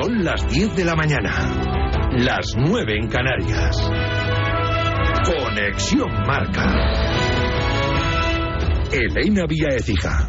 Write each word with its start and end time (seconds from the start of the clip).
Son 0.00 0.22
las 0.22 0.46
10 0.48 0.76
de 0.76 0.84
la 0.84 0.94
mañana, 0.94 1.32
las 2.12 2.54
9 2.56 2.98
en 3.00 3.08
Canarias. 3.08 3.90
Conexión 5.24 6.08
Marca. 6.24 6.92
Elena 8.92 9.46
Vía 9.48 9.68
Ecija. 9.76 10.28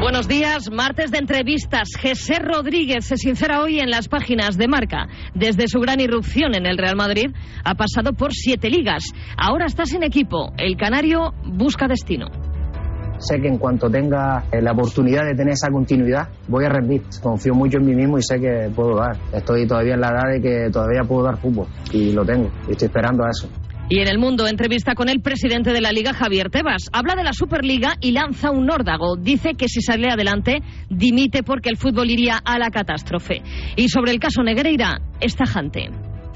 Buenos 0.00 0.26
días, 0.26 0.68
martes 0.72 1.12
de 1.12 1.18
entrevistas. 1.18 1.90
José 2.00 2.40
Rodríguez 2.40 3.04
se 3.04 3.16
sincera 3.18 3.62
hoy 3.62 3.78
en 3.78 3.90
las 3.90 4.08
páginas 4.08 4.58
de 4.58 4.66
Marca. 4.66 5.06
Desde 5.34 5.68
su 5.68 5.78
gran 5.78 6.00
irrupción 6.00 6.56
en 6.56 6.66
el 6.66 6.76
Real 6.76 6.96
Madrid 6.96 7.26
ha 7.64 7.76
pasado 7.76 8.14
por 8.14 8.32
siete 8.32 8.68
ligas. 8.68 9.04
Ahora 9.36 9.66
está 9.66 9.84
sin 9.84 10.02
equipo. 10.02 10.52
El 10.58 10.76
canario 10.76 11.34
busca 11.44 11.86
destino. 11.86 12.51
Sé 13.22 13.40
que 13.40 13.46
en 13.46 13.58
cuanto 13.58 13.88
tenga 13.88 14.44
eh, 14.50 14.60
la 14.60 14.72
oportunidad 14.72 15.24
de 15.24 15.34
tener 15.34 15.52
esa 15.52 15.70
continuidad, 15.70 16.28
voy 16.48 16.64
a 16.64 16.68
rendir. 16.68 17.02
Confío 17.22 17.54
mucho 17.54 17.78
en 17.78 17.86
mí 17.86 17.94
mismo 17.94 18.18
y 18.18 18.22
sé 18.22 18.40
que 18.40 18.68
puedo 18.74 18.96
dar. 18.96 19.16
Estoy 19.32 19.66
todavía 19.66 19.94
en 19.94 20.00
la 20.00 20.08
edad 20.08 20.32
de 20.32 20.40
que 20.40 20.70
todavía 20.72 21.02
puedo 21.06 21.22
dar 21.22 21.36
fútbol 21.36 21.66
y 21.92 22.12
lo 22.12 22.24
tengo. 22.24 22.50
Y 22.68 22.72
estoy 22.72 22.86
esperando 22.86 23.24
a 23.24 23.30
eso. 23.30 23.48
Y 23.88 24.00
en 24.00 24.08
el 24.08 24.18
mundo, 24.18 24.48
entrevista 24.48 24.94
con 24.94 25.08
el 25.08 25.20
presidente 25.20 25.72
de 25.72 25.80
la 25.80 25.92
Liga, 25.92 26.14
Javier 26.14 26.50
Tebas. 26.50 26.88
Habla 26.92 27.14
de 27.14 27.24
la 27.24 27.32
Superliga 27.32 27.94
y 28.00 28.12
lanza 28.12 28.50
un 28.50 28.66
nórdago. 28.66 29.16
Dice 29.16 29.50
que 29.54 29.68
si 29.68 29.82
sale 29.82 30.08
adelante, 30.08 30.62
dimite 30.88 31.42
porque 31.42 31.68
el 31.68 31.76
fútbol 31.76 32.10
iría 32.10 32.38
a 32.42 32.58
la 32.58 32.70
catástrofe. 32.70 33.42
Y 33.76 33.88
sobre 33.88 34.12
el 34.12 34.18
caso 34.18 34.42
Negreira, 34.42 34.98
es 35.20 35.36
tajante. 35.36 35.90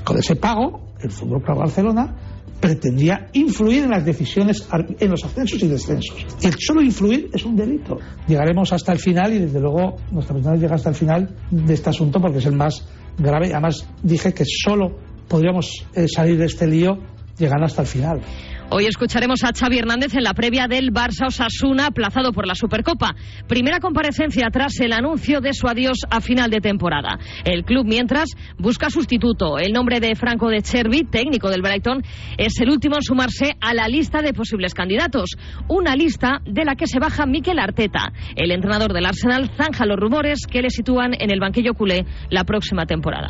Con 0.04 0.18
ese 0.18 0.36
pago, 0.36 0.86
el 1.00 1.10
Fútbol 1.10 1.42
Club 1.42 1.58
Barcelona 1.58 2.14
pretendía 2.60 3.28
influir 3.32 3.84
en 3.84 3.90
las 3.90 4.04
decisiones, 4.04 4.66
en 4.98 5.10
los 5.10 5.24
ascensos 5.24 5.62
y 5.62 5.68
descensos. 5.68 6.26
El 6.42 6.54
solo 6.58 6.82
influir 6.82 7.30
es 7.32 7.44
un 7.44 7.56
delito. 7.56 7.98
Llegaremos 8.26 8.72
hasta 8.72 8.92
el 8.92 8.98
final 8.98 9.34
y 9.34 9.38
desde 9.38 9.60
luego 9.60 9.96
nuestra 10.10 10.34
persona 10.34 10.56
llega 10.56 10.74
hasta 10.74 10.90
el 10.90 10.94
final 10.94 11.34
de 11.50 11.74
este 11.74 11.90
asunto 11.90 12.20
porque 12.20 12.38
es 12.38 12.46
el 12.46 12.56
más 12.56 12.86
grave. 13.18 13.52
Además 13.52 13.88
dije 14.02 14.32
que 14.32 14.44
solo 14.44 14.96
podríamos 15.28 15.86
eh, 15.94 16.06
salir 16.08 16.38
de 16.38 16.46
este 16.46 16.66
lío 16.66 16.98
llegando 17.38 17.66
hasta 17.66 17.82
el 17.82 17.88
final. 17.88 18.20
Hoy 18.68 18.86
escucharemos 18.86 19.44
a 19.44 19.52
Xavi 19.52 19.78
Hernández 19.78 20.14
en 20.14 20.24
la 20.24 20.34
previa 20.34 20.66
del 20.66 20.90
Barça 20.92 21.28
Osasuna, 21.28 21.86
aplazado 21.86 22.32
por 22.32 22.48
la 22.48 22.56
Supercopa. 22.56 23.14
Primera 23.46 23.78
comparecencia 23.78 24.48
tras 24.50 24.80
el 24.80 24.92
anuncio 24.92 25.40
de 25.40 25.52
su 25.52 25.68
adiós 25.68 25.98
a 26.10 26.20
final 26.20 26.50
de 26.50 26.60
temporada. 26.60 27.16
El 27.44 27.62
club, 27.62 27.86
mientras, 27.86 28.30
busca 28.58 28.90
sustituto. 28.90 29.58
El 29.58 29.72
nombre 29.72 30.00
de 30.00 30.16
Franco 30.16 30.48
de 30.48 30.62
Chervi, 30.62 31.04
técnico 31.04 31.48
del 31.48 31.62
Brighton, 31.62 32.02
es 32.38 32.60
el 32.60 32.70
último 32.70 32.96
en 32.96 33.02
sumarse 33.02 33.56
a 33.60 33.72
la 33.72 33.86
lista 33.86 34.20
de 34.20 34.32
posibles 34.32 34.74
candidatos. 34.74 35.30
Una 35.68 35.94
lista 35.94 36.40
de 36.44 36.64
la 36.64 36.74
que 36.74 36.88
se 36.88 36.98
baja 36.98 37.24
Mikel 37.24 37.60
Arteta. 37.60 38.12
El 38.34 38.50
entrenador 38.50 38.92
del 38.92 39.06
Arsenal 39.06 39.48
zanja 39.56 39.86
los 39.86 39.96
rumores 39.96 40.40
que 40.44 40.62
le 40.62 40.70
sitúan 40.70 41.12
en 41.16 41.30
el 41.30 41.38
banquillo 41.38 41.74
culé 41.74 42.04
la 42.30 42.42
próxima 42.42 42.84
temporada. 42.84 43.28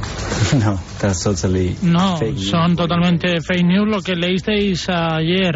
No, 0.56 0.78
no, 1.82 2.18
son 2.36 2.76
totalmente 2.76 3.40
fake 3.40 3.64
news. 3.64 3.88
Lo 3.88 4.00
que 4.00 4.14
leísteis 4.14 4.88
ayer 4.88 5.54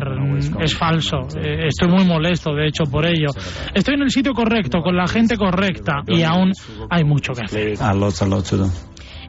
es 0.61 0.77
falso. 0.77 1.29
Eh, 1.37 1.67
estoy 1.69 1.89
muy 1.89 2.05
molesto, 2.05 2.53
de 2.55 2.69
hecho, 2.69 2.85
por 2.85 3.07
ello. 3.07 3.29
Estoy 3.75 3.95
en 3.95 4.03
el 4.03 4.11
sitio 4.11 4.33
correcto, 4.33 4.81
con 4.83 4.97
la 4.97 5.07
gente 5.07 5.37
correcta, 5.37 6.03
y 6.07 6.23
aún 6.23 6.53
hay 6.91 7.05
mucho 7.05 7.33
que 7.33 7.45
hacer. 7.45 7.75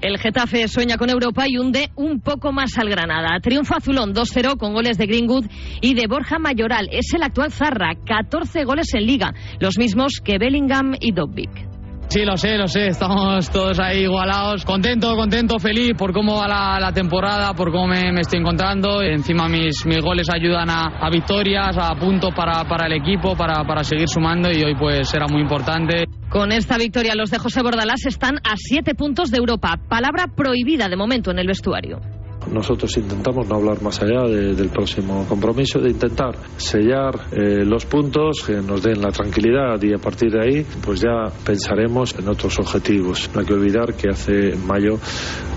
El 0.02 0.18
Getafe 0.18 0.68
sueña 0.68 0.98
con 0.98 1.12
Europa 1.12 1.46
y 1.48 1.60
hunde 1.60 1.92
un 1.96 2.22
poco 2.22 2.52
más 2.52 2.76
al 2.80 2.90
Granada. 2.90 3.40
Triunfo 3.40 3.76
azulón 3.76 4.16
2-0 4.16 4.58
con 4.58 4.74
goles 4.74 4.98
de 4.98 5.06
Greenwood 5.06 5.46
y 5.80 5.94
de 5.94 6.08
Borja 6.08 6.40
Mayoral. 6.40 6.90
Es 6.92 7.14
el 7.14 7.22
actual 7.22 7.52
Zarra, 7.52 7.94
14 8.04 8.64
goles 8.64 8.92
en 8.96 9.06
liga, 9.06 9.32
los 9.60 9.78
mismos 9.78 10.14
que 10.24 10.40
Bellingham 10.40 10.96
y 11.00 11.12
Dobbik. 11.12 11.71
Sí, 12.12 12.26
lo 12.26 12.36
sé, 12.36 12.58
lo 12.58 12.68
sé, 12.68 12.88
estamos 12.88 13.50
todos 13.52 13.80
ahí 13.80 14.00
igualados. 14.00 14.66
Contento, 14.66 15.16
contento, 15.16 15.58
feliz 15.60 15.94
por 15.98 16.12
cómo 16.12 16.42
va 16.42 16.78
la, 16.78 16.92
temporada, 16.92 17.54
por 17.54 17.72
cómo 17.72 17.88
me, 17.88 18.20
estoy 18.20 18.40
encontrando. 18.40 19.02
Encima 19.02 19.48
mis, 19.48 19.86
mis 19.86 20.02
goles 20.02 20.28
ayudan 20.30 20.70
a, 20.70 21.10
victorias, 21.10 21.78
a 21.78 21.96
puntos 21.96 22.34
para, 22.36 22.66
para 22.66 22.88
el 22.88 23.02
equipo, 23.02 23.34
para, 23.38 23.64
para 23.64 23.86
seguir 23.86 24.10
sumando 24.10 24.52
y 24.52 24.62
hoy 24.62 24.76
pues 24.76 25.14
era 25.14 25.28
muy 25.30 25.42
importante. 25.42 26.04
Con 26.30 26.52
esta 26.52 26.78
victoria 26.78 27.16
los 27.16 27.32
de 27.32 27.38
José 27.38 27.62
Bordalás 27.62 28.06
están 28.06 28.40
a 28.40 28.58
siete 28.58 28.94
puntos 28.94 29.32
de 29.32 29.38
Europa. 29.38 29.80
Palabra 29.88 30.26
prohibida 30.36 30.90
de 30.90 30.98
momento 30.98 31.32
en 31.32 31.40
el 31.40 31.48
vestuario. 31.48 32.02
Nosotros 32.50 32.96
intentamos 32.98 33.48
no 33.48 33.56
hablar 33.56 33.82
más 33.82 34.02
allá 34.02 34.24
del 34.28 34.70
próximo 34.70 35.26
compromiso, 35.28 35.80
de 35.80 35.92
intentar 35.92 36.36
sellar 36.58 37.14
eh, 37.32 37.64
los 37.66 37.86
puntos 37.86 38.44
que 38.46 38.54
nos 38.56 38.82
den 38.82 39.02
la 39.02 39.10
tranquilidad 39.10 39.82
y 39.82 39.94
a 39.94 39.98
partir 39.98 40.32
de 40.32 40.42
ahí 40.42 40.66
pues 40.84 41.02
ya 41.02 41.32
pensaremos 41.46 42.18
en 42.18 42.28
otros 42.28 42.60
objetivos. 42.60 43.30
No 43.34 43.42
hay 43.42 43.46
que 43.46 43.54
olvidar 43.54 43.94
que 43.94 44.10
hace 44.10 44.56
mayo 44.56 45.00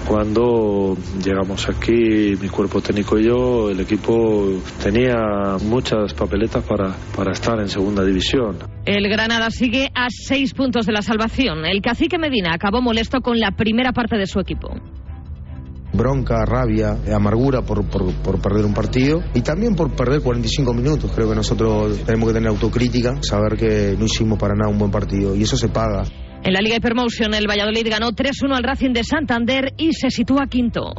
cuando 0.07 0.97
llegamos 1.25 1.69
aquí, 1.69 2.37
mi 2.41 2.49
cuerpo 2.49 2.81
técnico 2.81 3.19
y 3.19 3.25
yo, 3.25 3.71
el 3.71 3.81
equipo 3.81 4.61
tenía 4.83 5.57
muchas 5.63 6.13
papeletas 6.13 6.63
para, 6.65 6.95
para 7.17 7.33
estar 7.33 7.59
en 7.61 7.69
segunda 7.69 8.05
división. 8.05 8.59
El 8.85 9.09
Granada 9.09 9.51
sigue 9.51 9.91
a 9.95 10.09
seis 10.11 10.53
puntos 10.53 10.85
de 10.87 10.93
la 10.93 11.01
salvación. 11.03 11.65
El 11.65 11.81
cacique 11.81 12.19
Medina 12.19 12.53
acabó 12.53 12.83
molesto 12.83 13.21
con 13.21 13.41
la 13.41 13.53
primera 13.53 13.93
parte 13.93 14.17
de 14.17 14.27
su 14.27 14.41
equipo 14.41 14.75
bronca, 15.95 16.45
rabia, 16.45 16.99
amargura 17.15 17.63
por, 17.63 17.85
por, 17.87 18.13
por, 18.15 18.41
perder 18.41 18.65
un 18.65 18.75
partido 18.75 19.21
y 19.35 19.41
también 19.41 19.75
por 19.75 19.95
perder 19.95 20.21
45 20.21 20.75
minutos. 20.75 21.13
Creo 21.15 21.29
que 21.29 21.37
nosotros 21.37 21.99
tenemos 22.05 22.29
que 22.29 22.35
tener 22.35 22.49
autocrítica, 22.49 23.23
saber 23.23 23.57
que 23.57 23.97
no 23.99 24.05
hicimos 24.05 24.39
para 24.39 24.55
nada 24.55 24.71
un 24.71 24.79
buen 24.79 24.91
partido 24.91 25.35
y 25.35 25.43
eso 25.43 25.57
se 25.57 25.69
paga. 25.69 26.05
En 26.45 26.53
la 26.53 26.61
Liga 26.61 26.77
Hypermotion, 26.77 27.33
el 27.33 27.49
Valladolid 27.49 27.89
ganó 27.89 28.11
3-1 28.11 28.55
al 28.55 28.63
Racing 28.63 28.93
de 28.93 29.03
Santander 29.03 29.73
y 29.79 29.95
se 29.95 30.11
sitúa 30.11 30.47
quinto. 30.47 30.93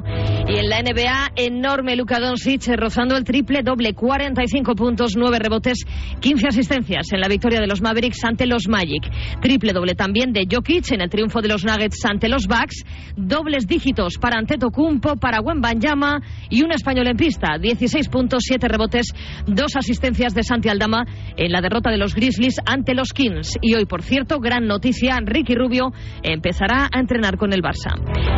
Y 0.47 0.57
en 0.57 0.69
la 0.69 0.81
NBA, 0.81 1.33
enorme 1.35 1.95
Luka 1.95 2.19
Doncic 2.19 2.67
rozando 2.75 3.16
el 3.16 3.23
triple 3.23 3.61
doble, 3.61 3.94
45 3.94 4.73
puntos, 4.73 5.14
9 5.16 5.37
rebotes, 5.37 5.85
15 6.19 6.47
asistencias 6.47 7.14
en 7.14 7.19
la 7.19 7.28
victoria 7.28 7.59
de 7.59 7.67
los 7.67 7.79
Mavericks 7.79 8.23
ante 8.23 8.47
los 8.47 8.67
Magic. 8.67 9.03
Triple 9.40 9.73
doble 9.73 9.93
también 9.93 10.34
de 10.34 10.47
Jokic 10.52 10.91
en 10.93 11.02
el 11.02 11.11
triunfo 11.11 11.41
de 11.41 11.49
los 11.49 11.64
Nuggets 11.64 12.03
ante 12.05 12.28
los 12.28 12.47
Bucks. 12.47 12.84
Dobles 13.16 13.67
dígitos 13.67 14.16
para 14.19 14.40
Antetokounmpo, 14.40 15.17
para 15.17 15.41
Wembanyama 15.41 16.22
y 16.49 16.64
un 16.64 16.72
español 16.72 17.08
en 17.08 17.17
pista. 17.17 17.59
16 17.59 18.09
puntos, 18.09 18.46
7 18.47 18.67
rebotes, 18.67 19.14
2 19.46 19.75
asistencias 19.75 20.34
de 20.34 20.41
Santi 20.41 20.69
Aldama 20.69 21.05
en 21.37 21.52
la 21.52 21.61
derrota 21.61 21.91
de 21.91 21.97
los 21.97 22.16
Grizzlies 22.16 22.55
ante 22.66 22.96
los 22.96 23.14
Kings. 23.14 23.59
Y 23.61 23.75
hoy, 23.75 23.85
por 23.85 24.02
cierto, 24.02 24.40
gran 24.40 24.66
noticia, 24.66 25.17
Ricky 25.35 25.53
Rubio 25.53 25.91
empezará 26.23 26.90
a 26.91 26.99
entrenar 26.99 27.37
con 27.37 27.52
el 27.53 27.61
Barça. 27.61 27.91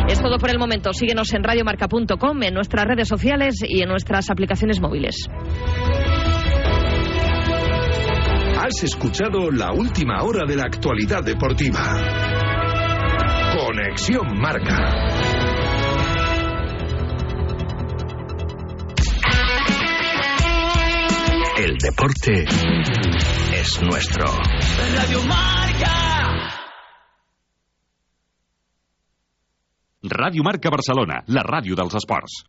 Es 0.08 0.20
todo 0.20 0.38
por 0.38 0.50
el 0.50 0.58
momento. 0.58 0.92
Síguenos 0.92 1.32
en 1.32 1.44
radiomarca.com, 1.44 2.42
en 2.42 2.54
nuestras 2.54 2.86
redes 2.86 3.06
sociales 3.06 3.56
y 3.62 3.82
en 3.82 3.88
nuestras 3.88 4.30
aplicaciones 4.30 4.80
móviles. 4.80 5.28
Has 8.60 8.82
escuchado 8.82 9.50
la 9.50 9.72
última 9.72 10.22
hora 10.24 10.44
de 10.44 10.56
la 10.56 10.64
actualidad 10.64 11.22
deportiva. 11.22 11.80
Conexión 13.56 14.26
Marca. 14.40 15.38
el 21.58 21.76
deporte 21.76 22.44
es 23.52 23.82
nuestro. 23.82 24.24
Radio 24.94 25.22
Marca. 25.24 26.57
Radio 30.02 30.44
Marca 30.44 30.70
Barcelona, 30.70 31.22
la 31.26 31.42
ràdio 31.42 31.74
dels 31.74 31.94
esports. 31.98 32.44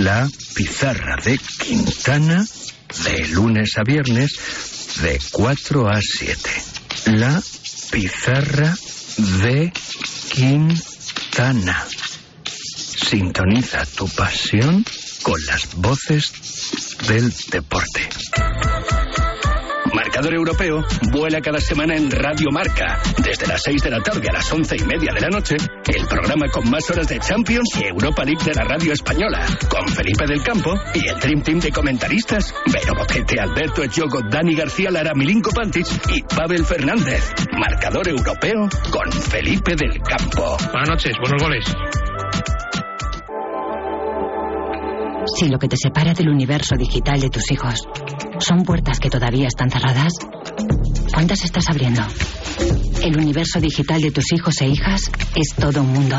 La 0.00 0.28
pizarra 0.54 1.16
de 1.24 1.36
Quintana 1.36 2.44
de 3.04 3.26
lunes 3.34 3.76
a 3.76 3.82
viernes 3.84 4.36
de 5.02 5.18
4 5.32 5.88
a 5.88 6.00
7. 6.00 6.50
La 7.18 7.40
pizarra 7.90 8.74
de 9.42 9.72
Quintana. 10.32 11.86
Sintoniza 12.46 13.84
tu 13.86 14.08
pasión 14.08 14.84
con 15.22 15.44
las 15.46 15.74
voces 15.74 16.32
del 17.06 17.32
deporte. 17.50 18.08
Marcador 19.94 20.34
Europeo 20.34 20.84
vuela 21.10 21.40
cada 21.40 21.60
semana 21.60 21.96
en 21.96 22.10
Radio 22.10 22.48
Marca. 22.52 23.00
Desde 23.22 23.46
las 23.46 23.62
6 23.62 23.82
de 23.82 23.90
la 23.90 24.00
tarde 24.00 24.28
a 24.28 24.34
las 24.34 24.52
11 24.52 24.76
y 24.76 24.84
media 24.84 25.12
de 25.14 25.20
la 25.20 25.28
noche, 25.28 25.56
el 25.56 26.06
programa 26.06 26.46
con 26.48 26.70
más 26.70 26.88
horas 26.90 27.08
de 27.08 27.18
Champions 27.18 27.68
y 27.80 27.86
Europa 27.86 28.24
League 28.24 28.44
de 28.44 28.54
la 28.54 28.64
radio 28.64 28.92
española. 28.92 29.46
Con 29.68 29.88
Felipe 29.88 30.26
del 30.26 30.42
Campo 30.42 30.74
y 30.94 31.08
el 31.08 31.18
Dream 31.18 31.42
Team 31.42 31.60
de 31.60 31.72
comentaristas. 31.72 32.54
Vero 32.72 32.94
Boquete, 32.94 33.40
Alberto 33.40 33.82
Echogo, 33.82 34.20
Dani 34.30 34.54
García 34.54 34.90
Lara, 34.90 35.12
Milinko 35.14 35.50
Pantic 35.50 35.86
y 36.14 36.22
Pavel 36.22 36.64
Fernández. 36.64 37.32
Marcador 37.58 38.08
Europeo 38.08 38.68
con 38.90 39.12
Felipe 39.12 39.74
del 39.76 40.00
Campo. 40.02 40.56
Buenas 40.72 40.88
noches, 40.88 41.16
buenos 41.20 41.42
goles. 41.42 41.64
Si 45.36 45.48
lo 45.48 45.58
que 45.58 45.68
te 45.68 45.76
separa 45.76 46.14
del 46.14 46.28
universo 46.28 46.76
digital 46.76 47.20
de 47.20 47.30
tus 47.30 47.50
hijos 47.50 47.86
son 48.40 48.64
puertas 48.64 48.98
que 48.98 49.10
todavía 49.10 49.46
están 49.46 49.70
cerradas, 49.70 50.12
¿cuántas 51.12 51.44
estás 51.44 51.68
abriendo? 51.68 52.02
El 53.02 53.16
universo 53.16 53.60
digital 53.60 54.00
de 54.00 54.10
tus 54.10 54.32
hijos 54.32 54.60
e 54.60 54.68
hijas 54.68 55.10
es 55.34 55.54
todo 55.54 55.82
un 55.82 55.92
mundo. 55.92 56.16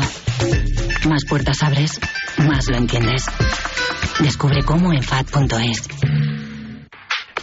Más 1.08 1.24
puertas 1.28 1.62
abres, 1.62 2.00
más 2.38 2.68
lo 2.68 2.76
entiendes. 2.76 3.26
Descubre 4.20 4.62
cómo 4.62 4.92
en 4.92 5.02
FAD.es. 5.02 5.88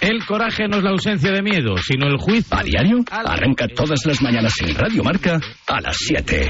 El 0.02 0.26
coraje 0.26 0.68
no 0.70 0.78
es 0.78 0.84
la 0.84 0.92
ausencia 0.92 1.32
de 1.32 1.42
miedo, 1.42 1.76
sino 1.78 2.08
el 2.08 2.18
juicio. 2.18 2.58
A 2.58 2.64
diario, 2.64 3.00
arranca 3.12 3.68
todas 3.68 4.00
las 4.06 4.22
mañanas 4.22 4.54
en 4.62 4.76
Radio 4.76 5.04
Marca 5.04 5.40
a 5.68 5.82
las 5.82 5.98
7. 6.00 6.50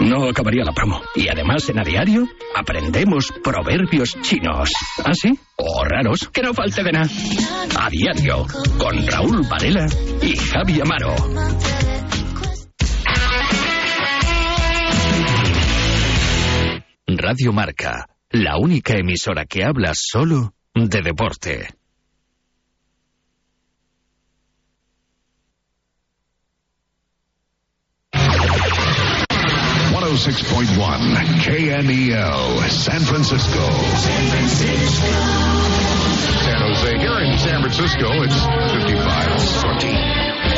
No 0.00 0.28
acabaría 0.28 0.64
la 0.64 0.72
promo. 0.72 1.00
Y 1.14 1.28
además 1.28 1.68
en 1.68 1.78
a 1.78 1.84
diario 1.84 2.26
aprendemos 2.56 3.32
proverbios 3.44 4.16
chinos. 4.22 4.70
¿Ah, 5.04 5.12
sí? 5.12 5.38
O 5.56 5.84
raros, 5.84 6.28
que 6.32 6.42
no 6.42 6.54
falte 6.54 6.82
de 6.82 6.92
nada. 6.92 7.08
A 7.78 7.90
diario, 7.90 8.46
con 8.78 9.06
Raúl 9.06 9.46
Varela 9.48 9.86
y 10.22 10.36
Javi 10.36 10.80
Amaro. 10.80 11.14
Radio 17.06 17.52
Marca, 17.52 18.08
la 18.30 18.56
única 18.56 18.94
emisora 18.96 19.44
que 19.44 19.64
habla 19.64 19.92
solo 19.94 20.54
de 20.74 21.02
deporte. 21.02 21.79
106.1 30.10 31.14
KMEL, 31.38 32.68
San 32.68 33.00
Francisco. 33.02 33.62
San 33.94 34.26
Francisco. 34.26 35.06
San 36.42 36.60
Jose. 36.62 36.98
Here 36.98 37.20
in 37.20 37.38
San 37.38 37.60
Francisco, 37.60 38.22
it's 38.24 38.34
55 38.34 39.40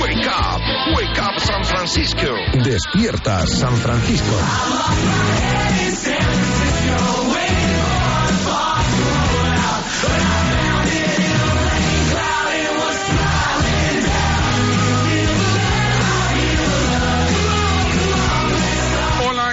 Wake 0.01 0.27
up, 0.27 0.63
wake 0.97 1.19
up 1.19 1.39
San 1.39 1.65
Francisco. 1.65 2.35
Despierta 2.63 3.47
San 3.47 3.77
Francisco. 3.77 4.39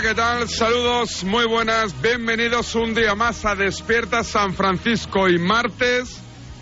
¿Qué 0.09 0.15
tal? 0.15 0.49
Saludos, 0.49 1.23
muy 1.23 1.45
buenas, 1.45 2.01
bienvenidos 2.01 2.73
un 2.73 2.95
día 2.95 3.13
más 3.13 3.45
a 3.45 3.53
Despierta 3.53 4.23
San 4.23 4.55
Francisco 4.55 5.29
y 5.29 5.37
martes 5.37 6.19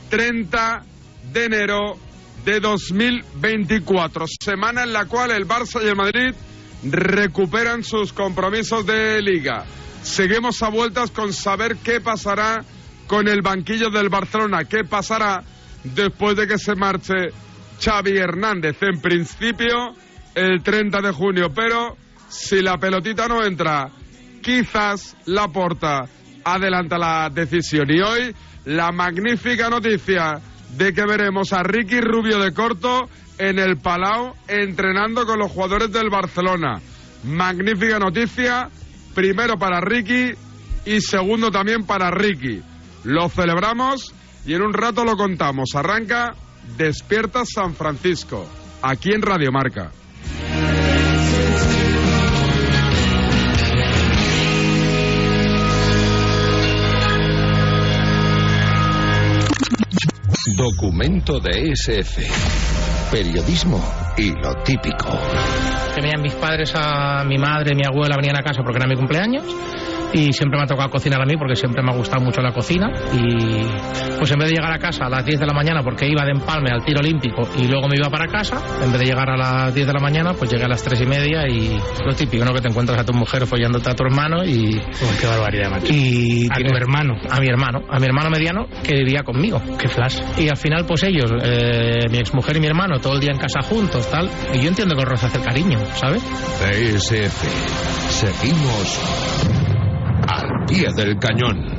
30 0.10 0.84
de 1.32 1.46
enero 1.46 1.98
de 2.44 2.60
2024, 2.60 4.26
semana 4.44 4.84
en 4.84 4.92
la 4.92 5.06
cual 5.06 5.32
el 5.32 5.48
Barça 5.48 5.82
y 5.82 5.88
el 5.88 5.96
Madrid 5.96 6.36
recuperan 6.84 7.86
sus 7.86 8.12
compromisos 8.12 8.86
de 8.86 9.22
liga. 9.22 9.64
Seguimos 10.04 10.62
a 10.62 10.68
vueltas 10.68 11.12
con 11.12 11.32
saber 11.32 11.78
qué 11.78 12.02
pasará 12.02 12.66
con 13.08 13.30
el 13.30 13.42
banquillo 13.42 13.90
del 13.90 14.10
Barcelona, 14.10 14.66
qué 14.66 14.84
pasará 14.84 15.42
después 15.86 16.36
de 16.36 16.48
que 16.48 16.58
se 16.58 16.76
marche 16.76 17.30
Xavi 17.82 18.18
Hernández, 18.18 18.76
en 18.82 19.00
principio 19.00 19.96
el 20.36 20.62
30 20.62 21.00
de 21.00 21.12
junio, 21.14 21.54
pero 21.56 21.96
si 22.30 22.62
la 22.62 22.78
pelotita 22.78 23.28
no 23.28 23.44
entra, 23.44 23.90
quizás 24.42 25.16
la 25.26 25.48
porta 25.48 26.06
adelanta 26.44 26.98
la 26.98 27.30
decisión. 27.30 27.88
Y 27.90 28.02
hoy 28.02 28.36
la 28.66 28.92
magnífica 28.92 29.70
noticia 29.70 30.40
de 30.78 30.94
que 30.94 31.06
veremos 31.06 31.54
a 31.54 31.64
Ricky 31.64 32.02
Rubio 32.02 32.40
de 32.40 32.54
Corto 32.54 33.10
en 33.38 33.60
el 33.60 33.78
Palau 33.78 34.34
entrenando 34.48 35.26
con 35.26 35.40
los 35.40 35.52
jugadores 35.52 35.92
del 35.92 36.10
Barcelona. 36.10 36.82
Magnífica 37.24 38.00
noticia, 38.00 38.70
primero 39.16 39.58
para 39.58 39.82
Ricky 39.82 40.34
y 40.86 41.02
segundo 41.02 41.52
también 41.52 41.86
para 41.86 42.12
Ricky. 42.12 42.62
Lo 43.04 43.30
celebramos 43.30 44.14
y 44.46 44.54
en 44.54 44.62
un 44.62 44.74
rato 44.74 45.04
lo 45.04 45.16
contamos. 45.16 45.76
Arranca 45.76 46.34
Despierta 46.78 47.44
San 47.46 47.74
Francisco, 47.76 48.46
aquí 48.82 49.14
en 49.14 49.22
Radio 49.22 49.52
Marca. 49.52 49.92
Documento 60.56 61.42
de 61.42 61.74
SF. 61.74 62.22
Periodismo 63.12 63.84
y 64.16 64.32
lo 64.32 64.54
típico. 64.64 65.10
Venían 65.94 66.22
mis 66.22 66.36
padres, 66.36 66.72
a 66.74 67.26
mi 67.26 67.38
madre, 67.38 67.76
mi 67.76 67.84
abuela 67.86 68.16
venían 68.16 68.38
a 68.38 68.44
casa 68.44 68.62
porque 68.64 68.78
era 68.78 68.88
mi 68.88 68.96
cumpleaños 68.96 69.44
y 70.14 70.34
siempre 70.34 70.58
me 70.58 70.64
ha 70.64 70.68
tocado 70.68 70.90
cocinar 70.90 71.22
a 71.22 71.26
mí 71.26 71.36
porque 71.38 71.56
siempre 71.56 71.84
me 71.84 71.92
ha 71.92 71.96
gustado 71.96 72.24
mucho 72.24 72.42
la 72.42 72.54
cocina 72.54 72.92
y 73.14 73.66
pues 74.18 74.32
en 74.32 74.40
vez 74.40 74.50
de 74.50 74.56
llegar 74.56 74.72
a 74.72 74.80
casa 74.80 75.06
a 75.06 75.10
las 75.10 75.26
10 75.26 75.40
de 75.40 75.46
la 75.46 75.54
mañana 75.54 75.82
porque 75.84 76.08
iba 76.08 76.24
de 76.24 76.32
empalme 76.32 76.70
al 76.72 76.84
tiro 76.84 77.00
olímpico 77.00 77.48
y 77.58 77.68
luego 77.68 77.88
me 77.88 77.98
iba 77.98 78.10
para 78.10 78.28
casa, 78.28 78.62
en 78.84 78.92
vez 78.92 79.02
de 79.02 79.06
llegar 79.06 79.30
a 79.30 79.38
las 79.38 79.74
10 79.74 79.88
de 79.88 79.94
la 79.94 80.00
mañana 80.00 80.34
pues 80.34 80.52
llegué 80.52 80.66
a 80.66 80.68
las 80.68 80.84
3 80.84 81.02
y 81.02 81.06
media 81.06 81.48
y 81.48 81.78
lo 82.06 82.14
típico, 82.16 82.44
¿no? 82.46 82.54
Que 82.54 82.62
te 82.62 82.70
encuentras 82.70 83.00
a 83.00 83.06
tu 83.06 83.14
mujer 83.14 83.46
follándote 83.46 83.90
a 83.90 83.94
tu 83.94 84.04
hermano 84.04 84.44
y... 84.46 84.80
qué 85.20 85.28
barbaridad, 85.28 85.70
macho. 85.70 85.94
Y 85.94 86.48
a 86.50 86.56
tu 86.56 86.76
hermano. 86.76 87.16
A 87.30 87.40
mi 87.40 87.48
hermano, 87.48 87.82
a 87.90 88.00
mi 88.00 88.06
hermano 88.06 88.30
mediano 88.30 88.68
que 88.84 88.96
vivía 88.96 89.24
conmigo. 89.24 89.62
Qué 89.78 89.88
flash. 89.88 90.20
Y 90.38 90.50
al 90.50 90.58
final 90.58 90.86
pues 90.86 91.04
ellos, 91.04 91.32
eh, 91.44 92.06
mi 92.10 92.18
exmujer 92.18 92.58
y 92.58 92.60
mi 92.60 92.68
hermano, 92.68 93.00
todo 93.00 93.14
el 93.14 93.20
día 93.20 93.32
en 93.32 93.40
casa 93.40 93.62
juntos, 93.62 94.10
tal. 94.10 94.30
Y 94.54 94.60
yo 94.60 94.70
entiendo 94.70 94.96
que 94.96 95.04
os 95.04 95.24
hace 95.24 95.40
cariño, 95.42 95.80
¿sabes? 95.96 96.24
DSF. 96.60 97.44
Seguimos 98.10 99.57
al 100.28 100.66
pie 100.66 100.88
del 100.96 101.18
cañón. 101.18 101.78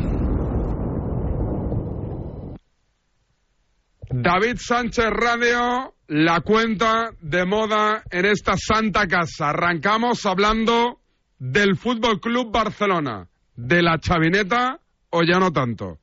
David 4.10 4.56
Sánchez 4.56 5.10
Radio, 5.10 5.94
la 6.08 6.40
cuenta 6.40 7.10
de 7.20 7.44
moda 7.44 8.02
en 8.10 8.24
esta 8.24 8.54
santa 8.56 9.06
casa. 9.06 9.50
Arrancamos 9.50 10.24
hablando 10.24 11.00
del 11.38 11.76
Fútbol 11.76 12.20
Club 12.20 12.50
Barcelona, 12.50 13.28
de 13.54 13.82
la 13.82 13.98
chavineta 13.98 14.80
o 15.10 15.22
ya 15.22 15.38
no 15.38 15.52
tanto. 15.52 15.98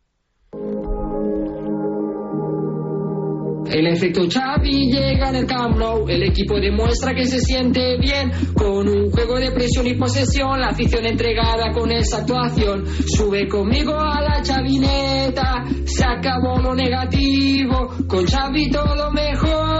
El 3.71 3.87
efecto 3.87 4.21
Xavi 4.29 4.91
llega 4.91 5.29
en 5.29 5.35
el 5.35 5.45
Camp 5.45 5.75
el 6.07 6.23
equipo 6.23 6.59
demuestra 6.59 7.13
que 7.13 7.25
se 7.25 7.39
siente 7.39 7.97
bien 7.97 8.31
con 8.53 8.87
un 8.87 9.11
juego 9.11 9.39
de 9.39 9.51
presión 9.51 9.87
y 9.87 9.95
posesión, 9.95 10.59
la 10.59 10.69
afición 10.69 11.05
entregada 11.05 11.71
con 11.71 11.91
esa 11.91 12.19
actuación. 12.19 12.85
Sube 12.85 13.47
conmigo 13.47 13.93
a 13.93 14.21
la 14.21 14.41
chavineta, 14.41 15.65
se 15.85 16.05
acabó 16.05 16.59
lo 16.61 16.75
negativo, 16.75 17.93
con 18.07 18.25
Xavi 18.25 18.69
todo 18.69 19.11
mejora. 19.11 19.74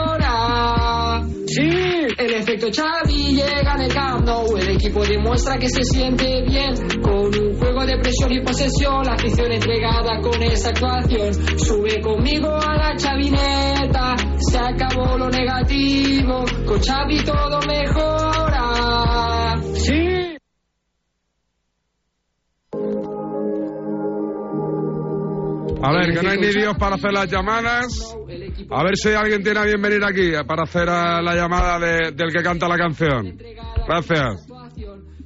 Sí, 1.55 1.61
el 2.17 2.33
efecto 2.33 2.67
Xavi 2.67 3.33
llega 3.33 3.75
en 3.75 3.81
el 3.83 3.93
Camp 3.93 4.25
Nou, 4.25 4.57
el 4.57 4.75
equipo 4.75 5.05
demuestra 5.05 5.57
que 5.57 5.69
se 5.69 5.85
siente 5.85 6.43
bien, 6.43 6.75
con 7.01 7.27
un 7.33 7.57
juego 7.57 7.85
de 7.85 7.97
presión 7.97 8.29
y 8.33 8.41
posesión, 8.41 9.05
la 9.05 9.13
afición 9.13 9.53
entregada 9.53 10.19
con 10.19 10.43
esa 10.43 10.71
actuación. 10.71 11.33
Sube 11.57 12.01
conmigo 12.01 12.49
a 12.49 12.75
la 12.75 12.97
chavineta, 12.97 14.17
se 14.37 14.57
acabó 14.57 15.17
lo 15.17 15.29
negativo, 15.29 16.43
con 16.67 16.81
Xavi 16.81 17.23
todo 17.23 17.61
mejora. 17.65 19.55
Sí. 19.75 20.35
A 25.81 25.91
ver, 25.93 26.13
que 26.13 26.21
no 26.21 26.29
hay 26.31 26.37
ni 26.37 26.47
Dios 26.47 26.75
para 26.77 26.95
hacer 26.95 27.13
las 27.13 27.31
llamadas. 27.31 28.17
A 28.69 28.83
ver 28.83 28.93
si 28.95 29.09
alguien 29.09 29.43
tiene 29.43 29.59
a 29.59 29.63
bien 29.63 29.81
venir 29.81 30.03
aquí 30.03 30.31
para 30.47 30.63
hacer 30.63 30.89
a 30.89 31.21
la 31.21 31.35
llamada 31.35 31.79
de- 31.79 32.11
del 32.11 32.31
que 32.31 32.41
canta 32.43 32.67
la 32.67 32.77
canción. 32.77 33.37
Gracias. 33.87 34.47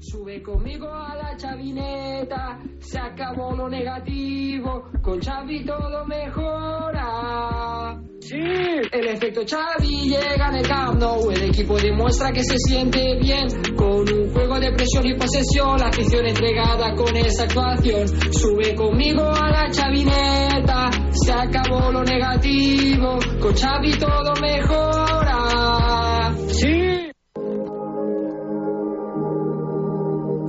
Sube 0.01 0.41
conmigo 0.41 0.87
a 0.87 1.13
la 1.13 1.35
chavineta, 1.35 2.57
se 2.79 2.97
acabó 2.97 3.53
lo 3.53 3.67
negativo, 3.67 4.85
con 5.01 5.19
Xavi 5.19 5.65
todo 5.65 6.05
mejora. 6.05 7.99
Sí, 8.21 8.37
el 8.37 9.07
efecto 9.07 9.41
Xavi 9.45 10.09
llega 10.09 10.47
en 10.47 10.55
el 10.55 10.67
Camp 10.67 10.99
Nou, 11.01 11.29
el 11.31 11.43
equipo 11.49 11.77
demuestra 11.77 12.31
que 12.31 12.41
se 12.45 12.57
siente 12.59 13.17
bien, 13.19 13.49
con 13.75 14.09
un 14.09 14.31
juego 14.31 14.57
de 14.57 14.71
presión 14.71 15.05
y 15.05 15.15
posesión, 15.15 15.77
la 15.77 15.87
afición 15.87 16.25
entregada 16.25 16.95
con 16.95 17.17
esa 17.17 17.43
actuación. 17.43 18.07
Sube 18.31 18.73
conmigo 18.75 19.23
a 19.23 19.49
la 19.49 19.69
chavineta, 19.69 20.91
se 21.11 21.33
acabó 21.33 21.91
lo 21.91 22.03
negativo, 22.05 23.19
con 23.41 23.53
Xavi 23.53 23.99
todo 23.99 24.31
mejora. 24.41 26.08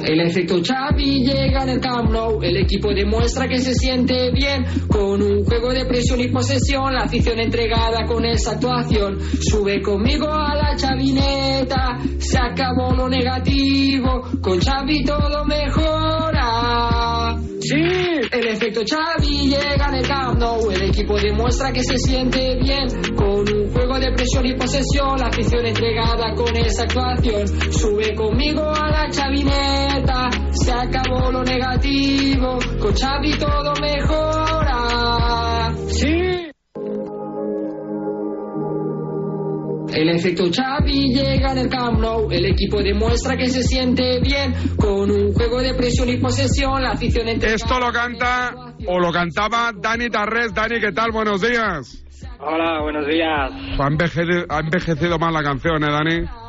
El 0.04 0.20
efecto 0.20 0.60
Xavi 0.62 1.24
llega 1.24 1.62
en 1.62 1.68
el 1.70 1.80
Camp 1.80 2.10
Nou, 2.10 2.42
el 2.42 2.56
equipo 2.56 2.92
demuestra 2.92 3.46
que 3.46 3.58
se 3.58 3.74
siente 3.74 4.30
bien, 4.32 4.64
con 4.88 5.22
un 5.22 5.44
juego 5.44 5.72
de 5.72 5.84
presión 5.84 6.20
y 6.20 6.28
posesión, 6.28 6.92
la 6.92 7.02
afición 7.02 7.38
entregada 7.38 8.06
con 8.06 8.24
esa 8.24 8.52
actuación. 8.52 9.18
Sube 9.40 9.80
conmigo 9.82 10.28
a 10.28 10.54
la 10.54 10.76
chavineta, 10.76 11.98
se 12.18 12.38
acabó 12.38 12.94
lo 12.94 13.08
negativo, 13.08 14.22
con 14.40 14.60
Xavi 14.60 15.04
todo 15.04 15.44
mejora. 15.44 17.29
Sí, 17.60 17.76
el 17.76 18.46
efecto 18.48 18.80
Xavi 18.88 19.50
llega 19.50 19.88
en 19.88 19.94
el 19.96 20.08
Camp 20.08 20.38
Nou, 20.38 20.70
el 20.70 20.82
equipo 20.82 21.18
demuestra 21.20 21.70
que 21.70 21.82
se 21.82 21.98
siente 21.98 22.56
bien, 22.58 22.88
con 23.14 23.40
un 23.40 23.70
juego 23.70 23.98
de 23.98 24.10
presión 24.12 24.46
y 24.46 24.54
posesión, 24.54 25.18
la 25.18 25.26
afición 25.26 25.66
entregada 25.66 26.34
con 26.34 26.56
esa 26.56 26.84
actuación. 26.84 27.46
Sube 27.72 28.14
conmigo 28.14 28.62
a 28.62 28.90
la 28.90 29.10
chavineta, 29.10 30.30
se 30.52 30.72
acabó 30.72 31.30
lo 31.30 31.42
negativo, 31.44 32.58
con 32.80 32.94
Xavi 32.94 33.38
todo 33.38 33.74
mejora. 33.80 35.74
Sí. 35.88 36.39
El 39.92 40.08
efecto 40.08 40.44
Xavi 40.44 41.12
llega 41.12 41.52
en 41.52 41.58
el 41.58 41.68
Camp 41.68 41.98
Nou, 41.98 42.30
el 42.30 42.46
equipo 42.46 42.82
demuestra 42.82 43.36
que 43.36 43.48
se 43.48 43.62
siente 43.62 44.20
bien, 44.20 44.54
con 44.76 45.10
un 45.10 45.32
juego 45.32 45.60
de 45.60 45.74
presión 45.74 46.08
y 46.08 46.16
posesión, 46.18 46.82
la 46.82 46.92
afición 46.92 47.28
entregada... 47.28 47.56
Esto 47.56 47.80
lo 47.80 47.92
canta 47.92 48.54
o 48.86 48.98
lo 48.98 49.12
cantaba 49.12 49.72
Dani 49.74 50.08
Tarrés. 50.08 50.54
Dani, 50.54 50.80
¿qué 50.80 50.92
tal? 50.92 51.10
Buenos 51.12 51.40
días. 51.40 52.04
Hola, 52.38 52.80
buenos 52.82 53.06
días. 53.06 53.50
Ha 53.78 53.86
envejecido, 53.86 54.44
ha 54.48 54.60
envejecido 54.60 55.18
mal 55.18 55.32
la 55.32 55.42
canción, 55.42 55.82
¿eh, 55.82 55.90
Dani? 55.90 56.39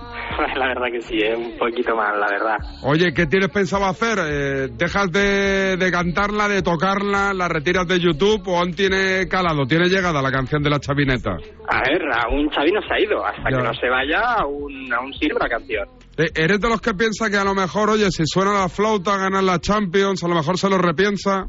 La 0.56 0.68
verdad 0.68 0.88
que 0.92 1.02
sí, 1.02 1.18
¿eh? 1.20 1.36
un 1.36 1.58
poquito 1.58 1.96
mal, 1.96 2.20
la 2.20 2.28
verdad. 2.28 2.58
Oye, 2.84 3.14
¿qué 3.14 3.26
tienes 3.28 3.50
pensado 3.50 3.86
hacer? 3.86 4.18
Eh, 4.24 4.68
¿Dejas 4.74 5.12
de, 5.12 5.78
de 5.78 5.92
cantarla, 5.92 6.48
de 6.48 6.62
tocarla, 6.62 7.34
la 7.34 7.48
retiras 7.48 7.88
de 7.88 8.00
YouTube 8.00 8.48
o 8.48 8.58
aún 8.60 8.74
tiene 8.74 9.28
calado, 9.28 9.66
tiene 9.66 9.88
llegada 9.88 10.22
la 10.22 10.32
canción 10.32 10.62
de 10.62 10.70
la 10.70 10.80
chavineta? 10.80 11.32
A 11.68 11.82
ver, 11.90 12.02
aún 12.26 12.50
Xavi 12.50 12.72
no 12.72 12.82
se 12.82 12.94
ha 12.94 13.00
ido. 13.00 13.26
Hasta 13.26 13.50
Ya. 13.50 13.58
que 13.58 13.64
no 13.64 13.74
se 13.74 13.90
vaya, 13.90 14.22
aún, 14.40 14.94
aún 14.94 15.14
sirve 15.14 15.38
la 15.40 15.50
canción. 15.50 15.88
Eh, 16.18 16.30
¿Eres 16.36 16.60
de 16.60 16.70
los 16.70 16.82
que 16.82 16.94
piensa 16.94 17.30
que 17.30 17.38
a 17.38 17.44
lo 17.44 17.56
mejor, 17.56 17.90
oye, 17.90 18.12
si 18.12 18.24
suena 18.26 18.52
la 18.54 18.70
flauta, 18.70 19.18
ganan 19.18 19.46
la 19.46 19.60
Champions, 19.60 20.24
a 20.24 20.28
lo 20.28 20.36
mejor 20.36 20.58
se 20.58 20.70
lo 20.70 20.78
repiensa? 20.78 21.46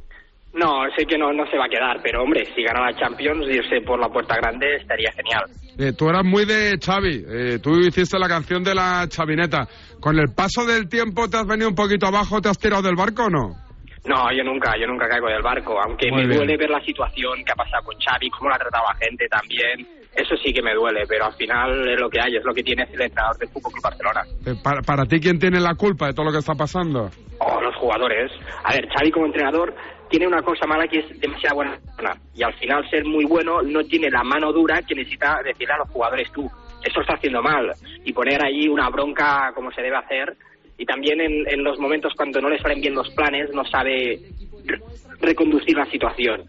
No, 0.55 0.83
sé 0.97 1.07
que 1.07 1.17
no, 1.17 1.33
no 1.33 1.47
se 1.51 1.57
va 1.57 1.65
a 1.65 1.69
quedar, 1.69 2.01
pero 2.03 2.23
hombre, 2.23 2.45
si 2.55 2.63
gana 2.63 2.91
la 2.91 2.99
Champions, 2.99 3.47
irse 3.49 3.81
por 3.81 3.99
la 3.99 4.09
puerta 4.09 4.37
grande 4.37 4.77
estaría 4.77 5.11
genial. 5.13 5.45
Eh, 5.79 5.93
tú 5.97 6.11
eras 6.11 6.25
muy 6.25 6.45
de 6.45 6.79
Xavi, 6.79 7.25
eh, 7.27 7.59
tú 7.63 7.71
hiciste 7.81 8.19
la 8.19 8.29
canción 8.29 8.63
de 8.63 8.75
la 8.75 9.07
chavineta. 9.09 9.67
¿Con 9.99 10.19
el 10.19 10.35
paso 10.35 10.67
del 10.67 10.89
tiempo 10.89 11.29
te 11.29 11.39
has 11.39 11.47
venido 11.47 11.71
un 11.71 11.75
poquito 11.75 12.07
abajo, 12.07 12.41
te 12.43 12.51
has 12.51 12.59
tirado 12.59 12.83
del 12.83 12.97
barco 12.97 13.25
o 13.25 13.31
no? 13.31 13.57
No, 14.05 14.33
yo 14.37 14.43
nunca, 14.45 14.75
yo 14.79 14.87
nunca 14.87 15.09
caigo 15.09 15.29
del 15.29 15.43
barco, 15.43 15.81
aunque 15.81 16.11
Muy 16.11 16.23
me 16.23 16.27
bien. 16.27 16.39
duele 16.39 16.57
ver 16.59 16.71
la 16.71 16.85
situación 16.85 17.43
que 17.47 17.53
ha 17.53 17.55
pasado 17.55 17.85
con 17.85 17.95
Xavi, 17.99 18.29
cómo 18.31 18.51
la 18.51 18.59
trataba 18.59 18.95
gente 19.01 19.27
también. 19.29 19.87
Eso 20.15 20.37
sí 20.45 20.53
que 20.53 20.61
me 20.61 20.75
duele, 20.75 21.05
pero 21.09 21.25
al 21.27 21.35
final 21.35 21.89
es 21.89 21.99
lo 21.99 22.11
que 22.11 22.21
hay, 22.21 22.37
es 22.37 22.45
lo 22.45 22.53
que 22.53 22.63
tiene 22.63 22.83
el 22.93 23.01
entrenador 23.01 23.39
del 23.39 23.49
Fútbol 23.49 23.73
Club 23.73 23.85
Barcelona. 23.85 24.21
Eh, 24.45 24.55
para, 24.63 24.83
para 24.83 25.07
ti, 25.07 25.19
¿quién 25.21 25.39
tiene 25.39 25.61
la 25.61 25.75
culpa 25.77 26.09
de 26.09 26.13
todo 26.13 26.27
lo 26.27 26.33
que 26.33 26.39
está 26.39 26.55
pasando? 26.55 27.09
o 27.45 27.61
los 27.61 27.75
jugadores. 27.77 28.31
A 28.65 28.73
ver, 28.75 28.89
Xavi 28.89 29.11
como 29.11 29.27
entrenador 29.27 29.75
tiene 30.13 30.27
una 30.29 30.43
cosa 30.43 30.67
mala 30.67 30.87
que 30.87 30.99
es 30.99 31.21
demasiado 31.21 31.57
buena 31.57 31.79
persona. 31.97 32.15
y 32.35 32.43
al 32.43 32.53
final 32.55 32.89
ser 32.91 33.05
muy 33.07 33.25
bueno 33.25 33.63
no 33.63 33.83
tiene 33.85 34.11
la 34.11 34.23
mano 34.23 34.53
dura 34.53 34.83
que 34.83 34.95
necesita 34.95 35.39
decirle 35.43 35.73
a 35.75 35.79
los 35.79 35.89
jugadores 35.91 36.31
tú. 36.33 36.49
Eso 36.85 37.01
está 37.01 37.15
haciendo 37.15 37.41
mal 37.43 37.73
y 38.05 38.13
poner 38.13 38.45
ahí 38.45 38.69
una 38.69 38.91
bronca 38.91 39.53
como 39.55 39.73
se 39.73 39.81
debe 39.81 39.97
hacer 39.97 40.37
y 40.77 40.85
también 40.85 41.19
en, 41.21 41.33
en 41.49 41.65
los 41.65 41.79
momentos 41.79 42.13
cuando 42.17 42.41
no 42.43 42.51
le 42.51 42.59
salen 42.61 42.81
bien 42.83 42.95
los 42.95 43.09
planes 43.15 43.51
no 43.55 43.65
sabe 43.65 44.21
re- 44.67 44.81
reconducir 45.21 45.77
la 45.77 45.87
situación. 45.87 46.43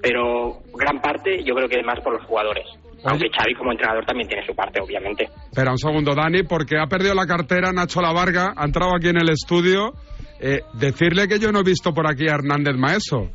Pero 0.00 0.58
gran 0.74 1.00
parte 1.00 1.42
yo 1.42 1.54
creo 1.56 1.68
que 1.68 1.80
es 1.80 1.84
más 1.86 1.98
por 2.00 2.12
los 2.12 2.24
jugadores. 2.24 2.64
Aunque 3.04 3.28
Xavi 3.30 3.54
como 3.54 3.72
entrenador 3.72 4.04
también 4.04 4.28
tiene 4.28 4.44
su 4.46 4.54
parte, 4.54 4.80
obviamente. 4.80 5.24
Espera 5.50 5.70
un 5.70 5.78
segundo, 5.78 6.14
Dani, 6.14 6.42
porque 6.42 6.76
ha 6.78 6.86
perdido 6.86 7.14
la 7.14 7.26
cartera 7.26 7.72
Nacho 7.72 8.00
Lavarga, 8.00 8.52
ha 8.56 8.64
entrado 8.64 8.94
aquí 8.94 9.08
en 9.08 9.18
el 9.20 9.28
estudio. 9.30 9.92
Eh, 10.40 10.60
decirle 10.74 11.26
que 11.28 11.38
yo 11.38 11.50
no 11.52 11.60
he 11.60 11.64
visto 11.64 11.92
por 11.92 12.06
aquí 12.06 12.28
a 12.28 12.34
Hernández 12.34 12.76
Maeso. 12.76 13.30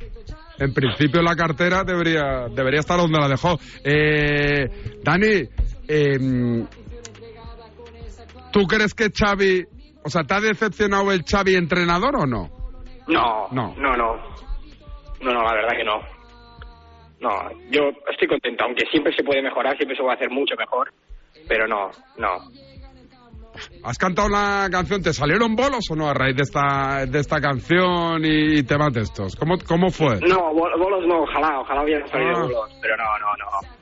En 0.59 0.73
principio 0.73 1.21
la 1.21 1.35
cartera 1.35 1.83
debería, 1.83 2.47
debería 2.49 2.79
estar 2.79 2.97
donde 2.97 3.19
la 3.19 3.27
dejó. 3.27 3.57
Eh, 3.83 4.99
Dani, 5.03 5.43
eh, 5.87 6.65
¿tú 8.51 8.63
crees 8.67 8.93
que 8.93 9.09
Xavi, 9.11 9.65
o 10.03 10.09
sea, 10.09 10.23
te 10.23 10.33
ha 10.35 10.39
decepcionado 10.39 11.11
el 11.11 11.23
Xavi 11.23 11.55
entrenador 11.55 12.15
o 12.17 12.25
no? 12.25 12.49
No, 13.07 13.47
No. 13.51 13.75
no, 13.77 13.97
no. 13.97 14.15
No, 15.21 15.33
no, 15.33 15.41
la 15.41 15.53
verdad 15.53 15.77
que 15.77 15.83
no. 15.85 15.99
No, 17.21 17.29
yo 17.71 17.89
estoy 18.11 18.27
contento, 18.27 18.65
aunque 18.65 18.85
siempre 18.91 19.15
se 19.15 19.23
puede 19.23 19.41
mejorar, 19.41 19.75
siempre 19.77 19.95
se 19.95 20.03
puede 20.03 20.15
hacer 20.15 20.29
mucho 20.29 20.55
mejor, 20.57 20.93
pero 21.47 21.65
no, 21.67 21.89
no. 22.17 22.27
¿Has 23.83 23.97
cantado 23.97 24.29
la 24.29 24.67
canción? 24.71 25.01
¿Te 25.01 25.13
salieron 25.13 25.55
bolos 25.55 25.85
o 25.91 25.95
no 25.95 26.09
a 26.09 26.13
raíz 26.13 26.35
de 26.35 26.43
esta, 26.43 27.05
de 27.05 27.19
esta 27.19 27.39
canción 27.41 28.23
y, 28.25 28.59
y 28.59 28.63
temas 28.63 28.93
de 28.93 29.01
estos? 29.01 29.35
¿Cómo, 29.35 29.55
cómo 29.67 29.89
fue? 29.91 30.19
No, 30.21 30.53
bol- 30.53 30.77
bolos 30.79 31.05
no, 31.07 31.21
ojalá, 31.23 31.59
ojalá 31.59 31.83
hubieran 31.83 32.07
salido 32.09 32.31
Ah. 32.37 32.41
bolos, 32.43 32.77
pero 32.81 32.95
no, 32.97 33.03
no, 33.03 33.27
no. 33.37 33.73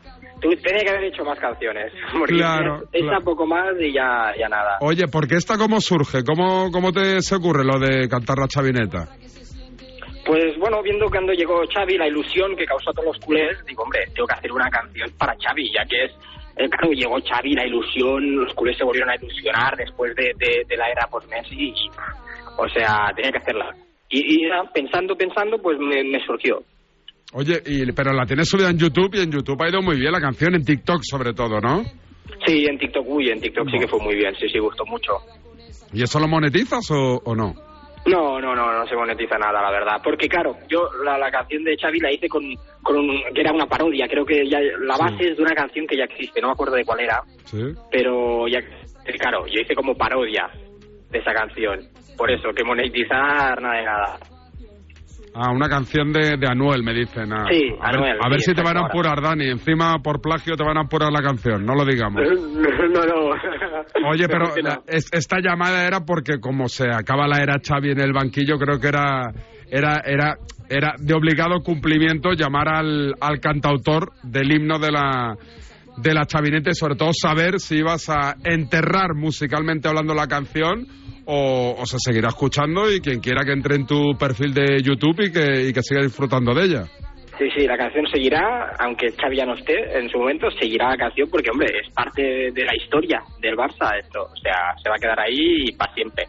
Tú 0.41 0.49
tenía 0.63 0.83
que 0.83 0.89
haber 0.89 1.03
hecho 1.05 1.23
más 1.23 1.37
canciones, 1.39 1.93
porque 2.17 2.33
Claro, 2.33 2.83
esta 2.91 2.97
claro. 3.09 3.23
poco 3.23 3.45
más 3.45 3.67
y 3.79 3.93
ya, 3.93 4.33
ya 4.39 4.49
nada. 4.49 4.77
Oye, 4.81 5.07
¿por 5.07 5.27
qué 5.27 5.35
esta 5.35 5.57
cómo 5.57 5.79
surge? 5.79 6.23
¿Cómo, 6.23 6.71
cómo 6.71 6.91
te 6.91 7.21
se 7.21 7.35
ocurre 7.35 7.63
lo 7.63 7.77
de 7.79 8.09
cantar 8.09 8.39
la 8.39 8.47
chavineta? 8.47 9.07
Pues 10.25 10.57
bueno, 10.59 10.81
viendo 10.83 11.09
cuando 11.09 11.33
llegó 11.33 11.61
Xavi, 11.73 11.97
la 11.97 12.07
ilusión 12.07 12.55
que 12.55 12.65
causó 12.65 12.91
a 12.91 12.93
todos 12.93 13.15
los 13.15 13.25
culés, 13.25 13.57
digo, 13.65 13.83
hombre, 13.83 14.01
tengo 14.13 14.27
que 14.27 14.35
hacer 14.35 14.51
una 14.51 14.69
canción 14.69 15.09
para 15.17 15.35
Xavi, 15.41 15.71
ya 15.73 15.83
que 15.85 16.05
es, 16.05 16.11
eh, 16.57 16.69
claro, 16.69 16.91
llegó 16.93 17.17
Xavi, 17.21 17.53
la 17.53 17.65
ilusión, 17.65 18.35
los 18.35 18.53
culés 18.53 18.77
se 18.77 18.83
volvieron 18.83 19.09
a 19.09 19.15
ilusionar 19.15 19.75
después 19.77 20.15
de, 20.15 20.31
de- 20.37 20.63
de 20.67 20.77
la 20.77 20.89
era 20.89 21.07
post-Messi, 21.07 21.73
o 22.57 22.69
sea, 22.69 23.11
tenía 23.15 23.31
que 23.31 23.37
hacerla. 23.39 23.75
Y, 24.09 24.43
pensando, 24.73 25.15
pensando, 25.15 25.57
pues 25.61 25.79
me, 25.79 26.03
me 26.03 26.23
surgió. 26.25 26.61
Oye, 27.33 27.61
y, 27.65 27.89
pero 27.93 28.11
la 28.13 28.25
tienes 28.25 28.49
subida 28.49 28.69
en 28.69 28.77
YouTube 28.77 29.15
y 29.15 29.21
en 29.21 29.31
YouTube 29.31 29.61
ha 29.63 29.69
ido 29.69 29.81
muy 29.81 29.97
bien 29.97 30.11
la 30.11 30.19
canción, 30.19 30.53
en 30.53 30.65
TikTok 30.65 31.01
sobre 31.03 31.33
todo, 31.33 31.59
¿no? 31.61 31.83
Sí, 32.45 32.65
en 32.69 32.77
TikTok, 32.77 33.05
uy, 33.07 33.29
en 33.29 33.39
TikTok 33.39 33.69
sí 33.71 33.79
que 33.79 33.87
fue 33.87 33.99
muy 34.01 34.15
bien, 34.15 34.35
sí, 34.35 34.47
sí, 34.51 34.59
gustó 34.59 34.85
mucho. 34.85 35.13
¿Y 35.93 36.03
eso 36.03 36.19
lo 36.19 36.27
monetizas 36.27 36.91
o, 36.91 37.21
o 37.23 37.35
no? 37.35 37.53
No, 38.05 38.41
no, 38.41 38.55
no, 38.55 38.74
no 38.74 38.88
se 38.88 38.96
monetiza 38.96 39.38
nada, 39.38 39.62
la 39.62 39.70
verdad. 39.72 40.01
Porque 40.03 40.27
claro, 40.27 40.55
yo 40.67 40.89
la, 41.03 41.17
la 41.20 41.29
canción 41.29 41.63
de 41.63 41.77
Xavi 41.77 42.00
la 42.00 42.12
hice 42.12 42.27
con, 42.27 42.43
con 42.81 42.98
un- 42.98 43.22
que 43.34 43.41
era 43.41 43.51
una 43.53 43.67
parodia. 43.67 44.08
Creo 44.08 44.25
que 44.25 44.48
ya 44.50 44.60
la 44.79 44.98
base 44.98 45.29
es 45.29 45.38
de 45.38 45.43
una 45.43 45.53
canción 45.53 45.86
que 45.86 45.98
ya 45.98 46.05
existe, 46.05 46.41
no 46.41 46.48
me 46.48 46.53
acuerdo 46.53 46.75
de 46.75 46.84
cuál 46.86 47.00
era, 47.01 47.22
Sí. 47.46 47.62
pero 47.91 48.48
ya, 48.48 48.60
claro, 49.20 49.46
yo 49.48 49.62
hice 49.62 49.75
como 49.75 49.96
parodia. 49.96 50.50
de 51.12 51.20
esa 51.20 51.34
canción. 51.34 51.81
Por 52.17 52.31
eso, 52.31 52.53
que 52.53 52.63
monetizar 52.63 53.62
nada 53.62 53.75
de 53.77 53.84
nada. 53.86 54.17
Ah, 55.33 55.51
una 55.51 55.69
canción 55.69 56.11
de, 56.11 56.35
de 56.38 56.47
Anuel, 56.47 56.83
me 56.83 56.93
dicen. 56.93 57.31
Ah, 57.31 57.45
Sí, 57.50 57.69
a 57.79 57.91
ver, 57.91 57.95
Anuel, 57.95 58.17
a 58.21 58.29
ver 58.29 58.39
sí, 58.41 58.51
si 58.51 58.53
te 58.53 58.61
van 58.61 58.77
a 58.77 58.81
apurar, 58.88 59.21
Dani. 59.21 59.50
Encima, 59.50 60.00
por 60.03 60.21
plagio, 60.21 60.55
te 60.57 60.63
van 60.63 60.77
a 60.77 60.81
apurar 60.81 61.09
la 61.11 61.21
canción. 61.21 61.65
No 61.65 61.73
lo 61.73 61.85
digamos. 61.85 62.21
No, 62.91 63.05
no. 63.05 64.09
Oye, 64.09 64.27
pero 64.27 64.47
no. 64.61 64.83
es- 64.88 65.07
esta 65.13 65.38
llamada 65.39 65.85
era 65.88 66.01
porque 66.01 66.39
como 66.41 66.67
se 66.67 66.85
acaba 66.91 67.27
la 67.27 67.41
era 67.41 67.55
Xavi 67.65 67.91
en 67.91 68.01
el 68.01 68.11
banquillo, 68.11 68.57
creo 68.57 68.79
que 68.79 68.88
era 68.89 69.31
era 69.69 70.01
era 70.05 70.35
era 70.69 70.93
de 71.00 71.13
obligado 71.13 71.61
cumplimiento 71.63 72.31
llamar 72.33 72.67
al, 72.67 73.13
al 73.21 73.39
cantautor 73.39 74.11
del 74.23 74.51
himno 74.51 74.77
de 74.79 74.91
la 74.91 75.35
de 75.97 76.13
la 76.13 76.25
chavinete, 76.25 76.73
sobre 76.73 76.95
todo 76.95 77.11
saber 77.13 77.59
si 77.59 77.77
ibas 77.77 78.09
a 78.09 78.35
enterrar 78.43 79.13
musicalmente 79.15 79.88
hablando 79.88 80.13
la 80.13 80.27
canción 80.27 80.85
o, 81.25 81.75
o 81.77 81.85
se 81.85 81.97
seguirá 81.99 82.29
escuchando 82.29 82.91
y 82.91 82.99
quien 82.99 83.19
quiera 83.19 83.43
que 83.43 83.53
entre 83.53 83.75
en 83.75 83.85
tu 83.85 84.17
perfil 84.17 84.53
de 84.53 84.81
YouTube 84.81 85.21
y 85.21 85.31
que, 85.31 85.69
y 85.69 85.73
que 85.73 85.81
siga 85.81 86.01
disfrutando 86.01 86.53
de 86.53 86.65
ella. 86.65 86.83
Sí, 87.37 87.49
sí, 87.57 87.65
la 87.65 87.77
canción 87.77 88.05
seguirá, 88.11 88.75
aunque 88.79 89.11
Xavi 89.11 89.37
ya 89.37 89.45
no 89.45 89.55
esté 89.55 89.97
en 89.97 90.07
su 90.09 90.19
momento, 90.19 90.51
seguirá 90.59 90.89
la 90.89 90.97
canción 90.97 91.27
porque, 91.31 91.49
hombre, 91.49 91.69
es 91.81 91.91
parte 91.91 92.21
de, 92.21 92.51
de 92.51 92.65
la 92.65 92.75
historia 92.75 93.23
del 93.39 93.55
Barça 93.55 93.97
esto. 93.99 94.23
O 94.23 94.35
sea, 94.37 94.75
se 94.81 94.89
va 94.89 94.95
a 94.95 94.99
quedar 94.99 95.19
ahí 95.19 95.71
para 95.75 95.91
siempre. 95.93 96.25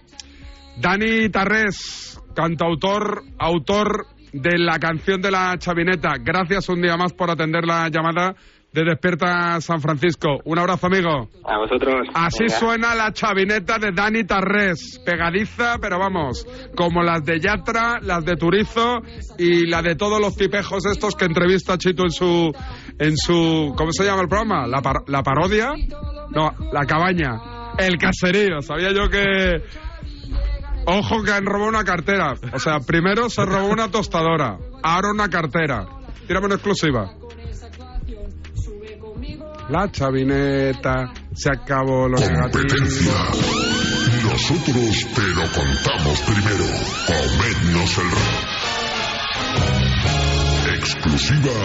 Dani 0.79 1.29
Tarrés, 1.29 2.19
cantautor, 2.35 3.25
autor 3.39 4.07
de 4.33 4.59
la 4.59 4.79
canción 4.79 5.21
de 5.21 5.31
la 5.31 5.59
chavineta. 5.59 6.15
Gracias 6.19 6.69
un 6.71 6.81
día 6.81 6.97
más 6.97 7.13
por 7.13 7.31
atender 7.31 7.67
la 7.67 7.91
llamada 7.91 8.35
de 8.73 8.85
Despierta 8.85 9.61
San 9.61 9.81
Francisco. 9.81 10.39
Un 10.45 10.59
abrazo, 10.59 10.87
amigo. 10.87 11.29
A 11.45 11.59
vosotros. 11.59 12.09
Así 12.15 12.45
Venga. 12.45 12.59
suena 12.59 12.95
la 12.95 13.13
chavineta 13.13 13.79
de 13.79 13.91
Dani 13.93 14.25
Tarrés. 14.25 14.99
Pegadiza, 15.05 15.77
pero 15.81 15.99
vamos, 15.99 16.47
como 16.75 17.03
las 17.03 17.23
de 17.25 17.39
Yatra, 17.41 17.99
las 18.01 18.25
de 18.25 18.37
Turizo 18.37 19.01
y 19.39 19.67
la 19.67 19.83
de 19.83 19.95
todos 19.95 20.21
los 20.21 20.37
tipejos 20.37 20.87
estos 20.87 21.15
que 21.17 21.27
entrevista 21.27 21.77
Chito 21.79 22.05
en 22.05 22.11
su... 22.11 22.51
en 22.99 23.17
su 23.17 23.75
¿Cómo 23.77 23.93
se 23.93 24.05
llama 24.05 24.23
el 24.23 24.29
programa? 24.29 24.67
¿La, 24.67 24.81
par- 24.81 25.03
la 25.07 25.23
parodia? 25.23 25.73
No, 26.31 26.51
la 26.73 26.87
cabaña. 26.87 27.75
El 27.79 27.99
caserío. 27.99 28.61
Sabía 28.63 28.93
yo 28.93 29.09
que... 29.11 29.63
Ojo 30.85 31.23
que 31.23 31.31
han 31.31 31.45
robado 31.47 31.69
una 31.69 31.85
cartera. 31.85 32.35
O 32.53 32.59
sea, 32.59 32.81
primero 32.81 33.31
se 33.31 33.45
robó 33.45 33.69
una 33.69 33.89
tostadora, 33.91 34.57
ahora 34.83 35.11
una 35.13 35.29
cartera. 35.29 35.87
Tírame 36.27 36.47
una 36.47 36.55
exclusiva. 36.57 37.11
La 39.73 39.91
chavineta, 39.91 41.15
se 41.33 41.51
acabó 41.51 42.07
lo 42.07 42.19
negativo. 42.19 42.61
Nosotros 44.23 45.09
te 45.15 45.27
lo 45.35 45.49
contamos 45.51 46.21
primero. 46.27 46.67
Comednos 47.07 47.97
el 47.97 48.11
rap. 48.11 48.53
Exclusiva. 50.77 51.57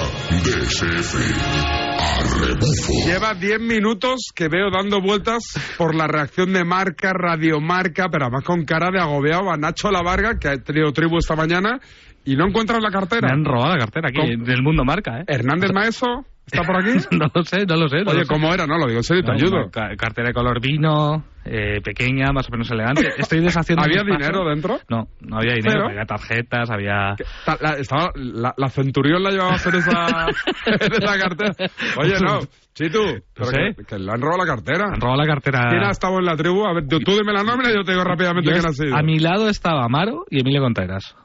A 2.00 2.24
rebufo. 2.40 2.94
Lleva 3.06 3.34
10 3.34 3.60
minutos 3.60 4.32
que 4.34 4.48
veo 4.48 4.72
dando 4.72 5.02
vueltas 5.02 5.44
por 5.78 5.94
la 5.94 6.08
reacción 6.08 6.54
de 6.54 6.64
Marca, 6.64 7.12
Radiomarca, 7.12 8.08
pero 8.10 8.28
además 8.28 8.46
con 8.46 8.64
cara 8.64 8.90
de 8.90 9.02
agobiado 9.02 9.52
a 9.52 9.58
Nacho 9.58 9.92
La 9.92 10.02
Varga, 10.02 10.40
que 10.40 10.48
ha 10.48 10.56
tenido 10.56 10.94
tribu 10.94 11.18
esta 11.18 11.36
mañana, 11.36 11.82
y 12.24 12.38
no 12.38 12.48
encuentran 12.48 12.82
la 12.82 12.90
cartera. 12.90 13.28
Me 13.28 13.34
han 13.34 13.44
robado 13.44 13.74
la 13.74 13.80
cartera 13.80 14.08
aquí, 14.12 14.32
¿Cómo? 14.32 14.46
del 14.46 14.64
mundo 14.64 14.86
marca, 14.86 15.20
¿eh? 15.20 15.26
¿Hernández 15.28 15.74
Maeso 15.74 16.26
está 16.48 16.64
por 16.64 16.78
aquí? 16.78 16.98
no 17.12 17.28
lo 17.34 17.44
sé, 17.44 17.66
no 17.68 17.76
lo 17.76 17.88
sé. 17.88 17.98
no 18.04 18.12
Oye, 18.12 18.20
lo 18.22 18.26
sé. 18.26 18.34
¿cómo 18.34 18.52
era? 18.54 18.66
No, 18.66 18.78
lo 18.78 18.88
digo 18.88 19.00
en 19.00 19.04
serio, 19.04 19.22
te 19.24 19.30
No, 19.30 19.34
ayudo. 19.36 19.70
ca- 19.72 19.96
cartera 19.96 20.30
de 20.30 20.34
color 20.34 20.60
vino, 20.60 21.24
eh, 21.46 21.80
pequeña, 21.84 22.32
más 22.34 22.48
o 22.50 22.52
menos 22.52 22.70
elegante. 22.72 23.08
Estoy 23.18 23.42
deshaciendo. 23.42 23.84
¿Había 23.84 24.02
dinero 24.04 24.40
pasos. 24.44 24.48
dentro? 24.50 24.80
No, 24.90 25.08
no 25.22 25.38
había 25.38 25.54
dinero. 25.54 25.72
¿Cero? 25.82 25.88
Había 25.90 26.06
tarjetas, 26.06 26.70
había. 26.72 27.16
Ta- 27.46 27.58
La, 27.62 27.70
estaba, 27.78 28.12
la, 28.16 28.54
la 28.58 28.70
Centurión 28.70 29.22
la 29.24 29.32
llevaba 29.32 29.52
a 29.52 29.56
hacer 29.56 29.76
esa, 29.76 29.92
esa 30.66 31.20
cartera. 31.20 31.54
Oye, 31.98 32.14
no, 32.22 32.40
Chitu, 32.74 33.00
pero 33.34 33.46
sé. 33.48 33.58
que, 33.76 33.84
que 33.86 33.98
le 34.00 34.12
han 34.12 34.22
robado 34.22 34.44
la 34.46 34.56
cartera. 34.56 34.86
Han 34.94 35.02
robado 35.02 35.18
la 35.22 35.26
cartera. 35.28 35.68
¿Quién 35.70 35.84
ha 35.84 35.90
estado 35.92 36.20
en 36.20 36.26
la 36.26 36.36
tribu? 36.36 36.66
A 36.68 36.74
ver, 36.74 36.88
tú, 36.88 37.00
tú 37.00 37.12
dime 37.14 37.34
la 37.34 37.44
nómina 37.44 37.72
y 37.72 37.76
yo 37.76 37.84
te 37.84 37.92
digo 37.94 38.04
rápidamente 38.04 38.52
quién 38.52 38.66
ha 38.66 38.72
sido. 38.72 38.96
A 38.96 39.02
mi 39.02 39.18
lado 39.20 39.50
estaba 39.50 39.84
Amaro 39.84 40.26
y 40.30 40.42
Emilio 40.42 40.62
Contreras. 40.62 41.16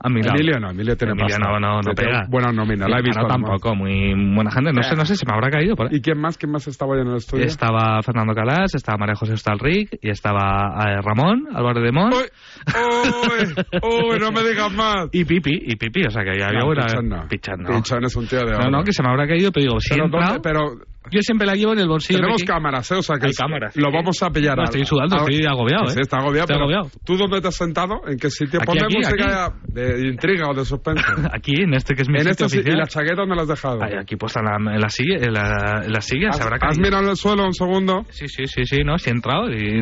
A 0.00 0.08
mi 0.08 0.22
lado. 0.22 0.36
Emilio 0.36 0.60
no, 0.60 0.70
Emilio 0.70 0.96
tiene 0.96 1.12
Emilio 1.12 1.36
pasta. 1.38 1.52
no, 1.52 1.58
no, 1.58 1.80
no 1.80 1.92
pega. 1.92 2.24
Buena 2.28 2.52
nómina, 2.52 2.86
la 2.88 2.98
he 2.98 3.02
visto. 3.02 3.18
Amaro 3.18 3.34
además. 3.34 3.50
tampoco, 3.60 3.74
muy 3.74 4.14
buena 4.34 4.50
gente. 4.52 4.72
No 4.72 4.82
sé, 4.84 4.94
no 4.94 5.04
sé, 5.04 5.16
se 5.16 5.26
me 5.26 5.34
habrá 5.34 5.50
caído 5.50 5.74
por 5.74 5.86
ahí. 5.88 5.96
¿Y 5.96 6.00
quién 6.00 6.18
más? 6.20 6.38
¿Quién 6.38 6.52
más 6.52 6.68
estaba 6.68 6.92
hoy 6.92 7.00
en 7.00 7.08
el 7.08 7.16
estudio? 7.16 7.44
Estaba 7.44 8.00
Fernando 8.02 8.32
Calás, 8.32 8.74
estaba 8.76 8.96
María 8.98 9.16
José 9.16 9.32
Ostalric 9.32 9.98
y 10.00 10.10
estaba 10.10 10.72
eh, 10.86 11.00
Ramón, 11.02 11.48
Álvaro 11.52 11.80
de 11.80 11.90
Mon. 11.90 12.12
¡Uy! 12.12 13.54
¡Uy! 13.82 14.18
No 14.20 14.30
me 14.30 14.42
digas 14.48 14.72
más. 14.72 15.08
Y 15.12 15.24
Pipi, 15.24 15.62
y 15.66 15.76
Pipi, 15.76 16.04
o 16.06 16.10
sea 16.10 16.22
que 16.22 16.38
ya 16.38 16.46
había 16.48 16.60
No, 16.60 16.66
buena. 16.66 16.86
Pichón 16.86 17.08
no. 17.08 17.26
Pichón 17.28 17.62
no. 17.62 17.68
Pichón 17.76 18.04
es 18.04 18.16
un 18.16 18.26
tío 18.26 18.38
de 18.44 18.52
No, 18.52 18.58
oro. 18.58 18.70
no, 18.70 18.84
que 18.84 18.92
se 18.92 19.02
me 19.02 19.08
habrá 19.10 19.26
caído, 19.26 19.50
pero 19.52 19.64
digo, 19.64 19.80
si 19.80 19.94
Pero, 19.94 20.08
pero 20.42 20.60
Yo 21.10 21.20
siempre 21.22 21.46
la 21.46 21.54
llevo 21.54 21.72
en 21.72 21.80
el 21.80 21.88
bolsillo. 21.88 22.18
tenemos 22.20 22.40
Piqui. 22.42 22.52
cámaras, 22.52 22.90
¿eh? 22.90 22.94
O 22.96 23.02
sea 23.02 23.16
que 23.16 23.26
Hay 23.28 23.32
cámaras, 23.32 23.76
lo 23.76 23.90
sí. 23.90 23.96
vamos 23.96 24.22
a 24.22 24.30
pillar. 24.30 24.56
No, 24.56 24.64
estoy 24.64 24.84
sudando, 24.84 25.16
a- 25.16 25.18
estoy 25.20 25.44
agobiado, 25.46 25.86
Sí, 25.86 25.98
¿eh? 25.98 26.02
está 26.02 26.16
agobiado. 26.18 26.44
Estoy 26.44 26.54
pero 26.54 26.64
agobiado. 26.64 26.90
¿Tú 27.04 27.16
dónde 27.16 27.40
te 27.40 27.48
has 27.48 27.56
sentado? 27.56 27.94
¿En 28.06 28.16
qué 28.18 28.30
sitio? 28.30 28.60
Ponme 28.60 28.82
música 28.94 29.52
de 29.68 30.08
intriga 30.08 30.44
o 30.50 30.54
de 30.54 30.64
suspense. 30.64 31.02
Aquí, 31.32 31.54
en 31.62 31.74
este 31.74 31.94
que 31.94 32.02
es 32.02 32.08
mi 32.08 32.14
en 32.16 32.20
sitio 32.20 32.30
este 32.32 32.48
sí- 32.48 32.58
oficial. 32.58 32.76
¿Y 32.76 32.78
la 32.80 32.86
chaqueta 32.86 33.14
dónde 33.16 33.36
la 33.36 33.42
has 33.42 33.48
dejado? 33.48 33.78
Ay, 33.82 33.94
aquí 34.00 34.16
puesta 34.16 34.40
en 34.40 34.46
la, 34.64 34.74
en 34.74 34.80
la 34.80 34.88
silla, 34.88 35.16
en 35.20 35.32
la, 35.32 35.82
en 35.84 35.92
la 35.92 36.00
silla, 36.00 36.28
¿Has, 36.30 36.40
habrá 36.40 36.58
has 36.60 36.78
mirado 36.78 37.10
el 37.10 37.16
suelo 37.16 37.44
un 37.44 37.54
segundo? 37.54 38.04
Sí, 38.10 38.28
sí, 38.28 38.46
sí, 38.46 38.64
sí, 38.64 38.78
no, 38.84 38.98
sí 38.98 39.10
he 39.10 39.12
entrado 39.12 39.50
y... 39.50 39.80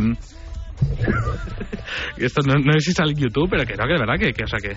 y 2.18 2.24
esto 2.24 2.42
no, 2.46 2.54
no 2.58 2.72
sé 2.74 2.80
si 2.80 2.92
sale 2.92 3.12
en 3.12 3.18
YouTube, 3.18 3.48
pero 3.50 3.64
que 3.64 3.74
no, 3.74 3.84
que 3.86 3.92
de 3.94 3.98
verdad 3.98 4.14
que, 4.18 4.32
que 4.32 4.44
o 4.44 4.46
sea 4.46 4.58
que... 4.58 4.76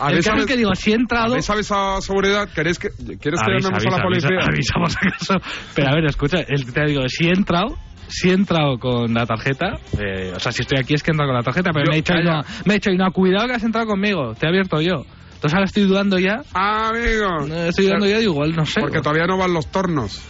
El 0.00 0.06
¿Habéis 0.06 0.26
caso 0.26 0.38
es 0.40 0.46
que 0.46 0.56
digo, 0.56 0.74
si 0.74 0.92
he 0.92 0.94
entrado... 0.94 1.26
¿Habéis 1.32 1.48
avisado 1.50 1.96
a 1.96 2.00
seguridad? 2.00 2.48
¿Queréis 2.54 2.78
que, 2.78 2.88
¿Quieres 2.88 3.18
que 3.20 3.28
Avisa, 3.52 3.68
llamemos 3.70 3.86
a 3.86 3.90
la 3.90 3.96
avisa, 3.96 4.02
policía? 4.02 4.28
avisa, 4.46 4.48
avisamos 4.48 4.96
acaso. 4.96 5.34
Pero 5.74 5.88
a 5.90 5.94
ver, 5.94 6.04
escucha, 6.06 6.38
el, 6.46 6.72
te 6.72 6.84
digo, 6.86 7.02
si 7.08 7.28
he 7.28 7.32
entrado, 7.32 7.76
si 8.08 8.30
he 8.30 8.32
entrado 8.32 8.78
con 8.78 9.14
la 9.14 9.26
tarjeta, 9.26 9.78
eh, 9.98 10.32
o 10.34 10.40
sea, 10.40 10.50
si 10.52 10.62
estoy 10.62 10.78
aquí 10.78 10.94
es 10.94 11.02
que 11.02 11.10
he 11.10 11.12
entrado 11.12 11.30
con 11.30 11.36
la 11.36 11.42
tarjeta, 11.44 11.70
pero 11.72 11.84
Yo- 11.86 11.90
me 11.90 11.96
he 11.96 12.00
dicho, 12.00 12.14
no, 12.14 12.40
me 12.64 12.72
he 12.74 12.76
dicho, 12.78 12.90
y 12.90 12.96
no, 12.96 13.10
cuidado 13.12 13.46
que 13.46 13.54
has 13.54 13.62
entrado 13.64 13.86
conmigo, 13.86 14.34
te 14.34 14.46
he 14.46 14.48
abierto 14.48 14.80
yo. 14.80 15.04
Entonces 15.34 15.54
ahora 15.54 15.64
estoy 15.66 15.84
dudando 15.84 16.18
ya, 16.18 16.42
Ah, 16.54 16.90
amigo. 16.90 17.54
estoy 17.68 17.86
dudando 17.86 18.06
ya, 18.06 18.20
igual, 18.20 18.54
no 18.54 18.64
sé. 18.66 18.80
Porque 18.80 19.00
todavía 19.00 19.26
no 19.26 19.36
van 19.38 19.52
los 19.52 19.66
tornos. 19.70 20.20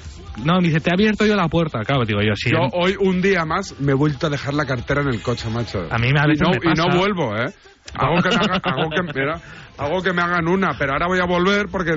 No, 0.44 0.57
me 0.61 0.68
dice, 0.68 0.81
te 0.81 0.88
he 0.88 0.92
abierto 0.94 1.27
yo 1.27 1.37
la 1.37 1.48
puerta. 1.48 1.81
Claro, 1.85 2.05
digo 2.07 2.20
yo, 2.22 2.35
sí. 2.35 2.51
Yo 2.51 2.61
hoy, 2.72 2.96
un 2.98 3.20
día 3.20 3.44
más, 3.44 3.79
me 3.81 3.92
he 3.92 3.94
vuelto 3.94 4.29
a 4.29 4.31
dejar 4.31 4.55
la 4.55 4.64
cartera 4.64 5.03
en 5.03 5.09
el 5.09 5.20
coche, 5.20 5.51
macho. 5.51 5.87
A 5.90 5.98
mí 5.98 6.11
me- 6.11 6.18
a 6.20 6.25
y 6.33 6.37
no, 6.38 6.51
me 6.51 6.72
y 6.72 6.75
no 6.75 6.96
vuelvo, 6.98 7.37
¿eh? 7.37 7.53
Hago 7.95 8.23
que, 8.23 8.29
me 8.31 8.35
haga- 8.37 8.61
hago, 8.63 8.91
que, 8.91 9.03
mira, 9.15 9.41
hago 9.79 10.03
que 10.03 10.13
me 10.13 10.23
hagan 10.23 10.49
una, 10.49 10.71
pero 10.79 10.93
ahora 10.93 11.07
voy 11.07 11.19
a 11.21 11.27
volver 11.27 11.67
porque 11.71 11.93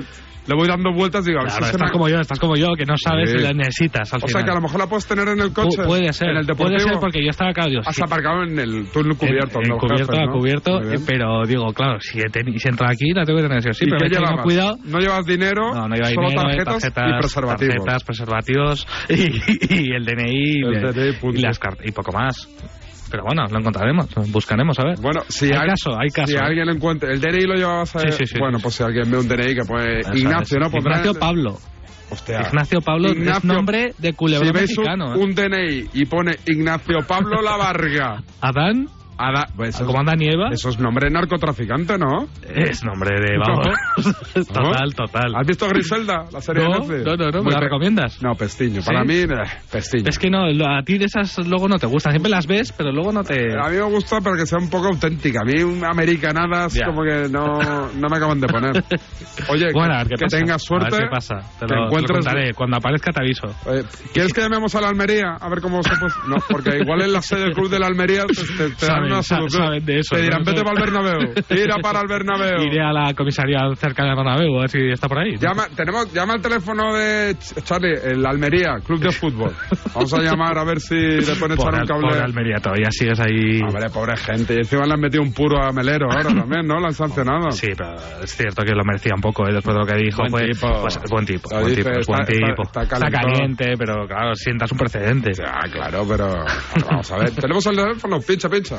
le 0.46 0.54
voy 0.54 0.68
dando 0.68 0.92
vueltas 0.92 1.26
y 1.26 1.30
digo, 1.30 1.40
a 1.40 1.42
ver 1.42 1.50
Claro, 1.50 1.66
si 1.66 1.72
estás 1.74 1.90
como 1.90 2.08
yo, 2.08 2.20
estás 2.20 2.38
como 2.38 2.54
yo, 2.54 2.68
que 2.78 2.84
no 2.84 2.94
sabes 2.96 3.30
Sí. 3.32 3.38
si 3.38 3.42
la 3.42 3.52
necesitas 3.52 4.12
al 4.14 4.18
O 4.18 4.28
sea 4.28 4.28
final. 4.28 4.44
que 4.44 4.50
a 4.52 4.54
lo 4.54 4.60
mejor 4.60 4.78
la 4.78 4.86
puedes 4.86 5.04
tener 5.06 5.26
en 5.26 5.40
el 5.40 5.52
coche. 5.52 5.82
Pu- 5.82 5.86
puede 5.86 6.12
ser, 6.12 6.28
En 6.30 6.36
el 6.36 6.46
deportivo. 6.46 6.68
puede 6.78 6.88
ser 6.92 7.00
porque 7.00 7.24
yo 7.24 7.30
estaba 7.30 7.50
acá, 7.50 7.66
digo, 7.66 7.82
Has 7.84 7.96
sí. 7.96 8.02
aparcado 8.04 8.44
en 8.44 8.56
el 8.56 8.86
túnel 8.92 9.16
cubierto. 9.16 9.58
En, 9.58 9.72
en 9.72 9.78
cubierto, 9.78 10.12
Jefes, 10.12 10.26
¿no? 10.28 10.32
cubierto, 10.32 10.82
eh, 10.82 10.98
pero 11.04 11.42
digo, 11.48 11.72
claro, 11.72 11.98
si 11.98 12.18
he, 12.20 12.28
si 12.30 12.68
he 12.68 12.70
entrado 12.70 12.92
aquí, 12.92 13.10
la 13.12 13.24
tengo 13.24 13.38
que 13.40 13.48
tener 13.48 13.74
sí 13.74 13.84
¿Y 13.86 13.90
pero 13.90 14.06
qué 14.08 14.42
cuidado. 14.42 14.76
No 14.84 14.98
llevas 15.00 15.26
dinero, 15.26 15.74
No, 15.74 15.88
no 15.88 15.94
lleva 15.96 16.10
solo 16.10 16.28
dinero, 16.28 16.44
tarjetas, 16.44 16.92
tarjetas, 16.92 17.08
y 17.08 17.18
preservativos. 17.18 17.74
tarjetas, 17.74 18.04
preservativos 18.04 18.86
y, 19.08 19.74
y 19.74 19.92
el 19.94 20.04
DNI, 20.04 20.60
El 20.62 20.74
y, 20.74 20.92
DNI, 20.92 21.12
punto. 21.20 21.38
y 21.40 21.42
las 21.42 21.58
y 21.82 21.90
poco 21.90 22.12
más. 22.12 22.48
Pero 23.10 23.24
bueno, 23.24 23.44
lo 23.50 23.58
encontraremos, 23.58 24.08
buscaremos, 24.32 24.78
a 24.78 24.84
ver. 24.84 24.98
Bueno, 25.00 25.22
si 25.28 25.46
hay, 25.46 25.52
hay, 25.60 25.68
caso, 25.68 25.96
hay 25.98 26.08
caso. 26.10 26.32
Si 26.32 26.36
alguien 26.36 26.68
encuentra. 26.68 27.10
¿El 27.12 27.20
DNI 27.20 27.42
lo 27.46 27.54
llevabas 27.54 27.94
a.? 27.96 28.00
Sí, 28.00 28.06
sí, 28.12 28.26
sí, 28.26 28.38
bueno, 28.38 28.58
pues 28.60 28.74
si 28.74 28.82
alguien 28.82 29.10
ve 29.10 29.18
un 29.18 29.28
DNI 29.28 29.54
que 29.54 29.64
pone 29.66 30.00
Eso 30.00 30.14
Ignacio, 30.14 30.58
es. 30.58 30.64
¿no? 30.64 30.70
Pondrá 30.70 30.92
Ignacio 30.98 31.14
Pablo. 31.20 31.58
Hostia. 32.10 32.40
Ignacio 32.48 32.80
Pablo 32.80 33.08
es 33.08 33.16
Ignacio- 33.16 33.52
nombre 33.52 33.92
de 33.98 34.12
culebrón 34.12 34.48
Si 34.48 34.52
veis 34.58 34.78
un, 34.78 34.84
mexicano. 34.84 35.14
¿eh? 35.14 35.18
un 35.18 35.34
DNI 35.34 35.90
y 35.94 36.04
pone 36.06 36.36
Ignacio 36.46 36.98
Pablo 37.06 37.40
La 37.42 37.56
Varga. 37.56 38.22
Adán, 38.40 38.86
Ada- 39.18 39.48
pues 39.56 39.74
eso, 39.74 39.86
como 39.86 40.00
Adán 40.00 40.20
y 40.20 40.26
Eva, 40.28 40.48
eso 40.52 40.68
es 40.68 40.78
nombre 40.78 41.06
de 41.08 41.12
narcotraficante, 41.14 41.96
¿no? 41.98 42.26
es 42.42 42.84
nombre 42.84 43.18
de... 43.20 43.38
Vamos, 43.38 43.66
total, 44.52 44.94
total. 44.94 45.34
¿Has 45.34 45.46
visto 45.46 45.68
Griselda, 45.68 46.24
la 46.32 46.40
serie 46.40 46.64
No, 46.64 46.72
de 46.74 46.78
Netflix? 46.80 47.04
no, 47.06 47.16
no, 47.16 47.24
no, 47.30 47.38
¿me 47.38 47.42
Muy 47.44 47.52
la 47.52 47.60
recomiendas? 47.60 48.22
No, 48.22 48.34
Pestiño. 48.34 48.80
¿Sí? 48.82 48.86
Para 48.86 49.04
mí, 49.04 49.14
eh, 49.14 49.28
Pestiño. 49.70 50.04
Es 50.08 50.18
que 50.18 50.28
no, 50.30 50.44
a 50.44 50.82
ti 50.82 50.98
de 50.98 51.06
esas 51.06 51.38
luego 51.46 51.68
no 51.68 51.78
te 51.78 51.86
gustan. 51.86 52.12
Siempre 52.12 52.30
las 52.30 52.46
ves, 52.46 52.72
pero 52.72 52.92
luego 52.92 53.12
no 53.12 53.22
te... 53.24 53.54
A 53.58 53.68
mí 53.70 53.76
me 53.76 53.82
gusta, 53.84 54.20
pero 54.20 54.36
que 54.36 54.46
sea 54.46 54.58
un 54.58 54.68
poco 54.70 54.88
auténtica. 54.88 55.40
A 55.40 55.44
mí, 55.44 55.62
americanadas, 55.84 56.74
Ya. 56.74 56.86
como 56.86 57.02
que 57.02 57.28
no, 57.30 57.90
no 57.92 58.08
me 58.08 58.16
acaban 58.16 58.40
de 58.40 58.46
poner. 58.48 58.72
Oye, 59.48 59.72
Bueno, 59.72 59.94
que, 60.08 60.14
que 60.16 60.26
tengas 60.26 60.62
suerte. 60.62 60.94
A 60.94 60.98
ver 60.98 61.08
qué 61.08 61.10
pasa. 61.14 61.36
Te 61.58 61.64
lo, 61.64 61.68
te 61.68 61.74
lo 61.74 61.86
encuentres- 61.88 62.12
contaré. 62.24 62.54
Cuando 62.54 62.76
aparezca 62.76 63.12
te 63.12 63.20
aviso. 63.20 63.46
Oye, 63.66 63.82
¿Quieres 64.12 64.32
que 64.32 64.40
llamemos 64.42 64.74
a 64.74 64.80
la 64.80 64.88
Almería? 64.88 65.36
A 65.40 65.48
ver 65.48 65.60
cómo 65.60 65.82
se 65.82 65.90
puede... 65.96 66.12
No, 66.28 66.36
porque 66.48 66.78
igual 66.78 67.02
en 67.02 67.12
la 67.12 67.22
sede 67.22 67.40
del 67.44 67.54
club 67.54 67.70
de 67.70 67.78
la 67.78 67.86
Almería 67.86 68.24
te, 68.26 68.70
te- 68.70 68.86
una 69.06 69.22
solución. 69.22 69.84
de 69.84 69.98
eso, 69.98 70.16
Te 70.16 70.22
dirán, 70.22 70.42
¿no? 70.42 70.50
vete 70.52 70.62
para 70.64 70.76
el 70.78 70.90
Bernabéu, 70.92 71.34
tira 71.48 71.76
para 71.82 72.00
el 72.00 72.06
Bernabéu. 72.08 72.62
Iré 72.62 72.80
a 72.82 72.92
la 72.92 73.14
comisaría 73.14 73.58
cerca 73.76 74.04
de 74.04 74.14
Bernabéu 74.14 74.56
a 74.58 74.60
ver 74.62 74.70
si 74.70 74.78
está 74.90 75.08
por 75.08 75.18
ahí. 75.18 75.36
Llama, 75.38 75.66
tenemos, 75.74 76.12
llama 76.12 76.34
al 76.34 76.40
teléfono 76.42 76.94
de 76.94 77.36
Ch- 77.36 77.62
Charlie, 77.64 77.94
el 78.04 78.24
Almería, 78.26 78.76
Club 78.84 79.00
de 79.00 79.12
Fútbol. 79.12 79.52
Vamos 79.94 80.12
a 80.14 80.22
llamar 80.22 80.58
a 80.58 80.64
ver 80.64 80.80
si 80.80 80.94
le 80.94 81.34
pueden 81.38 81.58
echar 81.58 81.74
un 81.74 81.86
cable. 81.86 82.08
pobre 82.08 82.20
Almería, 82.20 82.56
todavía 82.56 82.90
sigues 82.90 83.18
ahí. 83.20 83.60
Hombre, 83.62 83.88
pobre 83.92 84.16
gente. 84.16 84.54
Y 84.54 84.58
encima 84.58 84.86
le 84.86 84.94
han 84.94 85.00
metido 85.00 85.22
un 85.22 85.32
puro 85.32 85.62
a 85.62 85.72
Melero 85.72 86.06
ahora 86.10 86.28
también, 86.34 86.66
¿no? 86.66 86.78
Lo 86.80 86.86
han 86.86 86.94
sancionado. 86.94 87.50
Sí, 87.50 87.68
pero 87.76 87.94
es 88.22 88.30
cierto 88.34 88.62
que 88.62 88.72
lo 88.72 88.84
merecía 88.84 89.12
un 89.14 89.20
poco, 89.22 89.46
¿eh? 89.48 89.52
después 89.52 89.74
de 89.74 89.80
lo 89.80 89.86
que 89.86 89.96
dijo. 90.04 90.22
Buen 90.28 90.30
fue, 90.30 90.46
tipo. 90.48 90.80
Pues, 90.82 90.98
buen 91.10 91.26
tipo, 91.26 91.48
buen 91.50 91.64
dice, 91.66 91.76
tipo, 91.82 91.90
es 91.98 92.06
buen 92.06 92.20
está- 92.22 92.32
está- 92.32 92.46
tipo. 92.48 92.62
está 92.62 92.86
calentón. 92.86 93.20
caliente, 93.22 93.74
pero 93.78 94.06
claro, 94.06 94.34
sientas 94.34 94.70
un 94.72 94.78
precedente. 94.78 95.32
Ah, 95.46 95.66
claro, 95.70 96.04
pero 96.08 96.34
vamos 96.88 97.12
a 97.12 97.16
ver. 97.18 97.30
Tenemos 97.32 97.66
el 97.66 97.76
teléfono, 97.76 98.20
pincha, 98.20 98.48
pincha. 98.48 98.76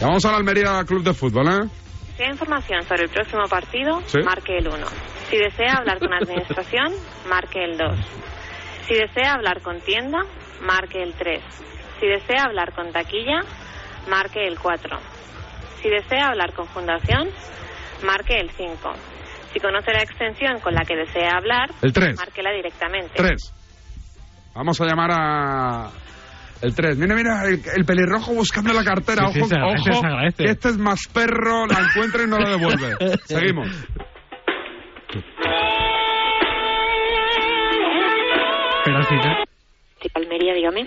Llamamos 0.00 0.24
al 0.26 0.34
Almería 0.34 0.82
Club 0.86 1.02
de 1.02 1.14
Fútbol, 1.14 1.48
¿eh? 1.48 1.68
Si 2.16 2.22
hay 2.22 2.30
información 2.30 2.82
sobre 2.84 3.04
el 3.04 3.10
próximo 3.10 3.44
partido, 3.48 4.00
Sí. 4.06 4.18
marque 4.24 4.58
el 4.58 4.68
1. 4.68 4.86
Si 5.30 5.36
desea 5.36 5.74
hablar 5.78 5.98
con 5.98 6.12
administración, 6.12 6.92
marque 7.28 7.64
el 7.64 7.76
2. 7.76 7.98
Si 8.88 8.94
desea 8.94 9.32
hablar 9.34 9.60
con 9.62 9.80
tienda, 9.80 10.18
marque 10.62 11.02
el 11.02 11.14
3. 11.14 11.42
Si 12.00 12.06
desea 12.06 12.44
hablar 12.44 12.72
con 12.74 12.92
taquilla, 12.92 13.40
marque 14.08 14.46
el 14.46 14.58
4. 14.58 14.98
Si 15.82 15.88
desea 15.88 16.28
hablar 16.28 16.52
con 16.54 16.66
fundación, 16.68 17.28
marque 18.04 18.38
el 18.38 18.50
5. 18.50 18.92
Si 19.52 19.60
conoce 19.60 19.92
la 19.92 20.02
extensión 20.02 20.60
con 20.60 20.74
la 20.74 20.84
que 20.84 20.94
desea 20.96 21.30
hablar, 21.36 21.70
El 21.80 21.92
tres. 21.92 22.16
márquela 22.16 22.50
directamente. 22.52 23.12
Tres. 23.16 23.52
Vamos 24.54 24.78
a 24.80 24.84
llamar 24.84 25.10
a. 25.12 25.90
El 26.62 26.74
3. 26.74 26.96
Mira, 26.98 27.14
mira, 27.14 27.44
el, 27.44 27.60
el 27.76 27.84
pelirrojo 27.84 28.32
buscando 28.34 28.72
la 28.72 28.82
cartera. 28.82 29.28
Sí, 29.28 29.34
sí, 29.34 29.40
ojo, 29.40 29.48
se 29.48 29.54
agradece, 29.56 29.90
ojo, 29.90 30.00
se 30.00 30.06
agradece. 30.06 30.44
que 30.44 30.50
este 30.50 30.68
es 30.70 30.78
más 30.78 31.00
perro, 31.12 31.66
la 31.66 31.80
encuentra 31.80 32.22
y 32.24 32.26
no 32.26 32.38
la 32.38 32.50
devuelve. 32.50 32.96
Seguimos. 33.24 33.68
Pero 38.84 39.04
final. 39.04 39.44
Sí, 40.00 40.08
Almería, 40.14 40.54
dígame. 40.54 40.86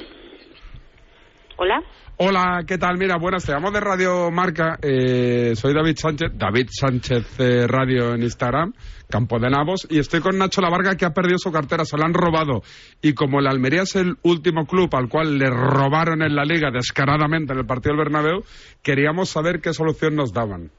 Hola. 1.57 1.81
Hola, 2.21 2.65
¿qué 2.67 2.77
tal? 2.77 2.97
Mira, 2.97 3.15
buenas, 3.17 3.45
te 3.45 3.53
llamo 3.53 3.71
de 3.71 3.79
Radio 3.79 4.29
Marca. 4.29 4.77
eh, 4.81 5.53
soy 5.55 5.73
David 5.73 5.95
Sánchez, 5.95 6.31
David 6.35 6.67
Sánchez 6.69 7.39
eh, 7.39 7.65
Radio 7.65 8.13
en 8.13 8.23
Instagram, 8.23 8.73
Campo 9.09 9.39
de 9.39 9.49
Navos, 9.49 9.87
y 9.89 9.99
estoy 9.99 10.19
con 10.19 10.37
Nacho 10.37 10.59
Lavarga 10.59 10.97
que 10.97 11.05
ha 11.05 11.13
perdido 11.13 11.37
su 11.37 11.49
cartera, 11.49 11.85
se 11.85 11.97
la 11.97 12.07
han 12.07 12.13
robado. 12.13 12.61
Y 13.01 13.13
como 13.13 13.39
el 13.39 13.47
Almería 13.47 13.83
es 13.83 13.95
el 13.95 14.17
último 14.23 14.65
club 14.65 14.93
al 14.97 15.07
cual 15.07 15.37
le 15.37 15.49
robaron 15.49 16.21
en 16.21 16.35
la 16.35 16.43
liga 16.43 16.71
descaradamente 16.71 17.53
en 17.53 17.59
el 17.59 17.65
partido 17.65 17.95
del 17.95 18.03
Bernabéu, 18.03 18.43
queríamos 18.83 19.29
saber 19.29 19.61
qué 19.61 19.71
solución 19.73 20.17
nos 20.17 20.33
daban. 20.33 20.71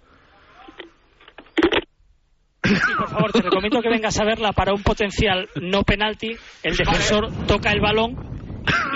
Y 2.65 2.97
por 2.99 3.09
favor, 3.09 3.33
te 3.33 3.41
recomiendo 3.41 3.81
que 3.81 3.89
vengas 3.89 4.21
a 4.21 4.27
verla 4.27 4.53
para 4.53 4.75
un 4.75 4.83
potencial 4.83 5.49
no 5.59 5.85
penalti. 5.85 6.37
El 6.63 6.77
defensor 6.77 7.31
toca 7.47 7.73
el 7.73 7.81
balón 7.81 8.40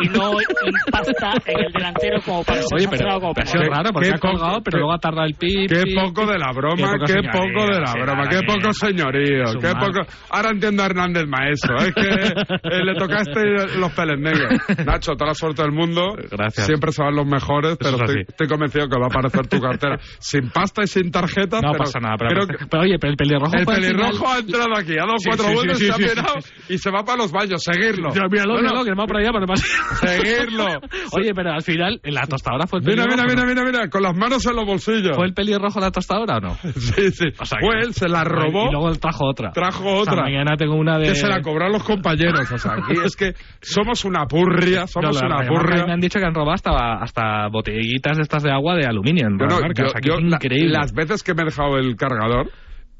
y 0.03 0.09
no 0.09 0.33
impacta 0.33 1.33
en 1.47 1.65
el 1.67 1.73
delantero 1.73 2.21
como 2.25 2.45
para 2.45 2.63
ser 2.63 2.69
Oye, 2.75 2.89
pero, 2.91 3.21
como 3.21 3.35
pero 3.35 3.45
ha 3.45 3.51
sido 3.51 3.63
penalti. 3.63 3.77
raro 3.77 3.93
porque 3.93 4.09
ha 4.11 4.19
colgado, 4.19 4.61
pero 4.63 4.79
luego 4.79 4.93
ha 4.93 4.99
tardado 4.99 5.27
el 5.27 5.35
pip. 5.35 5.69
Qué 5.71 5.83
poco 5.95 6.27
de 6.27 6.39
la 6.39 6.53
broma, 6.53 6.97
qué 7.07 7.15
poco 7.33 7.67
de 7.73 7.81
la 7.81 7.93
broma, 7.93 8.29
qué 8.29 8.41
poco 8.47 8.73
señorío, 8.73 9.45
qué 9.61 9.73
poco... 9.73 10.01
Ahora 10.31 10.51
entiendo 10.51 10.83
a 10.83 10.87
Hernández 10.87 11.27
Maeso, 11.27 11.75
es 11.77 11.95
que 11.95 12.09
eh, 12.09 12.85
le 12.85 12.95
tocaste 12.95 13.79
los 13.79 13.93
peles 13.93 14.19
negros. 14.21 14.53
Nacho, 14.85 15.13
toda 15.13 15.29
la 15.29 15.35
suerte 15.35 15.63
del 15.63 15.73
mundo. 15.73 16.15
Gracias. 16.31 16.67
Siempre 16.67 16.93
se 16.93 17.03
van 17.03 17.15
los 17.15 17.27
mejores, 17.27 17.77
pero 17.79 17.97
es 18.05 18.27
estoy, 18.29 18.49
convencido 18.49 18.89
que 18.89 18.99
va 18.99 19.07
a 19.07 19.09
aparecer 19.09 19.47
tu 19.47 19.61
cartera 19.61 19.99
sin 20.19 20.51
pasta 20.51 20.83
y 20.83 20.87
sin 20.87 21.11
tarjeta. 21.11 21.61
No 21.61 21.73
pero, 21.73 21.79
pasa 21.85 21.99
nada, 22.01 22.17
pero, 22.19 22.47
pero 22.47 22.59
pero, 22.69 22.83
oye, 22.83 22.99
pero 22.99 23.11
el 23.13 23.17
pelirrojo 23.17 23.53
el 23.57 23.67
pelirrojo 23.67 24.13
final- 24.13 24.37
ha 24.37 24.39
entrado 24.39 24.77
aquí, 24.79 24.93
ha 24.93 25.07
dado 25.07 25.19
Sí, 25.19 25.29
cuatro 25.29 25.47
sí, 25.49 25.55
vueltas, 25.55 25.79
sí, 25.79 25.85
se 25.87 25.93
ha 25.93 25.95
sí, 25.97 26.03
sí, 26.03 26.09
pirado 26.11 26.35
y 26.69 26.79
se 26.79 26.91
va 26.91 27.05
para 27.05 27.19
los 27.19 27.33
baños. 27.33 27.63
Seguirlo. 27.63 28.11
Míralo, 28.11 28.55
míralo, 28.61 28.85
que 28.85 28.91
va 28.95 29.07
por 29.07 29.17
allá. 29.19 29.31
Seguirlo. 29.57 30.67
Oye, 31.13 31.33
pero 31.35 31.53
al 31.53 31.63
final, 31.63 32.01
en 32.03 32.15
la 32.15 32.27
tostadora 32.27 32.67
fue 32.67 32.81
el 32.81 32.85
Mira, 32.85 33.05
pelirrojo. 33.05 33.29
mira, 33.29 33.45
mira, 33.47 33.63
mira, 33.63 33.65
mira, 33.79 33.89
con 33.91 34.03
las 34.03 34.17
manos 34.17 34.45
en 34.47 34.57
los 34.57 34.65
bolsillos. 34.67 35.17
¿Fue 35.17 35.27
el 35.27 35.35
pelirrojo 35.35 35.81
la 35.81 35.91
tostadora 35.91 36.39
o 36.39 36.41
no? 36.41 36.55
Sí, 36.75 37.11
sí. 37.11 37.27
O 37.39 37.45
sea, 37.45 37.59
Fue 37.61 37.71
que- 37.81 37.87
él, 37.87 37.95
se 37.95 38.09
la 38.09 38.25
robó. 38.25 38.69
Y 38.69 38.73
luego 38.73 38.93
trajo 38.97 39.27
otra. 39.27 39.51
Trajo 39.53 39.85
O 39.85 40.05
sea, 40.05 40.13
otra. 40.15 40.23
mañana 40.25 40.57
tengo 40.57 40.75
una 40.75 40.99
de. 40.99 41.07
Que 41.09 41.15
se 41.15 41.27
la 41.29 41.41
cobraron 41.41 41.73
los 41.73 41.85
compañeros. 41.85 42.51
O 42.51 42.59
sea, 42.59 42.73
aquí 42.75 42.95
es 43.05 43.17
que 43.17 43.35
somos 43.61 44.05
una 44.05 44.27
purria, 44.27 44.87
somos 44.87 45.21
No, 45.21 45.27
una 45.27 45.47
purria. 45.47 45.85
Me 45.87 45.93
han 45.93 46.01
dicho 46.01 46.19
que 46.19 46.25
han 46.27 46.35
robado 46.35 46.53
hasta, 46.55 46.95
hasta 47.03 47.49
botellitas 47.49 48.19
estas 48.19 48.43
de 48.43 48.51
agua 48.53 48.75
de 48.77 48.87
aluminio 48.87 49.27
en 49.27 49.37
Bueno, 49.37 49.61
yo- 49.61 49.85
o 49.87 49.89
sea, 49.89 50.01
que 50.01 50.09
yo 50.09 50.15
es 50.17 50.23
la- 50.25 50.37
increíble. 50.37 50.73
las 50.73 50.93
veces 50.93 51.23
que 51.23 51.35
me 51.35 51.43
he 51.43 51.45
dejado 51.47 51.77
el 51.79 51.97
cargador, 51.97 52.51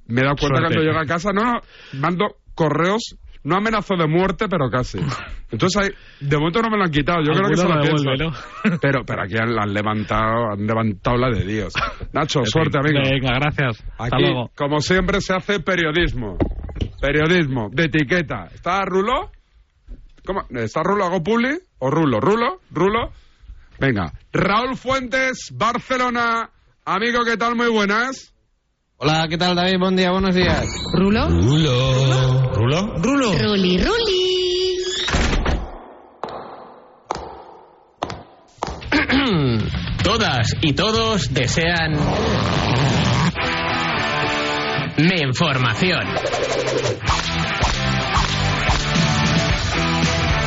me 0.07 0.21
he 0.21 0.25
dado 0.25 0.37
cuenta 0.37 0.59
Suerte. 0.59 0.75
cuando 0.75 0.83
llego 0.83 0.99
a 0.99 1.07
casa, 1.07 1.31
no, 1.33 1.43
no, 1.45 1.61
mando 2.01 2.27
correos, 2.55 3.17
no 3.45 3.57
amenazo 3.57 3.95
de 3.97 4.07
muerte, 4.09 4.47
pero 4.49 4.69
casi. 4.71 4.99
Entonces, 5.51 5.81
ahí, 5.83 5.91
de 6.27 6.37
momento 6.37 6.61
no 6.63 6.71
me 6.71 6.77
lo 6.79 6.85
han 6.85 6.91
quitado, 6.91 7.19
yo 7.23 7.33
creo 7.33 7.49
que 7.51 7.57
se 7.57 7.69
lo 7.69 7.81
piensan. 7.81 8.17
devuelve, 8.17 8.37
Pero, 8.81 9.05
pero 9.05 9.23
aquí 9.23 9.37
han, 9.37 9.57
han 9.59 9.73
levantado, 9.73 10.53
han 10.53 10.67
levantado 10.67 11.17
la 11.17 11.29
de 11.31 11.45
Dios. 11.45 11.73
Nacho, 12.13 12.41
suerte, 12.45 12.79
amigo. 12.79 13.01
Venga, 13.09 13.35
gracias. 13.39 13.85
Hasta 13.99 14.17
Aquí, 14.17 14.23
luego. 14.25 14.51
como 14.57 14.81
siempre, 14.81 15.21
se 15.21 15.35
hace 15.35 15.61
periodismo. 15.61 16.37
Periodismo, 17.01 17.69
de 17.71 17.85
etiqueta. 17.85 18.49
¿Está 18.53 18.85
Rulo? 18.85 19.31
¿Cómo? 20.27 20.43
¿Está 20.51 20.83
Rulo? 20.83 21.05
¿Hago 21.05 21.23
publi? 21.23 21.59
¿O 21.79 21.91
Rulo? 21.91 22.19
¿Rulo? 22.21 22.61
¿Rulo? 22.71 23.13
Venga. 23.79 24.13
Raúl 24.33 24.77
Fuentes, 24.77 25.51
Barcelona. 25.53 26.51
Amigo, 26.87 27.25
¿qué 27.25 27.37
tal? 27.37 27.57
Muy 27.57 27.69
buenas. 27.69 28.34
Hola, 28.97 29.27
¿qué 29.29 29.37
tal 29.37 29.57
David? 29.57 29.77
Buen 29.81 29.97
día, 29.97 30.13
buenos 30.13 30.37
días. 30.37 30.65
¿Rulo? 30.93 31.29
Rulo. 31.29 32.53
¿Rulo? 32.55 32.95
Rulo. 32.99 33.33
Ruli, 33.33 33.83
Ruli. 33.83 34.79
Todas 40.05 40.55
y 40.63 40.73
todos 40.75 41.35
desean... 41.35 41.99
Mi 44.97 45.21
información. 45.23 46.07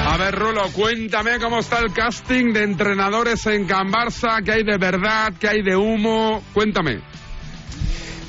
A 0.05 0.17
ver, 0.17 0.35
Rulo, 0.35 0.71
cuéntame 0.71 1.37
cómo 1.39 1.59
está 1.59 1.79
el 1.79 1.91
casting 1.91 2.53
de 2.53 2.63
entrenadores 2.63 3.45
en 3.45 3.65
Can 3.67 3.91
Barça, 3.91 4.41
qué 4.41 4.53
hay 4.53 4.63
de 4.63 4.77
verdad, 4.77 5.33
qué 5.37 5.49
hay 5.49 5.61
de 5.63 5.75
humo. 5.75 6.41
Cuéntame. 6.53 7.01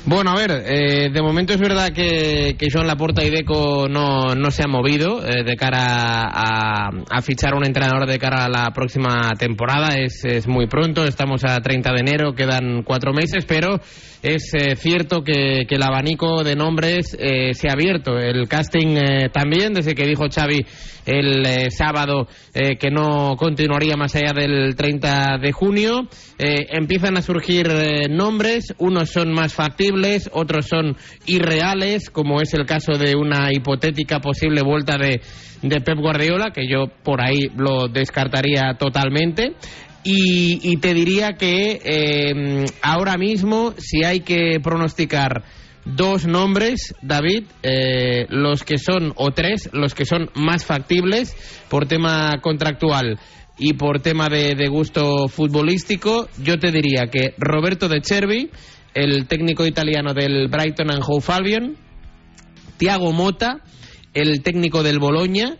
Bueno, 0.09 0.31
a 0.31 0.35
ver, 0.35 0.63
eh, 0.65 1.11
de 1.11 1.21
momento 1.21 1.53
es 1.53 1.59
verdad 1.59 1.91
que, 1.91 2.55
que 2.57 2.69
Joan 2.73 2.87
Laporta 2.87 3.23
y 3.23 3.29
Deco 3.29 3.87
no, 3.87 4.33
no 4.33 4.49
se 4.49 4.63
han 4.63 4.71
movido 4.71 5.23
eh, 5.23 5.43
de 5.43 5.55
cara 5.55 6.23
a, 6.23 6.89
a 7.11 7.21
fichar 7.21 7.53
un 7.53 7.63
entrenador 7.63 8.07
de 8.07 8.17
cara 8.17 8.45
a 8.45 8.49
la 8.49 8.71
próxima 8.73 9.33
temporada. 9.37 9.99
Es, 9.99 10.25
es 10.25 10.47
muy 10.47 10.65
pronto, 10.65 11.03
estamos 11.03 11.43
a 11.45 11.61
30 11.61 11.93
de 11.93 11.99
enero, 11.99 12.33
quedan 12.33 12.81
cuatro 12.81 13.13
meses, 13.13 13.45
pero 13.45 13.79
es 14.21 14.53
eh, 14.53 14.75
cierto 14.75 15.23
que, 15.23 15.65
el 15.69 15.83
abanico 15.83 16.43
de 16.43 16.55
nombres 16.55 17.15
eh, 17.17 17.53
se 17.53 17.69
ha 17.69 17.73
abierto. 17.73 18.17
El 18.17 18.47
casting 18.47 18.97
eh, 18.97 19.29
también, 19.31 19.73
desde 19.73 19.95
que 19.95 20.05
dijo 20.05 20.25
Xavi 20.29 20.65
el 21.05 21.45
eh, 21.45 21.71
sábado 21.71 22.27
que 22.53 22.91
no 22.91 23.35
continuaría 23.37 23.95
más 23.95 24.15
allá 24.15 24.33
del 24.33 24.75
30 24.75 25.37
de 25.41 25.51
junio. 25.51 26.07
Empiezan 26.37 27.17
a 27.17 27.21
surgir 27.21 27.67
nombres, 28.09 28.75
unos 28.77 29.09
son 29.09 29.31
más 29.31 29.53
factibles, 29.53 30.29
otros 30.33 30.67
son 30.67 30.97
irreales, 31.25 32.09
como 32.09 32.41
es 32.41 32.53
el 32.53 32.65
caso 32.65 32.97
de 32.97 33.15
una 33.15 33.51
hipotética 33.51 34.19
posible 34.19 34.61
vuelta 34.61 34.97
de, 34.97 35.21
de 35.61 35.81
Pep 35.81 35.97
Guardiola, 35.97 36.51
que 36.53 36.67
yo 36.67 36.87
por 37.03 37.21
ahí 37.21 37.49
lo 37.55 37.87
descartaría 37.87 38.75
totalmente. 38.77 39.55
Y, 40.03 40.77
te 40.77 40.93
diría 40.93 41.33
que 41.33 41.81
eh, 41.83 42.65
ahora 42.81 43.17
mismo, 43.17 43.73
si 43.77 44.03
hay 44.03 44.21
que 44.21 44.59
pronosticar 44.63 45.43
dos 45.85 46.25
nombres, 46.25 46.95
David, 47.01 47.45
eh, 47.63 48.25
los 48.29 48.63
que 48.63 48.77
son, 48.77 49.13
o 49.15 49.31
tres, 49.31 49.69
los 49.73 49.93
que 49.93 50.05
son 50.05 50.29
más 50.35 50.65
factibles 50.65 51.35
por 51.69 51.87
tema 51.87 52.39
contractual 52.41 53.19
y 53.57 53.73
por 53.73 54.01
tema 54.01 54.29
de, 54.29 54.67
gusto 54.69 55.27
futbolístico, 55.27 56.29
yo 56.41 56.57
te 56.57 56.71
diría 56.71 57.07
que 57.11 57.33
Roberto 57.37 57.89
De 57.89 58.01
Cervi, 58.01 58.49
el 58.93 59.27
técnico 59.27 59.65
italiano 59.65 60.13
del 60.13 60.47
Brighton 60.47 60.91
and 60.91 61.03
Hove 61.05 61.33
Albion, 61.33 61.75
Thiago 62.77 63.11
Mota, 63.11 63.61
el 64.13 64.41
técnico 64.41 64.81
del 64.81 64.99
Boloña, 64.99 65.57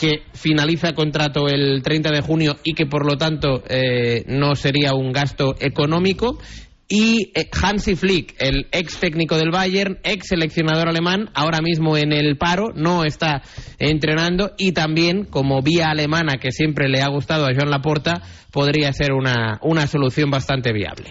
que 0.00 0.22
finaliza 0.32 0.94
contrato 0.94 1.46
el 1.46 1.82
30 1.82 2.10
de 2.10 2.22
junio 2.22 2.56
y 2.64 2.72
que 2.72 2.86
por 2.86 3.04
lo 3.04 3.18
tanto 3.18 3.62
eh, 3.68 4.24
no 4.28 4.56
sería 4.56 4.94
un 4.94 5.12
gasto 5.12 5.56
económico, 5.60 6.38
y 6.88 7.30
eh, 7.34 7.48
Hansi 7.52 7.96
Flick, 7.96 8.34
el 8.38 8.66
ex 8.72 8.98
técnico 8.98 9.36
del 9.36 9.50
Bayern, 9.50 9.98
ex 10.02 10.28
seleccionador 10.28 10.88
alemán, 10.88 11.28
ahora 11.34 11.60
mismo 11.60 11.98
en 11.98 12.12
el 12.12 12.38
paro, 12.38 12.72
no 12.74 13.04
está 13.04 13.42
entrenando 13.78 14.54
y 14.56 14.72
también 14.72 15.26
como 15.26 15.60
vía 15.60 15.90
alemana 15.90 16.38
que 16.40 16.50
siempre 16.50 16.88
le 16.88 17.02
ha 17.02 17.08
gustado 17.08 17.44
a 17.44 17.54
Joan 17.54 17.70
Laporta, 17.70 18.22
podría 18.50 18.92
ser 18.94 19.12
una, 19.12 19.60
una 19.62 19.86
solución 19.86 20.30
bastante 20.30 20.72
viable. 20.72 21.10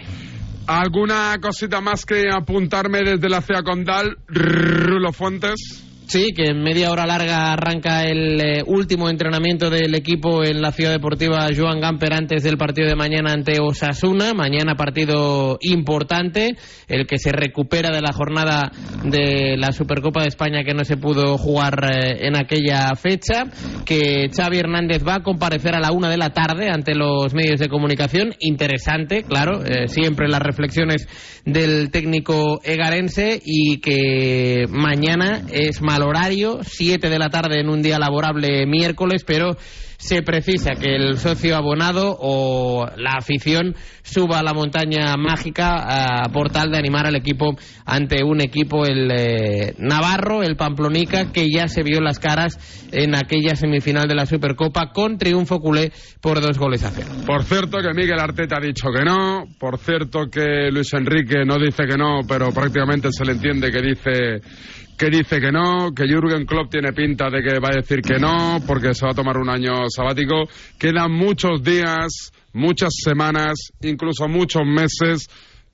¿Alguna 0.66 1.36
cosita 1.40 1.80
más 1.80 2.04
que 2.04 2.24
apuntarme 2.28 2.98
desde 3.04 3.28
la 3.28 3.40
CEA 3.40 3.62
Condal, 3.62 4.18
Rulo 4.26 5.12
Fuentes? 5.12 5.89
Sí, 6.10 6.32
que 6.34 6.46
en 6.46 6.60
media 6.60 6.90
hora 6.90 7.06
larga 7.06 7.52
arranca 7.52 8.02
el 8.02 8.40
eh, 8.40 8.64
último 8.66 9.08
entrenamiento 9.08 9.70
del 9.70 9.94
equipo 9.94 10.42
en 10.42 10.60
la 10.60 10.72
Ciudad 10.72 10.90
Deportiva 10.90 11.46
Joan 11.56 11.78
Gamper 11.78 12.12
antes 12.12 12.42
del 12.42 12.58
partido 12.58 12.88
de 12.88 12.96
mañana 12.96 13.32
ante 13.32 13.60
Osasuna. 13.60 14.34
Mañana 14.34 14.74
partido 14.74 15.56
importante, 15.60 16.56
el 16.88 17.06
que 17.06 17.18
se 17.18 17.30
recupera 17.30 17.94
de 17.94 18.00
la 18.00 18.12
jornada 18.12 18.72
de 19.04 19.56
la 19.56 19.70
Supercopa 19.70 20.22
de 20.22 20.30
España 20.30 20.64
que 20.64 20.74
no 20.74 20.84
se 20.84 20.96
pudo 20.96 21.38
jugar 21.38 21.78
eh, 21.94 22.26
en 22.26 22.34
aquella 22.34 22.92
fecha. 22.96 23.44
Que 23.86 24.30
Xavi 24.36 24.58
Hernández 24.58 25.06
va 25.06 25.14
a 25.14 25.22
comparecer 25.22 25.76
a 25.76 25.80
la 25.80 25.92
una 25.92 26.10
de 26.10 26.16
la 26.16 26.30
tarde 26.30 26.70
ante 26.70 26.96
los 26.96 27.34
medios 27.34 27.60
de 27.60 27.68
comunicación. 27.68 28.34
Interesante, 28.40 29.22
claro, 29.22 29.64
eh, 29.64 29.86
siempre 29.86 30.26
las 30.26 30.42
reflexiones 30.42 31.06
del 31.44 31.92
técnico 31.92 32.60
egarense 32.64 33.40
y 33.44 33.78
que 33.78 34.64
mañana 34.68 35.42
es 35.52 35.80
mal 35.80 35.99
horario, 36.02 36.60
7 36.62 37.08
de 37.08 37.18
la 37.18 37.28
tarde 37.28 37.60
en 37.60 37.68
un 37.68 37.82
día 37.82 37.98
laborable 37.98 38.66
miércoles, 38.66 39.24
pero 39.24 39.56
se 40.00 40.22
precisa 40.22 40.70
que 40.80 40.96
el 40.96 41.18
socio 41.18 41.54
abonado 41.56 42.16
o 42.18 42.86
la 42.96 43.16
afición 43.18 43.76
suba 44.02 44.38
a 44.38 44.42
la 44.42 44.54
montaña 44.54 45.14
mágica 45.18 46.22
a 46.24 46.32
por 46.32 46.50
tal 46.50 46.70
de 46.70 46.78
animar 46.78 47.06
al 47.06 47.16
equipo 47.16 47.54
ante 47.84 48.24
un 48.24 48.40
equipo, 48.40 48.86
el 48.86 49.10
eh, 49.10 49.74
Navarro, 49.78 50.42
el 50.42 50.56
Pamplonica, 50.56 51.30
que 51.32 51.46
ya 51.54 51.68
se 51.68 51.82
vio 51.82 52.00
las 52.00 52.18
caras 52.18 52.88
en 52.92 53.14
aquella 53.14 53.54
semifinal 53.54 54.08
de 54.08 54.14
la 54.14 54.24
Supercopa 54.24 54.90
con 54.90 55.18
triunfo 55.18 55.58
culé 55.58 55.92
por 56.22 56.40
dos 56.40 56.58
goles 56.58 56.82
a 56.82 56.90
cero. 56.90 57.10
Por 57.26 57.44
cierto 57.44 57.78
que 57.78 57.92
Miguel 57.92 58.18
Arteta 58.18 58.56
ha 58.56 58.60
dicho 58.66 58.88
que 58.96 59.04
no, 59.04 59.44
por 59.58 59.78
cierto 59.78 60.30
que 60.32 60.70
Luis 60.72 60.92
Enrique 60.94 61.44
no 61.44 61.58
dice 61.58 61.84
que 61.86 61.98
no, 61.98 62.20
pero 62.26 62.50
prácticamente 62.52 63.10
se 63.12 63.24
le 63.26 63.32
entiende 63.32 63.70
que 63.70 63.82
dice 63.82 64.40
que 65.00 65.08
dice 65.08 65.40
que 65.40 65.50
no, 65.50 65.94
que 65.94 66.04
Jürgen 66.06 66.44
Klopp 66.44 66.70
tiene 66.70 66.92
pinta 66.92 67.30
de 67.30 67.40
que 67.40 67.58
va 67.58 67.70
a 67.72 67.80
decir 67.80 68.02
que 68.02 68.18
no, 68.18 68.62
porque 68.66 68.92
se 68.92 69.06
va 69.06 69.12
a 69.12 69.14
tomar 69.14 69.38
un 69.38 69.48
año 69.48 69.88
sabático. 69.88 70.46
Quedan 70.78 71.10
muchos 71.10 71.62
días, 71.62 72.30
muchas 72.52 72.90
semanas, 73.02 73.72
incluso 73.80 74.28
muchos 74.28 74.60
meses 74.66 75.26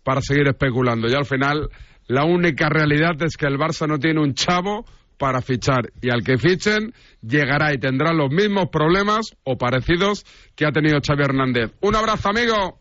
para 0.04 0.20
seguir 0.20 0.46
especulando. 0.46 1.08
Y 1.08 1.14
al 1.14 1.24
final, 1.24 1.68
la 2.06 2.24
única 2.24 2.68
realidad 2.68 3.20
es 3.20 3.36
que 3.36 3.46
el 3.46 3.58
Barça 3.58 3.88
no 3.88 3.98
tiene 3.98 4.20
un 4.20 4.34
chavo 4.34 4.84
para 5.18 5.42
fichar. 5.42 5.90
Y 6.00 6.08
al 6.10 6.22
que 6.22 6.38
fichen, 6.38 6.94
llegará 7.20 7.74
y 7.74 7.78
tendrá 7.78 8.12
los 8.12 8.30
mismos 8.30 8.66
problemas 8.70 9.32
o 9.42 9.58
parecidos 9.58 10.24
que 10.54 10.66
ha 10.66 10.70
tenido 10.70 11.00
Xavi 11.04 11.24
Hernández. 11.24 11.72
Un 11.80 11.96
abrazo, 11.96 12.28
amigo. 12.28 12.78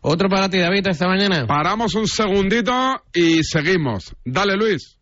Otro 0.00 0.30
para 0.30 0.48
ti, 0.48 0.56
David, 0.56 0.86
esta 0.86 1.06
mañana. 1.06 1.46
Paramos 1.46 1.94
un 1.94 2.06
segundito 2.06 2.72
y 3.12 3.44
seguimos. 3.44 4.16
Dale, 4.24 4.56
Luis. 4.56 5.01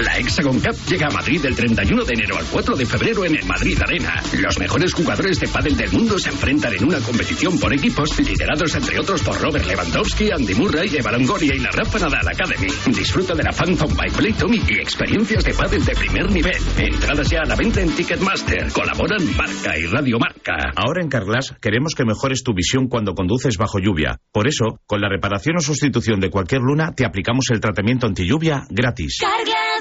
La 0.00 0.16
Hexagon 0.16 0.60
Cup 0.60 0.76
llega 0.88 1.08
a 1.08 1.10
Madrid 1.10 1.42
del 1.42 1.56
31 1.56 2.04
de 2.04 2.14
enero 2.14 2.36
al 2.36 2.44
4 2.46 2.76
de 2.76 2.86
febrero 2.86 3.24
en 3.24 3.34
el 3.34 3.44
Madrid 3.46 3.76
Arena. 3.82 4.22
Los 4.38 4.58
mejores 4.58 4.92
jugadores 4.94 5.40
de 5.40 5.48
pádel 5.48 5.76
del 5.76 5.90
mundo 5.90 6.16
se 6.18 6.28
enfrentan 6.28 6.72
en 6.74 6.84
una 6.84 7.00
competición 7.00 7.58
por 7.58 7.74
equipos, 7.74 8.16
liderados 8.20 8.74
entre 8.76 9.00
otros 9.00 9.22
por 9.22 9.40
Robert 9.40 9.66
Lewandowski, 9.66 10.30
Andy 10.30 10.54
Murray, 10.54 10.94
Eva 10.94 11.10
Longoria 11.12 11.52
y 11.54 11.58
la 11.58 11.70
Rafa 11.70 11.98
Nadal 11.98 12.28
Academy. 12.28 12.68
Disfruta 12.86 13.34
de 13.34 13.42
la 13.42 13.52
Phantom 13.52 13.92
by 13.96 14.10
Playtomy 14.10 14.62
y 14.68 14.74
experiencias 14.74 15.42
de 15.42 15.54
pádel 15.54 15.84
de 15.84 15.94
primer 15.94 16.30
nivel. 16.30 16.56
Entradas 16.76 17.30
ya 17.30 17.40
a 17.40 17.48
la 17.48 17.56
venta 17.56 17.80
en 17.80 17.90
Ticketmaster. 17.90 18.70
Colaboran 18.72 19.36
Marca 19.36 19.76
y 19.76 19.86
Radio 19.86 20.18
Marca. 20.20 20.72
Ahora 20.76 21.02
en 21.02 21.08
Carglass 21.08 21.56
queremos 21.60 21.94
que 21.96 22.04
mejores 22.04 22.44
tu 22.44 22.54
visión 22.54 22.86
cuando 22.86 23.14
conduces 23.14 23.56
bajo 23.56 23.80
lluvia. 23.80 24.20
Por 24.30 24.46
eso, 24.46 24.80
con 24.86 25.00
la 25.00 25.08
reparación 25.08 25.56
o 25.56 25.60
sustitución 25.60 26.20
de 26.20 26.30
cualquier 26.30 26.60
luna, 26.60 26.92
te 26.94 27.04
aplicamos 27.04 27.46
el 27.50 27.60
tratamiento 27.60 28.06
anti 28.06 28.24
lluvia 28.24 28.64
gratis. 28.70 29.18
Carglass 29.20 29.77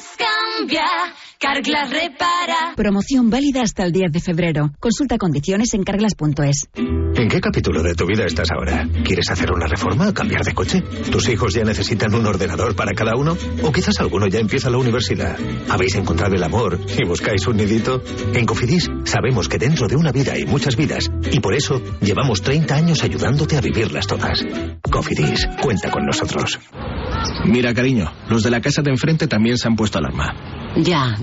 cambia, 0.58 1.14
Carglass 1.40 1.92
repara. 1.92 2.74
Promoción 2.76 3.30
válida 3.30 3.62
hasta 3.62 3.84
el 3.84 3.92
10 3.92 4.12
de 4.12 4.20
febrero. 4.20 4.72
Consulta 4.80 5.20
condiciones 5.20 5.72
en 5.76 5.84
carglass.es. 5.84 6.68
¿En 6.74 7.30
qué 7.30 7.40
capítulo 7.40 7.84
de 7.84 7.94
tu 7.94 8.08
vida 8.08 8.26
estás 8.26 8.50
ahora? 8.50 8.88
¿Quieres 9.04 9.30
hacer 9.30 9.52
una 9.52 9.68
reforma 9.68 10.10
o 10.10 10.14
cambiar 10.16 10.44
de 10.44 10.56
coche? 10.56 10.82
¿Tus 11.12 11.30
hijos 11.30 11.54
ya 11.54 11.64
necesitan 11.64 12.16
un 12.16 12.26
ordenador 12.26 12.76
para 12.76 12.94
cada 12.94 13.16
uno? 13.16 13.38
¿O 13.62 13.72
quizás 13.72 14.00
alguno 14.00 14.26
ya 14.28 14.40
empieza 14.40 14.72
la 14.72 14.80
universidad? 14.80 15.38
¿Habéis 15.70 15.94
encontrado 15.96 16.34
el 16.34 16.44
amor 16.44 16.80
y 16.98 17.06
buscáis 17.08 17.46
un 17.48 17.58
nidito? 17.58 18.02
En 18.34 18.46
Cofidis 18.46 18.90
sabemos 19.04 19.48
que 19.48 19.60
dentro 19.60 19.88
de 19.88 19.96
una 19.96 20.12
vida 20.12 20.34
hay 20.34 20.46
muchas 20.46 20.76
vidas 20.76 21.12
y 21.32 21.40
por 21.40 21.54
eso 21.54 21.80
llevamos 22.02 22.42
30 22.42 22.76
años 22.76 23.04
ayudándote 23.04 23.58
a 23.58 23.62
vivirlas 23.62 24.08
todas. 24.08 24.44
Cofidis, 24.92 25.48
cuenta 25.62 25.92
con 25.92 26.04
nosotros. 26.04 26.60
Mira, 27.46 27.76
cariño, 27.76 28.12
los 28.28 28.42
de 28.42 28.50
la 28.50 28.62
casa 28.62 28.82
de 28.82 28.90
enfrente 28.90 29.28
también 29.28 29.58
se 29.58 29.68
han 29.68 29.76
puesto 29.76 30.00
alarma. 30.00 30.58
Ya, 30.76 31.16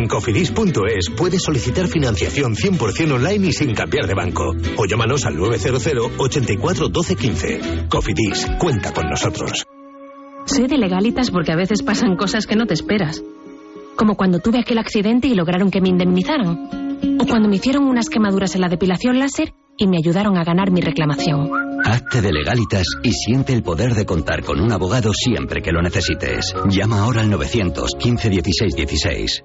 En 0.00 0.08
cofidis.es 0.08 1.10
puedes 1.14 1.42
solicitar 1.42 1.86
financiación 1.86 2.54
100% 2.54 3.12
online 3.12 3.48
y 3.48 3.52
sin 3.52 3.74
cambiar 3.74 4.06
de 4.06 4.14
banco. 4.14 4.56
O 4.78 4.86
llámanos 4.86 5.26
al 5.26 5.36
900 5.36 6.12
84 6.16 6.88
12 6.88 7.16
15. 7.16 7.60
Cofidis, 7.90 8.46
cuenta 8.58 8.94
con 8.94 9.10
nosotros. 9.10 9.66
Soy 10.46 10.68
de 10.68 10.78
legalitas 10.78 11.30
porque 11.30 11.52
a 11.52 11.56
veces 11.56 11.82
pasan 11.82 12.16
cosas 12.16 12.46
que 12.46 12.56
no 12.56 12.64
te 12.64 12.72
esperas. 12.72 13.22
Como 13.94 14.16
cuando 14.16 14.38
tuve 14.38 14.60
aquel 14.60 14.78
accidente 14.78 15.28
y 15.28 15.34
lograron 15.34 15.70
que 15.70 15.82
me 15.82 15.90
indemnizaran. 15.90 17.18
O 17.20 17.26
cuando 17.26 17.50
me 17.50 17.56
hicieron 17.56 17.84
unas 17.84 18.08
quemaduras 18.08 18.54
en 18.54 18.62
la 18.62 18.68
depilación 18.68 19.18
láser 19.18 19.52
y 19.76 19.86
me 19.86 19.98
ayudaron 19.98 20.38
a 20.38 20.44
ganar 20.44 20.70
mi 20.70 20.80
reclamación. 20.80 21.50
Hazte 21.84 22.22
de 22.22 22.32
legalitas 22.32 22.86
y 23.02 23.12
siente 23.12 23.52
el 23.52 23.62
poder 23.62 23.94
de 23.94 24.06
contar 24.06 24.44
con 24.44 24.60
un 24.60 24.72
abogado 24.72 25.12
siempre 25.12 25.60
que 25.60 25.72
lo 25.72 25.82
necesites. 25.82 26.54
Llama 26.70 27.02
ahora 27.02 27.20
al 27.20 27.28
915 27.28 28.30
16 28.30 28.74
16. 28.74 29.44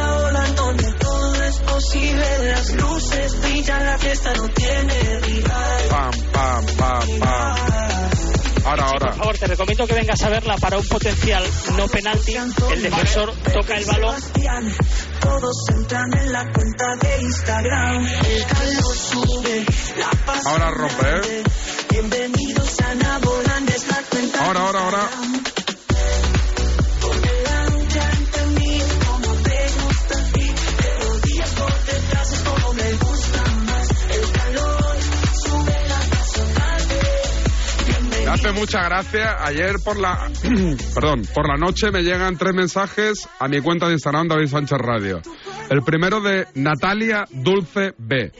es 1.81 1.85
posible. 1.85 2.51
Las 2.51 2.71
luces 2.73 3.41
brillan, 3.41 3.85
la 3.85 3.97
fiesta 3.97 4.33
no 4.33 4.47
tiene 4.49 5.19
rival. 5.19 5.83
Pam, 5.89 6.11
pam, 6.31 6.65
pam, 6.77 7.19
pam. 7.19 7.55
Ahora, 8.63 8.83
ahora. 8.85 9.07
Por 9.07 9.15
favor, 9.15 9.37
te 9.37 9.47
recomiendo 9.47 9.87
que 9.87 9.93
vengas 9.95 10.21
a 10.21 10.29
verla 10.29 10.55
para 10.57 10.77
un 10.77 10.87
potencial 10.87 11.43
no 11.77 11.87
penalti. 11.87 12.35
El 12.71 12.83
defensor 12.83 13.33
toca 13.53 13.77
el 13.77 13.85
balón. 13.85 14.15
Todos 15.19 15.57
entran 15.69 16.17
en 16.17 16.31
la 16.31 16.45
cuenta 16.51 16.95
de 17.01 17.21
Instagram. 17.21 18.05
El 18.05 18.45
calor 18.45 18.95
sube, 18.95 19.65
la 19.97 20.25
paz 20.25 20.45
Ahora 20.45 20.71
rompe, 20.71 21.09
¿eh? 21.09 21.43
Bienvenidos 21.89 22.79
a 22.81 22.95
Naboland, 22.95 23.69
es 23.69 23.87
la 23.87 24.01
cuenta 24.09 24.45
Ahora, 24.45 24.59
ahora, 24.61 24.79
ahora. 24.79 25.09
Hace 38.31 38.51
mucha 38.53 38.83
gracia. 38.83 39.35
Ayer 39.45 39.75
por 39.83 39.99
la, 39.99 40.29
perdón, 40.95 41.23
por 41.33 41.47
la 41.47 41.57
noche 41.57 41.91
me 41.91 42.01
llegan 42.01 42.37
tres 42.37 42.53
mensajes 42.53 43.27
a 43.39 43.47
mi 43.47 43.59
cuenta 43.59 43.87
de 43.87 43.93
Instagram 43.93 44.27
David 44.27 44.47
Sánchez 44.47 44.77
Radio. 44.79 45.21
El 45.69 45.81
primero 45.81 46.21
de 46.21 46.47
Natalia 46.55 47.25
Dulce 47.29 47.93
B, 47.97 48.31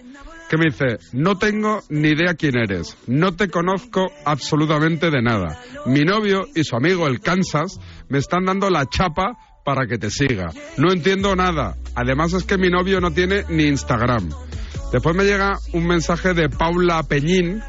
que 0.50 0.58
me 0.58 0.66
dice, 0.66 1.00
no 1.12 1.38
tengo 1.38 1.82
ni 1.90 2.10
idea 2.10 2.36
quién 2.36 2.58
eres, 2.58 2.98
no 3.08 3.36
te 3.36 3.50
conozco 3.50 4.12
absolutamente 4.26 5.10
de 5.10 5.22
nada. 5.22 5.60
Mi 5.86 6.02
novio 6.02 6.48
y 6.56 6.64
su 6.64 6.76
amigo 6.76 7.08
el 7.08 7.20
Kansas 7.20 7.80
me 8.08 8.20
están 8.20 8.46
dando 8.46 8.70
la 8.70 8.86
chapa 8.86 9.38
para 9.66 9.88
que 9.88 9.98
te 9.98 10.10
siga. 10.10 10.52
No 10.78 10.92
entiendo 10.92 11.36
nada. 11.36 11.76
Además 11.96 12.34
es 12.34 12.46
que 12.46 12.58
mi 12.58 12.70
novio 12.70 13.02
no 13.02 13.12
tiene 13.12 13.44
ni 13.50 13.66
Instagram. 13.66 14.30
Después 14.92 15.16
me 15.16 15.24
llega 15.24 15.58
un 15.74 15.86
mensaje 15.86 16.34
de 16.34 16.50
Paula 16.50 17.04
Peñín, 17.04 17.62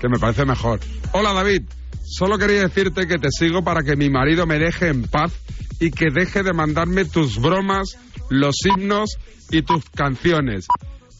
que 0.00 0.08
me 0.08 0.18
parece 0.18 0.44
mejor. 0.44 0.80
Hola 1.18 1.32
David, 1.32 1.62
solo 2.04 2.36
quería 2.36 2.60
decirte 2.60 3.06
que 3.06 3.16
te 3.16 3.28
sigo 3.30 3.64
para 3.64 3.82
que 3.82 3.96
mi 3.96 4.10
marido 4.10 4.44
me 4.46 4.58
deje 4.58 4.88
en 4.88 5.04
paz 5.04 5.32
y 5.80 5.90
que 5.90 6.10
deje 6.12 6.42
de 6.42 6.52
mandarme 6.52 7.06
tus 7.06 7.40
bromas, 7.40 7.96
los 8.28 8.56
himnos 8.66 9.16
y 9.50 9.62
tus 9.62 9.88
canciones. 9.88 10.66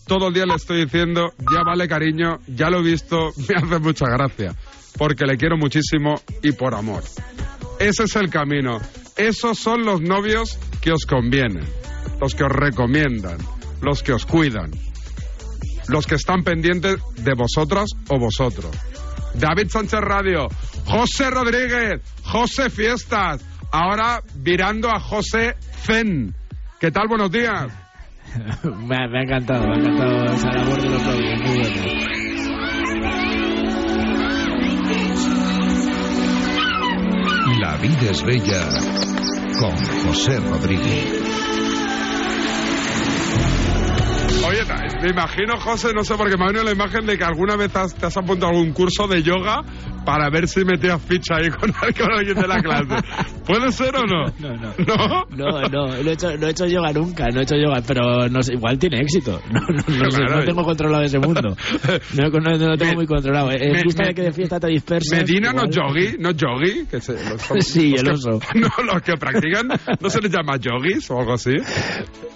Todo 0.07 0.29
el 0.29 0.35
día 0.35 0.45
le 0.45 0.57
estoy 0.57 0.85
diciendo, 0.85 1.33
ya 1.51 1.63
vale 1.65 1.89
cariño, 1.89 2.41
ya 2.47 2.69
lo 2.69 2.81
he 2.81 2.83
visto, 2.83 3.31
me 3.49 3.55
hace 3.57 3.79
mucha 3.79 4.05
gracia, 4.05 4.55
porque 4.99 5.25
le 5.25 5.39
quiero 5.39 5.57
muchísimo 5.57 6.21
y 6.43 6.53
por 6.53 6.75
amor. 6.75 7.03
Ese 7.81 8.03
es 8.03 8.17
el 8.17 8.29
camino. 8.29 8.79
Esos 9.17 9.59
son 9.59 9.87
los 9.87 10.03
novios 10.03 10.59
que 10.83 10.93
os 10.93 11.07
convienen, 11.07 11.65
los 12.21 12.35
que 12.35 12.45
os 12.45 12.53
recomiendan, 12.53 13.39
los 13.81 14.03
que 14.03 14.13
os 14.13 14.27
cuidan, 14.27 14.73
los 15.89 16.07
que 16.07 16.17
están 16.17 16.45
pendientes 16.45 16.99
de 17.17 17.33
vosotras 17.33 17.89
o 18.11 18.19
vosotros. 18.19 18.77
David 19.39 19.69
Sánchez 19.69 20.01
Radio, 20.01 20.49
José 20.87 21.31
Rodríguez, 21.31 22.01
José 22.25 22.71
Fiestas, 22.71 23.45
ahora 23.71 24.21
virando 24.35 24.89
a 24.89 24.99
José 24.99 25.55
Zen. 25.85 26.35
¿Qué 26.81 26.91
tal? 26.91 27.09
Buenos 27.09 27.31
días. 27.31 27.67
me, 28.65 28.97
ha, 28.97 29.09
me 29.09 29.19
ha 29.19 29.23
encantado, 29.23 29.67
me 29.67 29.75
ha 29.75 29.79
encantado 29.79 30.25
esa 30.33 30.53
labor 30.53 30.83
de 30.83 30.89
los 30.89 31.03
novios. 31.03 31.41
Muy 31.43 31.59
bueno. 31.59 32.07
La 37.61 37.77
vida 37.79 38.11
es 38.11 38.23
bella 38.23 38.69
con 39.59 39.77
José 40.05 40.41
Rodríguez. 40.41 41.56
Oye, 44.45 44.63
me 45.03 45.11
imagino, 45.11 45.59
José, 45.59 45.93
no 45.93 46.05
sé, 46.05 46.15
porque 46.17 46.37
me 46.37 46.45
ha 46.45 46.47
venido 46.49 46.65
la 46.65 46.71
imagen 46.73 47.05
de 47.07 47.19
que 47.19 47.25
alguna 47.25 47.57
vez 47.57 47.75
has- 47.75 47.95
te 47.95 48.07
has 48.07 48.17
apuntado 48.17 48.53
a 48.53 48.55
algún 48.57 48.73
curso 48.73 49.09
de 49.09 49.23
yoga 49.23 49.63
para 50.07 50.31
ver 50.31 50.49
si 50.49 50.65
metías 50.65 51.03
ficha 51.03 51.37
ahí 51.37 51.51
con, 51.51 51.71
alguien 52.17 52.37
de 52.37 52.47
la 52.49 52.63
clase. 52.63 52.95
¿Puede 53.47 53.71
ser 53.73 53.95
o 53.97 54.03
no? 54.07 54.25
No, 54.39 54.57
no. 54.57 54.73
¿No? 54.79 55.27
No, 55.37 55.69
no, 55.69 55.87
no 56.03 56.11
he, 56.11 56.13
hecho, 56.13 56.35
no 56.39 56.47
he 56.47 56.51
hecho 56.51 56.67
yoga 56.67 56.93
nunca, 56.93 57.27
no 57.29 57.41
he 57.41 57.43
hecho 57.43 57.57
yoga, 57.57 57.83
pero 57.87 58.29
no 58.29 58.43
sé, 58.43 58.55
igual 58.55 58.79
tiene 58.79 59.01
éxito. 59.01 59.43
No, 59.51 59.61
no, 59.61 60.05
no, 60.05 60.11
sé, 60.11 60.19
Claro. 60.19 60.37
no 60.41 60.45
tengo 60.45 60.63
controlado 60.65 61.05
ese 61.05 61.19
mundo. 61.19 61.41
No, 62.15 62.29
no, 62.29 62.41
no 62.59 62.69
lo 62.69 62.77
tengo 62.79 62.95
muy 62.95 63.07
controlado. 63.07 63.49
Vista 63.85 64.03
me- 64.03 64.09
de 64.09 64.15
que 64.15 64.23
de 64.23 64.33
fiesta 64.33 64.61
te 64.61 64.69
dispersas. 64.69 65.19
Medina 65.19 65.53
no 65.53 65.65
igual- 65.65 65.95
yogi, 65.97 66.17
no 66.19 66.31
yogi, 66.31 66.87
que 66.87 67.01
se, 67.01 67.13
los, 67.13 67.43
Sí, 67.67 67.91
los 67.91 68.01
el 68.01 68.05
que- 68.07 68.11
oso. 68.13 68.41
No, 68.55 68.93
los 68.93 69.03
que 69.03 69.17
practican, 69.17 69.69
¿no 70.01 70.09
se 70.11 70.21
les 70.21 70.31
llama 70.31 70.57
yogis 70.59 71.11
o 71.11 71.19
algo 71.19 71.33
así? 71.35 71.53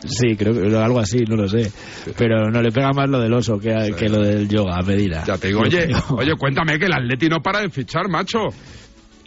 Sí, 0.05 0.35
creo 0.37 0.53
que 0.55 0.77
algo 0.77 0.99
así, 0.99 1.19
no 1.29 1.37
lo 1.37 1.49
sé. 1.49 1.71
Pero 2.17 2.51
no 2.51 2.63
le 2.63 2.73
pega 2.73 2.91
más 2.93 3.09
lo 3.09 3.21
del 3.21 3.33
oso 3.35 3.59
que, 3.59 3.73
a- 3.75 3.91
que 3.95 4.09
lo 4.09 4.21
del 4.23 4.49
yoga 4.49 4.77
a 4.79 4.83
Medina. 4.83 5.23
Ya 5.25 5.37
te 5.37 5.49
digo, 5.49 5.61
oye, 5.61 5.89
oye, 6.17 6.33
cuéntame 6.39 6.79
que 6.79 6.87
el 6.87 6.93
Atleti 6.95 7.29
no 7.29 7.41
para 7.43 7.60
de 7.61 7.71
fichar, 7.71 8.09
macho. 8.09 8.51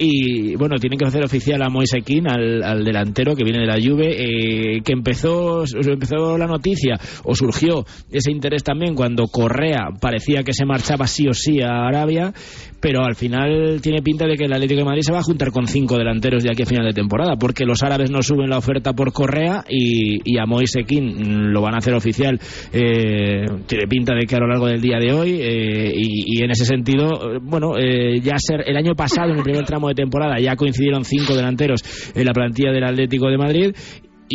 Y 0.06 0.56
bueno, 0.58 0.76
tienen 0.80 1.00
que 1.00 1.06
hacer 1.06 1.24
oficial 1.24 1.62
a 1.62 1.70
Moise 1.70 2.02
Kean, 2.02 2.28
al, 2.28 2.84
delantero 2.84 3.36
que 3.36 3.46
viene 3.46 3.60
de 3.60 3.68
la 3.68 3.78
Juve, 3.82 4.12
eh, 4.12 4.82
que 4.84 4.92
empezó, 4.92 5.64
empezó 5.64 6.38
la 6.38 6.46
noticia, 6.46 7.00
o 7.24 7.34
surgió 7.34 7.86
ese 8.12 8.32
interés 8.32 8.64
también 8.64 8.96
cuando 8.96 9.28
Correa 9.28 9.92
parecía 10.02 10.44
que 10.44 10.52
se 10.52 10.66
marchaba 10.66 11.08
sí 11.08 11.28
o 11.30 11.34
sí 11.34 11.62
a 11.62 11.88
Arabia, 11.88 12.34
pero 12.82 13.06
al 13.06 13.16
final 13.16 13.80
tiene 13.82 14.02
pinta 14.02 14.26
de 14.28 14.36
que 14.36 14.44
el 14.44 14.52
Atlético 14.52 14.80
de 14.80 14.86
Madrid 14.86 15.04
se 15.04 15.14
va 15.14 15.20
a 15.20 15.24
juntar 15.24 15.52
con 15.52 15.68
cinco 15.68 15.98
delanteros 15.98 16.44
de 16.44 16.52
aquí 16.52 16.64
a 16.64 16.66
final 16.66 16.86
de 16.86 16.92
temporada, 16.92 17.38
porque 17.38 17.64
los 17.64 17.82
árabes 17.82 18.12
no 18.12 18.22
suben 18.22 18.50
la 18.50 18.58
oferta 18.58 18.92
por 18.92 19.14
Correa 19.14 19.64
y, 19.70 20.20
y 20.26 20.38
a 20.38 20.46
Moise 20.46 20.84
Kean 20.84 21.06
mm, 21.06 21.54
lo 21.54 21.62
van 21.62 21.76
a 21.76 21.78
hacer 21.78 21.94
oficial, 21.94 22.38
eh, 22.74 23.46
tiene 23.68 23.88
pinta 23.88 24.14
de 24.14 24.26
que 24.26 24.36
a 24.36 24.40
lo 24.40 24.48
largo 24.48 24.68
del 24.68 24.82
día 24.82 24.98
de 25.00 25.14
hoy, 25.14 25.40
eh, 25.40 25.94
y, 25.96 26.38
y 26.38 26.44
en 26.44 26.52
ese 26.52 26.66
sentido, 26.66 27.36
eh, 27.36 27.40
bueno, 27.42 27.78
eh, 27.78 28.20
ya 28.20 28.34
ser 28.38 28.64
el 28.66 28.76
año 28.76 28.96
pasado, 28.96 29.32
en 29.32 29.38
el 29.38 29.44
primer 29.44 29.64
tramo 29.64 29.88
de 29.88 29.93
temporada, 29.96 30.40
ya 30.40 30.56
coincidieron 30.56 31.06
cinco 31.06 31.36
delanteros 31.36 31.82
en 32.16 32.26
la 32.26 32.34
plantilla 32.34 32.72
del 32.72 32.84
Atlético 32.84 33.30
de 33.30 33.38
Madrid. 33.38 33.76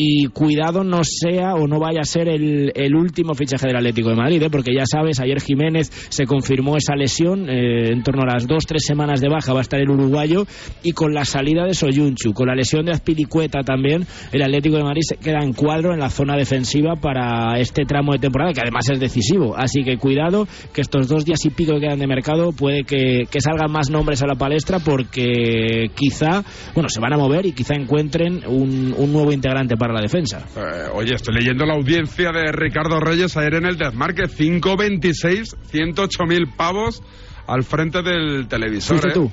Y 0.01 0.27
cuidado 0.27 0.85
no 0.85 1.01
sea 1.03 1.57
o 1.57 1.67
no 1.67 1.81
vaya 1.81 2.03
a 2.03 2.05
ser 2.05 2.29
el, 2.29 2.71
el 2.77 2.95
último 2.95 3.35
fichaje 3.35 3.67
del 3.67 3.79
Atlético 3.79 4.11
de 4.11 4.15
Madrid, 4.15 4.41
¿eh? 4.41 4.49
porque 4.49 4.73
ya 4.73 4.85
sabes, 4.87 5.19
ayer 5.19 5.41
Jiménez 5.41 5.91
se 5.91 6.25
confirmó 6.25 6.77
esa 6.77 6.95
lesión, 6.95 7.51
eh, 7.51 7.91
en 7.91 8.05
torno 8.05 8.23
a 8.23 8.35
las 8.35 8.47
dos, 8.47 8.65
tres 8.65 8.85
semanas 8.87 9.21
de 9.21 9.29
baja 9.29 9.53
va 9.53 9.59
a 9.59 9.63
estar 9.63 9.81
el 9.81 9.91
uruguayo, 9.91 10.47
y 10.85 10.93
con 10.93 11.13
la 11.13 11.25
salida 11.25 11.65
de 11.65 11.75
Soyunchu, 11.75 12.33
con 12.33 12.47
la 12.47 12.55
lesión 12.55 12.87
de 12.87 12.93
Azpilicueta 12.93 13.65
también, 13.65 14.07
el 14.31 14.41
Atlético 14.41 14.77
de 14.77 14.85
Madrid 14.85 15.03
se 15.03 15.17
queda 15.17 15.43
en 15.43 15.53
cuadro 15.53 15.93
en 15.93 15.99
la 15.99 16.11
zona 16.11 16.37
defensiva 16.37 16.95
para 16.95 17.59
este 17.59 17.85
tramo 17.85 18.13
de 18.13 18.21
temporada, 18.21 18.53
que 18.53 18.61
además 18.61 18.89
es 18.89 19.01
decisivo. 19.01 19.57
Así 19.57 19.83
que 19.83 19.97
cuidado, 19.97 20.47
que 20.73 20.81
estos 20.81 21.09
dos 21.09 21.25
días 21.25 21.45
y 21.45 21.51
pico 21.51 21.75
que 21.75 21.81
quedan 21.81 21.99
de 21.99 22.07
mercado 22.07 22.53
puede 22.53 22.85
que, 22.85 23.25
que 23.29 23.41
salgan 23.41 23.73
más 23.73 23.91
nombres 23.91 24.23
a 24.23 24.29
la 24.29 24.37
palestra, 24.37 24.79
porque 24.79 25.91
quizá, 25.97 26.45
bueno, 26.75 26.89
se 26.89 27.01
van 27.01 27.15
a 27.15 27.17
mover 27.17 27.47
y 27.47 27.53
quizá 27.53 27.75
encuentren 27.75 28.43
un, 28.47 28.95
un 28.97 29.13
nuevo 29.13 29.33
integrante 29.33 29.77
para 29.77 29.88
para 29.89 30.01
la 30.01 30.03
defensa. 30.03 30.45
Eh, 30.57 30.89
oye, 30.93 31.15
estoy 31.15 31.35
leyendo 31.35 31.65
la 31.67 31.75
audiencia 31.75 32.31
de 32.33 32.53
Ricardo 32.53 33.01
Reyes 33.01 33.37
ayer 33.37 33.55
en 33.55 33.67
el 33.67 33.77
Desmarque. 33.79 34.25
5.26, 34.25 35.57
108.000 35.73 36.57
pavos 36.57 37.03
al 37.47 37.63
frente 37.65 38.03
del 38.03 38.47
televisor. 38.49 38.99
¿Fuiste 38.99 39.09
¿eh? 39.19 39.23
tú? 39.23 39.33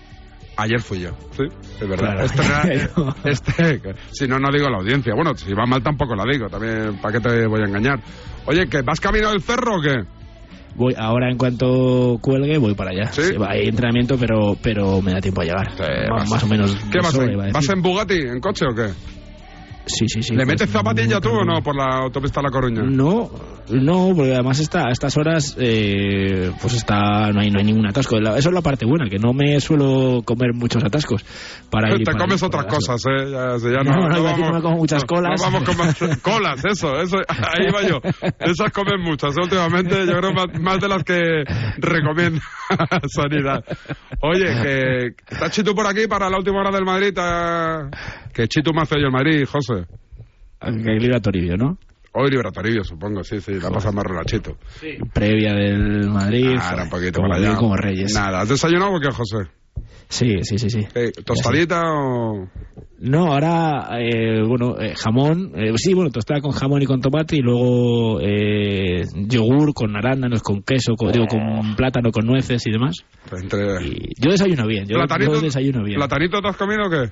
Ayer 0.57 0.79
fui 0.81 1.01
yo, 1.01 1.09
sí, 1.35 1.43
es 1.81 1.87
verdad. 1.87 2.31
Claro. 2.33 3.13
Este 3.25 3.61
era- 3.61 3.79
este- 3.79 3.95
si 4.13 4.25
no, 4.25 4.39
no 4.39 4.49
digo 4.53 4.69
la 4.69 4.77
audiencia. 4.77 5.13
Bueno, 5.13 5.35
si 5.35 5.53
va 5.53 5.65
mal 5.65 5.83
tampoco 5.83 6.15
la 6.15 6.23
digo, 6.31 6.47
también, 6.47 6.97
¿para 7.01 7.19
qué 7.19 7.19
te 7.29 7.45
voy 7.47 7.59
a 7.61 7.65
engañar? 7.65 7.99
Oye, 8.45 8.65
¿que 8.69 8.81
vas 8.81 9.01
camino 9.01 9.31
del 9.31 9.41
cerro 9.41 9.75
o 9.77 9.81
qué? 9.81 9.95
Voy 10.75 10.93
ahora 10.97 11.29
en 11.29 11.37
cuanto 11.37 12.17
cuelgue 12.21 12.57
voy 12.57 12.73
para 12.73 12.91
allá. 12.91 13.11
¿Sí? 13.11 13.33
va, 13.33 13.51
Hay 13.51 13.67
entrenamiento, 13.67 14.17
pero 14.17 14.55
pero 14.61 15.01
me 15.01 15.11
da 15.11 15.19
tiempo 15.19 15.41
a 15.41 15.43
llegar. 15.45 15.69
Más, 15.77 16.09
vas- 16.09 16.29
más 16.29 16.43
o 16.43 16.47
menos. 16.47 16.75
¿Qué 16.91 16.99
vas 17.01 17.15
en, 17.15 17.51
¿Vas 17.51 17.69
en 17.69 17.81
Bugatti, 17.81 18.15
en 18.19 18.39
coche 18.39 18.65
o 18.65 18.73
qué? 18.73 18.91
Sí, 19.85 20.07
sí, 20.07 20.23
sí. 20.23 20.31
¿Le 20.33 20.45
pues, 20.45 20.47
metes 20.47 20.69
zapatilla 20.69 21.19
tú 21.21 21.29
no, 21.29 21.39
o 21.41 21.45
no 21.45 21.61
por 21.61 21.75
la 21.75 22.03
autopista 22.03 22.41
La 22.41 22.49
Coruña? 22.49 22.81
No, 22.83 23.29
no, 23.69 24.13
porque 24.15 24.33
además 24.33 24.59
está, 24.59 24.87
a 24.87 24.91
estas 24.91 25.15
horas 25.17 25.55
eh, 25.59 26.51
pues 26.61 26.73
está 26.73 27.31
no 27.31 27.41
hay 27.41 27.51
no 27.51 27.59
hay 27.59 27.65
ningún 27.65 27.87
atasco. 27.87 28.17
Eso 28.17 28.49
es 28.49 28.53
la 28.53 28.61
parte 28.61 28.85
buena, 28.85 29.09
que 29.09 29.19
no 29.19 29.33
me 29.33 29.59
suelo 29.59 30.21
comer 30.25 30.53
muchos 30.53 30.83
atascos 30.83 31.23
para 31.69 31.91
ir. 31.91 31.99
Te 31.99 32.05
para 32.05 32.17
comes 32.17 32.41
ir 32.41 32.47
otras 32.47 32.65
cosas, 32.65 33.01
¿eh? 33.07 33.31
Ya, 33.31 33.57
ya 33.57 33.83
No, 33.83 34.07
no, 34.09 34.23
decir 34.23 34.43
que 34.43 34.51
me 34.51 34.61
como 34.61 34.77
muchas 34.77 35.03
no, 35.03 35.07
colas. 35.07 35.39
No, 35.39 35.51
vamos 35.51 35.63
con 35.63 35.77
más 35.77 35.97
colas, 36.21 36.65
eso, 36.65 36.99
eso. 36.99 37.17
Ahí 37.27 37.71
va 37.71 37.81
yo. 37.87 37.99
Esas 38.39 38.71
comen 38.71 39.01
muchas, 39.01 39.37
¿eh? 39.37 39.41
últimamente. 39.41 40.05
Yo 40.05 40.17
creo 40.17 40.33
más, 40.33 40.59
más 40.59 40.79
de 40.79 40.87
las 40.87 41.03
que 41.03 41.43
recomienda 41.77 42.41
Sanidad. 43.07 43.63
Oye, 44.21 44.45
que 44.45 45.07
está 45.29 45.49
Chitu 45.49 45.75
por 45.75 45.87
aquí 45.87 46.07
para 46.07 46.29
la 46.29 46.37
última 46.37 46.59
hora 46.59 46.71
del 46.71 46.85
Madrid. 46.85 47.13
ah, 47.17 47.89
Que 48.33 48.47
Chitu 48.47 48.73
me 48.73 48.81
hace 48.81 48.95
yo 48.99 49.07
el 49.07 49.11
Madrid, 49.11 49.45
José. 49.45 49.74
Que 49.83 50.99
libra 50.99 51.19
Toribio, 51.19 51.57
¿no? 51.57 51.77
Hoy 52.13 52.31
libra 52.31 52.51
Toribio, 52.51 52.83
supongo, 52.83 53.23
sí, 53.23 53.41
sí. 53.41 53.59
La 53.59 53.69
pasa 53.69 53.91
más 53.91 54.05
relachito. 54.05 54.57
Previa 55.13 55.53
del 55.53 56.09
Madrid. 56.09 56.57
Ahora 56.59 56.83
un 56.83 56.89
poquito 56.89 57.19
como, 57.19 57.29
para 57.29 57.45
allá. 57.45 57.57
como 57.57 57.75
Reyes. 57.75 58.13
Nada, 58.13 58.41
¿has 58.41 58.49
desayunado 58.49 58.93
o 58.93 58.99
qué, 58.99 59.11
José? 59.11 59.49
Sí, 60.07 60.37
sí, 60.43 60.57
sí, 60.57 60.69
sí. 60.69 60.87
Eh, 60.95 61.11
¿Tostadita 61.25 61.81
o...? 61.83 62.47
No, 62.99 63.33
ahora, 63.33 63.89
eh, 63.99 64.41
bueno, 64.47 64.79
eh, 64.79 64.93
jamón, 64.95 65.51
eh, 65.55 65.73
sí, 65.75 65.93
bueno, 65.93 66.09
tostada 66.11 66.39
con 66.39 66.51
jamón 66.51 66.81
y 66.81 66.85
con 66.85 67.01
tomate 67.01 67.35
y 67.35 67.41
luego 67.41 68.21
eh, 68.21 69.03
yogur 69.13 69.73
con 69.73 69.95
arándanos, 69.97 70.41
con 70.41 70.63
queso, 70.63 70.95
con, 70.95 71.11
digo, 71.11 71.25
con 71.27 71.75
plátano, 71.75 72.11
con 72.11 72.25
nueces 72.25 72.65
y 72.65 72.71
demás. 72.71 73.03
Entre... 73.31 73.85
Y 73.85 74.13
yo 74.17 74.31
desayuno 74.31 74.65
bien, 74.65 74.85
yo, 74.87 74.95
¿Platanito, 74.95 75.33
yo 75.33 75.41
desayuno 75.41 75.83
bien. 75.83 75.97
¿Platanito 75.97 76.39
te 76.39 76.47
has 76.47 76.55
comido 76.57 76.87
o 76.87 76.89
qué? 76.89 77.11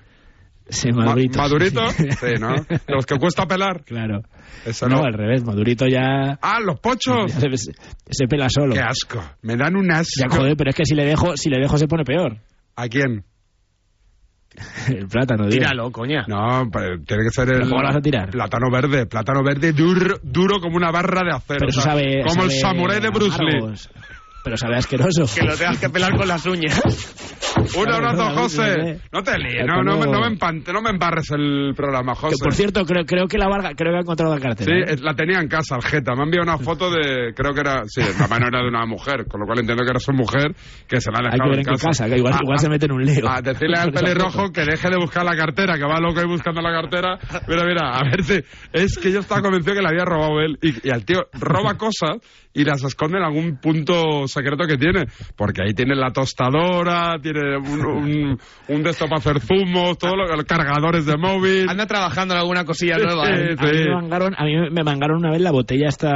Sí, 0.69 0.91
madurito. 0.91 1.37
Ma- 1.37 1.43
¿Madurito? 1.43 1.89
Sí, 1.91 2.33
¿no? 2.39 2.53
De 2.53 2.79
los 2.87 3.05
que 3.05 3.17
cuesta 3.17 3.45
pelar. 3.45 3.83
Claro. 3.83 4.21
Eso 4.65 4.87
no, 4.87 4.97
no. 4.97 5.03
al 5.05 5.13
revés, 5.13 5.43
madurito 5.43 5.85
ya... 5.87 6.37
¡Ah, 6.41 6.59
los 6.61 6.79
pochos! 6.79 7.31
se, 7.31 7.47
se 8.09 8.27
pela 8.29 8.47
solo. 8.49 8.73
¡Qué 8.73 8.79
asco! 8.81 9.21
Me 9.41 9.55
dan 9.57 9.75
un 9.75 9.91
asco. 9.91 10.21
Ya, 10.29 10.35
joder, 10.35 10.55
pero 10.55 10.69
es 10.69 10.75
que 10.75 10.85
si 10.85 10.95
le 10.95 11.05
dejo, 11.05 11.35
si 11.35 11.49
le 11.49 11.59
dejo 11.59 11.77
se 11.77 11.87
pone 11.87 12.03
peor. 12.05 12.37
¿A 12.75 12.87
quién? 12.87 13.25
El 14.87 15.07
plátano, 15.07 15.45
digo. 15.47 15.57
Tíralo, 15.59 15.91
coña. 15.91 16.25
No, 16.27 16.69
pero 16.71 17.01
tiene 17.03 17.23
que 17.23 17.31
ser 17.31 17.47
el... 17.49 17.53
¿Pero 17.55 17.69
cómo 17.69 17.81
lo 17.81 17.87
vas 17.87 17.97
a 17.97 18.01
tirar? 18.01 18.29
Plátano 18.29 18.71
verde. 18.71 19.05
Plátano 19.07 19.43
verde 19.43 19.73
duro, 19.73 20.17
duro 20.21 20.59
como 20.61 20.77
una 20.77 20.91
barra 20.91 21.21
de 21.23 21.35
acero. 21.35 21.59
Pero 21.59 21.69
eso 21.69 21.81
sabe... 21.81 22.23
Como 22.25 22.43
el 22.43 22.51
samurái 22.51 23.01
de 23.01 23.09
Bruce 23.09 23.37
Lee. 23.43 23.73
Pero 24.43 24.57
sabe 24.57 24.75
asqueroso. 24.77 25.25
Que 25.33 25.45
lo 25.45 25.55
tengas 25.55 25.79
que 25.79 25.89
pelar 25.89 26.15
con 26.15 26.27
las 26.27 26.45
uñas. 26.45 26.81
Un 27.77 27.89
abrazo, 27.91 28.31
José. 28.35 28.99
no, 29.11 29.21
te 29.21 29.37
líes, 29.37 29.65
no, 29.65 29.83
no, 29.83 30.03
no, 30.05 30.19
me 30.21 30.27
empante, 30.27 30.73
no 30.73 30.81
me 30.81 30.89
embarres 30.89 31.29
el 31.31 31.73
programa, 31.75 32.13
Que, 32.13 32.19
José. 32.21 32.43
por 32.43 32.53
cierto, 32.53 32.83
creo, 32.83 33.05
creo 33.05 33.27
que 33.27 33.37
la 33.37 33.47
Varga, 33.47 33.71
creo 33.75 33.91
que 33.93 33.97
ha 33.97 34.01
encontrado 34.01 34.33
la 34.33 34.39
Sí, 34.39 34.43
cartera. 34.43 34.77
¿eh? 34.79 34.93
eh, 34.93 34.95
la 34.99 35.13
tenía 35.13 35.39
en 35.39 35.47
casa, 35.47 35.75
Aljeta. 35.75 36.13
Me 36.15 36.21
ha 36.21 36.23
enviado 36.25 36.43
una 36.43 36.57
foto 36.57 36.89
de, 36.89 37.33
creo 37.35 37.53
que 37.53 37.61
era, 37.61 37.83
sí, 37.85 38.01
la 38.19 38.27
mano 38.27 38.47
era 38.47 38.61
de 38.61 38.67
una 38.67 38.85
mujer, 38.87 39.25
con 39.27 39.39
lo 39.39 39.45
cual 39.45 39.59
entiendo 39.59 39.83
que 39.83 39.91
era 39.91 39.99
su 39.99 40.11
mujer, 40.13 40.53
que 40.87 40.99
se 40.99 41.11
la 41.11 41.19
ha 41.19 41.21
Hay 41.21 41.25
que 41.25 41.31
dejado 41.37 41.49
ver 41.51 41.59
en 41.59 41.69
en 41.69 41.77
casa, 41.77 42.09
que 42.09 42.17
igual, 42.17 42.33
Ah, 42.33 42.39
igual 42.41 42.57
ah, 42.57 42.61
se 42.61 42.69
mete 42.69 42.85
en 42.87 42.91
un 42.91 43.05
lío. 43.05 43.29
A 43.29 43.41
decirle 43.41 43.77
al 43.77 43.91
pelirrojo 43.93 44.51
que 44.51 44.61
deje 44.65 44.89
de 44.89 44.97
buscar 44.97 45.23
la 45.23 45.35
cartera, 45.35 45.77
que 45.77 45.85
va 45.85 45.99
loco 45.99 46.19
ahí 46.19 46.27
buscando 46.27 46.59
la 46.61 46.71
cartera. 46.71 47.19
Mira, 47.47 47.65
mira, 47.65 47.89
a 47.91 48.03
ver 48.03 48.23
si. 48.23 48.41
Es 48.73 48.97
que 48.97 49.11
yo 49.11 49.19
estaba 49.19 49.41
convencido 49.41 49.75
que 49.75 49.81
la 49.81 49.89
había 49.89 50.05
robado 50.05 50.41
él. 50.41 50.57
Y, 50.61 50.87
y 50.87 50.91
al 50.91 51.05
tío 51.05 51.19
roba 51.33 51.75
cosas 51.77 52.17
y 52.55 52.63
las 52.65 52.83
esconde 52.83 53.17
en 53.19 53.23
algún 53.23 53.57
punto 53.57 54.27
secreto 54.33 54.65
que 54.65 54.77
tiene. 54.77 55.05
Porque 55.35 55.61
ahí 55.63 55.73
tiene 55.73 55.95
la 55.95 56.11
tostadora, 56.11 57.15
tiene 57.21 57.57
un, 57.57 57.85
un, 57.85 58.39
un 58.67 58.83
de 58.83 58.89
esto 58.89 59.05
para 59.05 59.19
hacer 59.19 59.39
zumos, 59.39 59.97
todos 59.97 60.15
los, 60.17 60.43
cargadores 60.45 61.05
de 61.05 61.17
móvil. 61.17 61.69
Anda 61.69 61.85
trabajando 61.85 62.33
en 62.33 62.39
alguna 62.41 62.65
cosilla 62.65 62.97
Sí, 62.97 63.05
nueva. 63.05 63.29
¿eh? 63.29 63.55
A 63.57 63.65
mí, 63.65 63.71
me 63.85 63.95
mangaron, 63.95 64.33
a 64.37 64.43
mí 64.43 64.69
me 64.71 64.83
mangaron 64.83 65.17
una 65.17 65.31
vez 65.31 65.41
la 65.41 65.51
botella 65.51 65.87
esta 65.87 66.09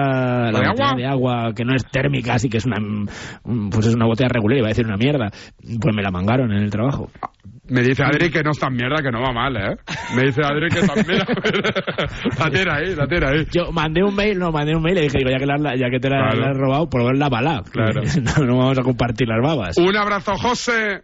la 0.52 0.60
¿De 0.60 0.68
botella 0.68 0.72
agua? 0.90 0.94
de 0.98 1.06
agua 1.06 1.54
que 1.56 1.64
no 1.66 1.76
es 1.76 1.86
térmica 1.90 2.34
así 2.34 2.50
que 2.50 2.58
es 2.58 2.66
una 2.66 2.80
mm, 2.80 3.70
pues 3.70 3.86
es 3.88 3.96
una 3.96 4.06
botella 4.06 4.30
regular 4.30 4.58
iba 4.58 4.68
a 4.68 4.70
decir 4.70 4.86
una 4.86 4.98
mierda 4.98 5.30
pues 5.62 5.96
me 5.96 6.02
la 6.02 6.12
mangaron 6.12 6.52
en 6.52 6.64
el 6.64 6.70
trabajo 6.70 7.10
Me 7.70 7.82
dice 7.82 8.04
Adri 8.04 8.30
que 8.30 8.42
no 8.44 8.52
es 8.52 8.60
tan 8.60 8.74
mierda, 8.74 9.02
que 9.04 9.12
no 9.12 9.22
va 9.22 9.34
mal, 9.34 9.56
¿eh? 9.58 9.76
Me 10.16 10.24
dice 10.24 10.42
Adri 10.44 10.70
que 10.70 10.82
también... 10.88 11.20
la 12.40 12.50
tira 12.50 12.76
ahí, 12.78 12.96
la 12.96 13.08
tira 13.08 13.30
ahí. 13.30 13.46
yo 13.52 13.72
mandé 13.72 14.04
un 14.04 14.16
mail 14.16 14.40
no 14.40 14.52
mandé 14.52 14.76
un 14.76 14.82
mail 14.84 14.98
y 15.00 15.02
dije 15.02 15.18
digo 15.18 15.30
ya 15.32 15.38
que, 15.38 15.46
la, 15.46 15.76
ya 15.76 15.90
que 15.90 16.00
te 16.00 16.10
la, 16.10 16.18
Claro. 16.30 16.40
la 16.40 16.50
has 16.52 16.58
robado 16.58 16.90
por 16.90 17.16
la 17.18 17.30
bala 17.30 17.64
Claro. 17.72 18.02
no, 18.22 18.46
no 18.46 18.58
vamos 18.58 18.78
a 18.80 18.84
compartir 18.84 19.28
las 19.28 19.42
babas 19.42 19.78
Un 19.78 19.96
abrazo, 19.98 20.36
José. 20.38 21.04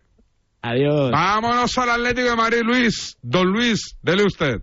adiós 0.61 1.11
Vámonos 1.11 1.77
al 1.77 1.89
Atlético 1.89 2.29
de 2.29 2.35
Madrid, 2.37 2.61
Luis. 2.63 3.17
Don 3.21 3.47
Luis, 3.47 3.97
dele 4.01 4.23
usted. 4.23 4.61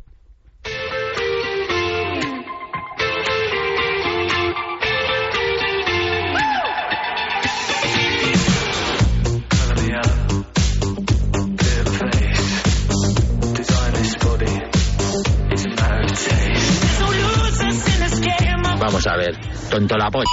Vamos 18.90 19.06
a 19.06 19.16
ver, 19.16 19.38
tonto 19.70 19.96
la 19.96 20.10
polla. 20.10 20.24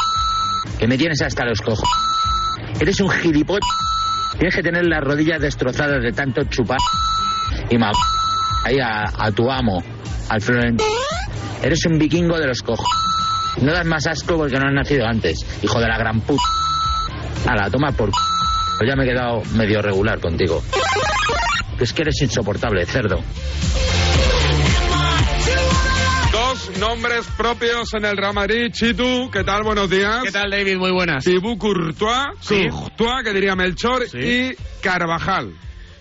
Que 0.80 0.88
me 0.88 0.98
tienes 0.98 1.22
hasta 1.22 1.46
los 1.46 1.62
cojos. 1.62 1.88
Eres 2.80 3.00
un 3.00 3.10
gilipollas. 3.12 3.70
Tienes 4.32 4.56
que 4.56 4.64
tener 4.64 4.84
las 4.84 5.04
rodillas 5.04 5.40
destrozadas 5.40 6.02
de 6.02 6.12
tanto 6.12 6.44
chupar. 6.46 6.80
Y 7.70 7.78
ma... 7.78 7.92
Ahí 8.64 8.80
a, 8.80 9.32
tu 9.32 9.52
amo, 9.52 9.84
al 10.30 10.42
Florentino. 10.42 10.90
Eres 11.62 11.86
un 11.86 12.00
vikingo 12.00 12.40
de 12.40 12.48
los 12.48 12.64
cojos. 12.64 12.88
No 13.62 13.72
das 13.74 13.86
más 13.86 14.08
asco 14.08 14.38
porque 14.38 14.58
no 14.58 14.66
has 14.66 14.74
nacido 14.74 15.06
antes, 15.06 15.46
hijo 15.62 15.80
de 15.80 15.88
la 15.88 16.00
gran 16.00 16.20
puta. 16.22 16.44
Ala, 17.46 17.70
toma 17.70 17.92
por... 17.92 18.10
Pues 18.10 18.90
ya 18.90 18.96
me 18.96 19.04
he 19.04 19.08
quedado 19.08 19.44
medio 19.54 19.84
regular 19.84 20.20
contigo. 20.20 20.64
Es 21.80 21.94
que 21.94 22.02
eres 22.02 22.20
insoportable, 22.24 22.84
cerdo. 22.88 23.22
Dos 26.68 26.78
nombres 26.80 27.26
propios 27.38 27.94
en 27.94 28.06
el 28.06 28.18
Real 28.18 28.34
Madrid. 28.34 28.72
Chitu, 28.72 29.30
¿qué 29.32 29.44
tal? 29.44 29.64
Buenos 29.64 29.90
días. 29.90 30.22
¿Qué 30.24 30.32
tal, 30.32 30.50
David? 30.50 30.78
Muy 30.78 30.92
buenas. 30.92 31.24
Thibaut 31.24 31.58
Courtois, 31.58 32.28
Sí. 32.42 32.68
Courtois, 32.70 33.24
que 33.24 33.34
diría 33.34 33.56
Melchor, 33.56 34.04
y 34.14 34.54
Carvajal. 34.82 35.54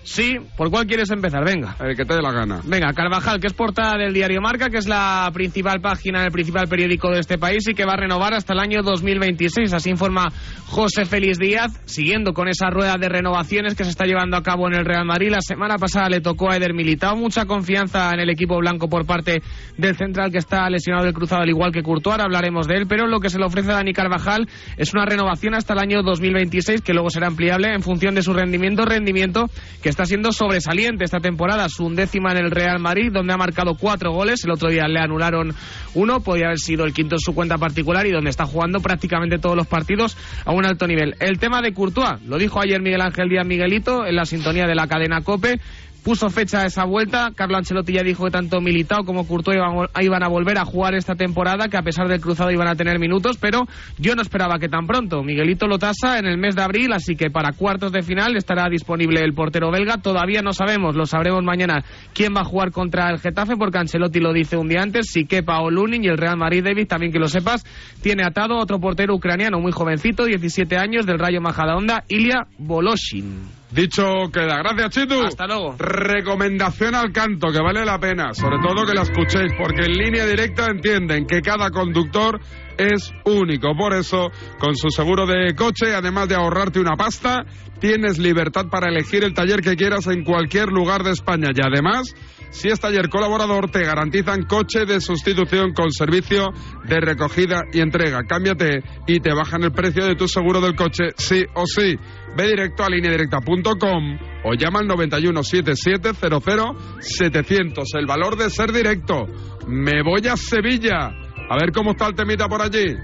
Sí, 0.07 0.37
¿por 0.57 0.71
cuál 0.71 0.87
quieres 0.87 1.11
empezar? 1.11 1.45
Venga. 1.45 1.75
El 1.81 1.97
que 1.97 2.05
te 2.05 2.15
dé 2.15 2.23
la 2.23 2.31
gana. 2.31 2.61
Venga, 2.65 2.93
Carvajal, 2.93 3.41
que 3.41 3.49
es 3.49 3.53
portada 3.53 3.99
del 3.99 4.15
diario 4.15 4.41
Marca, 4.41 4.71
que 4.71 4.79
es 4.79 4.87
la 4.87 5.29
principal 5.35 5.81
página, 5.81 6.25
el 6.25 6.31
principal 6.31 6.69
periódico 6.69 7.11
de 7.11 7.19
este 7.19 7.39
país 7.39 7.69
y 7.69 7.75
que 7.75 7.85
va 7.85 7.95
a 7.95 7.97
renovar 7.97 8.33
hasta 8.33 8.53
el 8.53 8.61
año 8.61 8.83
2026. 8.85 9.73
Así 9.73 9.91
informa 9.91 10.29
José 10.67 11.07
Félix 11.07 11.39
Díaz, 11.39 11.83
siguiendo 11.87 12.35
con 12.35 12.47
esa 12.47 12.71
rueda 12.71 12.99
de 12.99 13.09
renovaciones 13.09 13.75
que 13.75 13.83
se 13.83 13.91
está 13.91 14.05
llevando 14.05 14.37
a 14.37 14.45
cabo 14.45 14.69
en 14.69 14.75
el 14.75 14.85
Real 14.85 15.05
Madrid. 15.05 15.29
La 15.29 15.41
semana 15.41 15.77
pasada 15.77 16.09
le 16.09 16.21
tocó 16.21 16.53
a 16.53 16.57
Eder 16.57 16.73
Militao. 16.73 17.17
Mucha 17.17 17.45
confianza 17.45 18.13
en 18.15 18.21
el 18.21 18.31
equipo 18.31 18.59
blanco 18.59 18.89
por 18.89 19.07
parte 19.07 19.43
del 19.77 19.97
central 19.97 20.31
que 20.31 20.39
está 20.39 20.71
lesionado 20.71 21.05
del 21.05 21.15
cruzado, 21.15 21.43
al 21.43 21.51
igual 21.51 21.73
que 21.73 21.83
Courtois. 21.83 22.13
Ahora 22.13 22.25
hablaremos 22.27 22.69
de 22.69 22.77
él, 22.77 22.87
pero 22.89 23.09
lo 23.09 23.19
que 23.19 23.29
se 23.29 23.41
le 23.41 23.45
ofrece 23.45 23.73
a 23.73 23.75
Dani 23.75 23.93
Carvajal 23.93 24.49
es 24.77 24.95
una 24.95 25.05
renovación 25.05 25.55
hasta 25.57 25.73
el 25.73 25.81
año 25.81 26.05
2026, 26.05 26.81
que 26.83 26.93
luego 26.93 27.11
será 27.11 27.27
ampliable 27.27 27.75
en 27.75 27.83
función 27.83 28.15
de 28.15 28.23
su 28.23 28.33
rendimiento. 28.33 28.85
Rendimiento 28.85 29.51
que 29.83 29.96
está 29.97 30.05
siendo 30.05 30.31
sobresaliente 30.31 31.05
esta 31.05 31.21
temporada. 31.21 31.71
Su 31.71 31.87
undécima 31.87 32.31
en 32.33 32.37
el 32.37 32.51
Real 32.51 32.79
Madrid, 32.79 33.11
donde 33.11 33.33
ha 33.33 33.39
marcado 33.39 33.77
cuatro 33.77 34.13
goles. 34.13 34.45
El 34.45 34.51
otro 34.51 34.69
día 34.69 34.87
le 34.87 35.01
anularon 35.01 35.55
uno, 35.95 36.21
podía 36.21 36.49
haber 36.49 36.59
sido 36.59 36.85
el 36.85 36.93
quinto 36.93 37.15
en 37.15 37.21
su 37.21 37.35
cuenta 37.35 37.57
particular 37.57 38.07
y 38.07 38.11
donde 38.11 38.29
está 38.29 38.45
jugando 38.45 38.81
prácticamente 38.81 39.39
todos 39.39 39.57
los 39.57 39.67
partidos 39.67 40.19
a 40.45 40.53
un 40.53 40.67
alto 40.67 40.87
nivel. 40.87 41.15
El 41.19 41.39
tema 41.39 41.63
de 41.63 41.73
Courtois, 41.73 42.21
lo 42.27 42.37
dijo 42.37 42.61
ayer 42.61 42.83
Miguel 42.83 43.01
Ángel 43.01 43.31
Díaz 43.31 43.47
Miguelito 43.47 44.05
en 44.05 44.17
la 44.17 44.27
sintonía 44.27 44.67
de 44.67 44.75
la 44.75 44.87
cadena 44.87 45.23
COPE 45.23 45.61
puso 46.07 46.31
fecha 46.31 46.65
esa 46.65 46.85
vuelta. 46.85 47.33
Carlo 47.35 47.57
Ancelotti 47.57 47.95
ya 47.95 48.05
dijo 48.05 48.27
que 48.27 48.31
tanto 48.31 48.61
Militao 48.61 49.03
como 49.05 49.27
Courtois 49.27 49.59
iban, 50.01 50.23
a 50.23 50.29
volver 50.29 50.57
a 50.57 50.65
jugar 50.65 50.95
esta 50.95 51.17
temporada, 51.17 51.67
que 51.67 51.77
a 51.77 51.83
pesar 51.83 52.07
del 52.07 52.21
cruzado 52.21 52.53
iban 52.53 52.69
a 52.69 52.77
tener 52.77 53.01
minutos, 53.01 53.39
pero 53.41 53.67
yo 53.99 54.15
no 54.15 54.23
esperaba 54.23 54.61
que 54.61 54.69
tan 54.69 54.87
pronto. 54.87 55.25
Miguelito 55.25 55.67
lo 55.67 55.81
tasa 55.81 56.21
en 56.21 56.27
el 56.27 56.39
mes 56.39 56.55
de 56.55 56.63
abril, 56.63 56.93
así 56.93 57.17
que 57.17 57.29
para 57.29 57.55
cuartos 57.55 57.91
de 57.91 58.05
final 58.05 58.37
estará 58.37 58.69
disponible 58.69 59.21
el 59.21 59.35
portero 59.35 59.73
belga. 59.73 59.97
Todavía 59.97 60.43
no 60.43 60.53
sabemos, 60.53 60.95
lo 60.95 61.07
sabremos 61.07 61.43
mañana, 61.43 61.85
quién 62.15 62.37
va 62.37 62.43
a 62.43 62.45
jugar 62.45 62.71
contra 62.71 63.11
el 63.11 63.19
Getafe, 63.19 63.57
porque 63.57 63.79
Ancelotti 63.79 64.21
lo 64.21 64.33
dice 64.33 64.57
un 64.57 64.69
día 64.69 64.83
antes, 64.83 65.07
si 65.11 65.25
quepa 65.25 65.59
o 65.59 65.73
Lunin 65.73 66.05
y 66.05 66.07
el 66.07 66.19
Real 66.19 66.37
Madrid 66.37 66.63
David, 66.63 66.87
también 66.87 67.11
que 67.11 67.19
lo 67.19 67.27
sepas, 67.27 67.65
tiene 68.01 68.23
atado 68.23 68.59
otro 68.59 68.79
portero 68.79 69.13
ucraniano 69.13 69.59
muy 69.59 69.73
jovencito, 69.73 70.25
17 70.25 70.77
años, 70.77 71.05
del 71.05 71.19
Rayo 71.19 71.41
Majadahonda, 71.41 72.05
Ilya 72.07 72.47
Voloshin. 72.59 73.66
Dicho 73.71 74.05
queda. 74.33 74.59
Gracias, 74.59 74.91
Chitu. 74.91 75.23
Hasta 75.23 75.47
luego. 75.47 75.75
Recomendación 75.79 76.95
al 76.95 77.13
canto, 77.13 77.49
que 77.53 77.61
vale 77.61 77.85
la 77.85 77.99
pena. 77.99 78.33
Sobre 78.33 78.59
todo 78.59 78.87
que 78.87 78.95
la 78.95 79.03
escuchéis, 79.03 79.53
porque 79.59 79.87
en 79.87 79.93
línea 79.93 80.25
directa 80.25 80.67
entienden 80.67 81.27
que 81.27 81.43
cada 81.43 81.71
conductor 81.71 82.41
es 82.79 83.13
único. 83.25 83.75
Por 83.77 83.95
eso, 83.95 84.31
con 84.59 84.77
su 84.77 84.91
seguro 84.91 85.27
de 85.27 85.55
coche, 85.55 85.95
además 85.95 86.29
de 86.29 86.37
ahorrarte 86.37 86.79
una 86.79 86.97
pasta, 86.97 87.45
tienes 87.81 88.19
libertad 88.19 88.67
para 88.71 88.89
elegir 88.89 89.25
el 89.25 89.35
taller 89.35 89.61
que 89.61 89.77
quieras 89.77 90.07
en 90.07 90.25
cualquier 90.25 90.69
lugar 90.69 91.03
de 91.03 91.13
España. 91.13 91.51
Y 91.55 91.61
además, 91.61 92.15
si 92.51 92.69
es 92.69 92.81
taller 92.81 93.09
colaborador, 93.09 93.71
te 93.71 93.85
garantizan 93.85 94.45
coche 94.45 94.87
de 94.87 95.01
sustitución 95.01 95.73
con 95.73 95.91
servicio 95.91 96.49
de 96.85 97.01
recogida 97.01 97.63
y 97.73 97.81
entrega. 97.81 98.25
Cámbiate 98.25 98.83
y 99.07 99.21
te 99.21 99.35
bajan 99.35 99.63
el 99.63 99.73
precio 99.73 100.05
de 100.05 100.17
tu 100.17 100.29
seguro 100.29 100.61
del 100.61 100.75
coche, 100.75 101.13
sí 101.17 101.45
o 101.55 101.65
sí. 101.67 101.97
Ve 102.37 102.49
directo 102.49 102.85
a 102.85 102.91
lineadirecta.com 102.91 104.19
o 104.45 104.55
llama 104.55 104.81
al 104.81 104.87
91 104.87 105.43
7700 105.43 106.77
700. 107.01 107.95
El 107.95 108.07
valor 108.07 108.37
de 108.37 108.51
ser 108.51 108.73
directo. 108.73 109.27
Me 109.67 110.03
voy 110.03 110.27
a 110.29 110.37
Sevilla. 110.37 111.09
A 111.49 111.57
ver 111.61 111.73
cómo 111.73 111.93
está 111.93 112.09
el 112.09 112.15
temita 112.15 112.49
por 112.49 112.63
allí. 112.63 112.97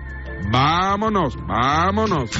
Vámonos, 0.50 1.36
vámonos. 1.46 2.30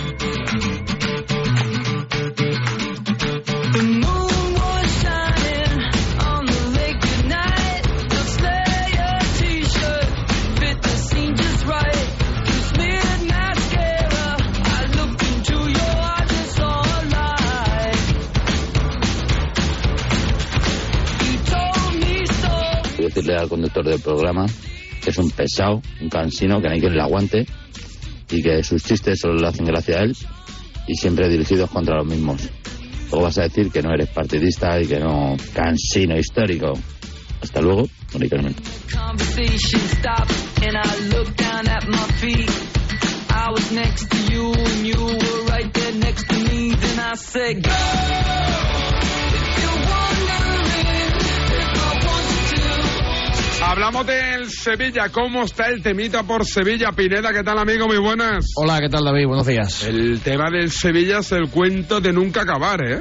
Decirle 23.15 23.37
al 23.37 23.49
conductor 23.49 23.85
del 23.85 24.01
programa 24.01 24.47
que 25.03 25.11
es 25.11 25.19
un 25.19 25.31
pesado, 25.31 25.83
un 26.01 26.09
cansino, 26.09 26.61
que 26.61 26.69
no 26.69 26.75
hay 26.75 26.81
quien 26.81 26.95
le 26.95 27.03
aguante 27.03 27.47
y 28.31 28.43
que 28.43 28.63
sus 28.63 28.83
chistes 28.83 29.19
solo 29.21 29.35
le 29.35 29.49
hacen 29.49 29.67
gracia 29.67 29.99
a 29.99 30.03
él 30.05 30.17
y 30.87 30.95
siempre 30.95 31.29
dirigidos 31.29 31.71
contra 31.71 31.97
los 31.97 32.07
mismos. 32.07 32.49
Luego 33.11 33.25
vas 33.25 33.39
a 33.39 33.43
decir 33.43 33.71
que 33.71 33.83
no 33.83 33.93
eres 33.93 34.09
partidista 34.09 34.81
y 34.81 34.87
que 34.87 34.99
no 34.99 35.37
cansino 35.53 36.17
histórico. 36.17 36.73
Hasta 37.43 37.61
luego, 37.61 37.89
Mari 38.15 38.29
Carmen. 38.29 38.55
Hablamos 53.73 54.07
del 54.07 54.51
Sevilla. 54.51 55.09
¿Cómo 55.09 55.45
está 55.45 55.69
el 55.71 55.83
temita 55.83 56.25
por 56.25 56.45
Sevilla? 56.45 56.93
Pineda, 56.93 57.33
¿qué 57.33 57.43
tal, 57.43 57.59
amigo? 57.59 57.87
Muy 57.87 57.97
buenas. 57.97 58.45
Hola, 58.57 58.79
¿qué 58.79 58.91
tal, 58.91 59.03
David? 59.03 59.27
Buenos 59.27 59.47
días. 59.47 59.85
El 59.85 60.21
tema 60.21 60.51
del 60.51 60.71
Sevilla 60.71 61.21
es 61.21 61.33
el 61.33 61.49
cuento 61.49 61.99
de 61.99 62.13
nunca 62.13 62.43
acabar, 62.43 62.87
¿eh? 62.87 63.01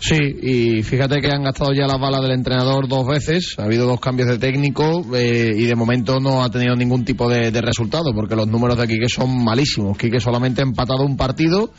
Sí, 0.00 0.18
y 0.42 0.82
fíjate 0.82 1.20
que 1.20 1.28
han 1.28 1.44
gastado 1.44 1.72
ya 1.72 1.86
las 1.86 2.00
balas 2.00 2.22
del 2.22 2.32
entrenador 2.32 2.88
dos 2.88 3.06
veces, 3.06 3.54
ha 3.60 3.66
habido 3.66 3.86
dos 3.86 4.00
cambios 4.00 4.28
de 4.28 4.38
técnico 4.38 5.06
eh, 5.14 5.52
y 5.54 5.66
de 5.66 5.76
momento 5.76 6.18
no 6.18 6.42
ha 6.42 6.50
tenido 6.50 6.74
ningún 6.74 7.04
tipo 7.04 7.30
de, 7.30 7.52
de 7.52 7.60
resultado, 7.60 8.12
porque 8.12 8.34
los 8.34 8.48
números 8.48 8.78
de 8.78 8.88
Quique 8.88 9.08
son 9.08 9.44
malísimos. 9.44 9.96
Quique 9.96 10.18
solamente 10.18 10.60
ha 10.60 10.64
empatado 10.64 11.04
un 11.04 11.16
partido, 11.16 11.72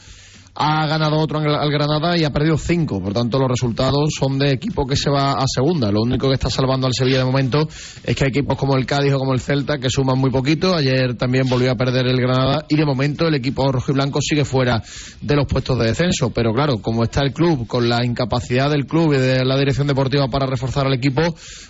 ha 0.54 0.86
ganado 0.86 1.18
otro 1.18 1.40
al 1.40 1.72
Granada 1.72 2.18
y 2.18 2.24
ha 2.26 2.30
perdido 2.30 2.58
cinco. 2.58 3.02
Por 3.02 3.14
tanto, 3.14 3.40
los 3.40 3.50
resultados 3.50 4.10
son 4.18 4.38
de 4.38 4.52
equipo 4.52 4.86
que 4.86 4.96
se 4.96 5.10
va 5.10 5.34
a 5.34 5.46
segunda. 5.48 5.92
Lo 5.92 6.02
único 6.02 6.28
que 6.28 6.34
está 6.34 6.50
salvando 6.50 6.88
al 6.88 6.94
Sevilla 6.94 7.20
de 7.20 7.26
momento 7.26 7.68
es 8.04 8.16
que 8.16 8.26
hay 8.26 8.30
equipos 8.30 8.58
como 8.58 8.76
el 8.76 8.86
Cádiz 8.86 9.14
o 9.14 9.20
como 9.20 9.34
el 9.34 9.40
Celta 9.40 9.78
que 9.78 9.90
suman 9.90 10.18
muy 10.18 10.30
poquito. 10.30 10.76
Ayer 10.76 11.16
también 11.16 11.48
volvió 11.48 11.72
a 11.72 11.76
perder 11.76 12.08
el 12.08 12.20
Granada 12.20 12.66
y 12.68 12.76
de 12.76 12.86
momento 12.86 13.28
el 13.28 13.36
equipo 13.36 13.72
rojo 13.72 13.92
y 13.92 13.96
blanco 13.96 14.20
sigue 14.22 14.44
fuera 14.44 14.82
de 15.22 15.36
los 15.36 15.46
puestos 15.48 15.80
de 15.80 15.86
descenso. 15.86 16.32
Pero 16.32 16.54
claro, 16.54 16.80
como 16.82 17.04
está 17.04 17.22
el 17.22 17.34
club, 17.34 17.66
con 17.68 17.88
la 17.88 18.06
incapacidad 18.06 18.70
del 18.70 18.86
club 18.86 19.14
y 19.14 19.18
de 19.18 19.46
la 19.46 19.58
dirección 19.58 19.88
deportiva 19.88 20.28
para 20.28 20.48
reforzar 20.48 20.86
al 20.86 20.94
equipo, 20.94 21.22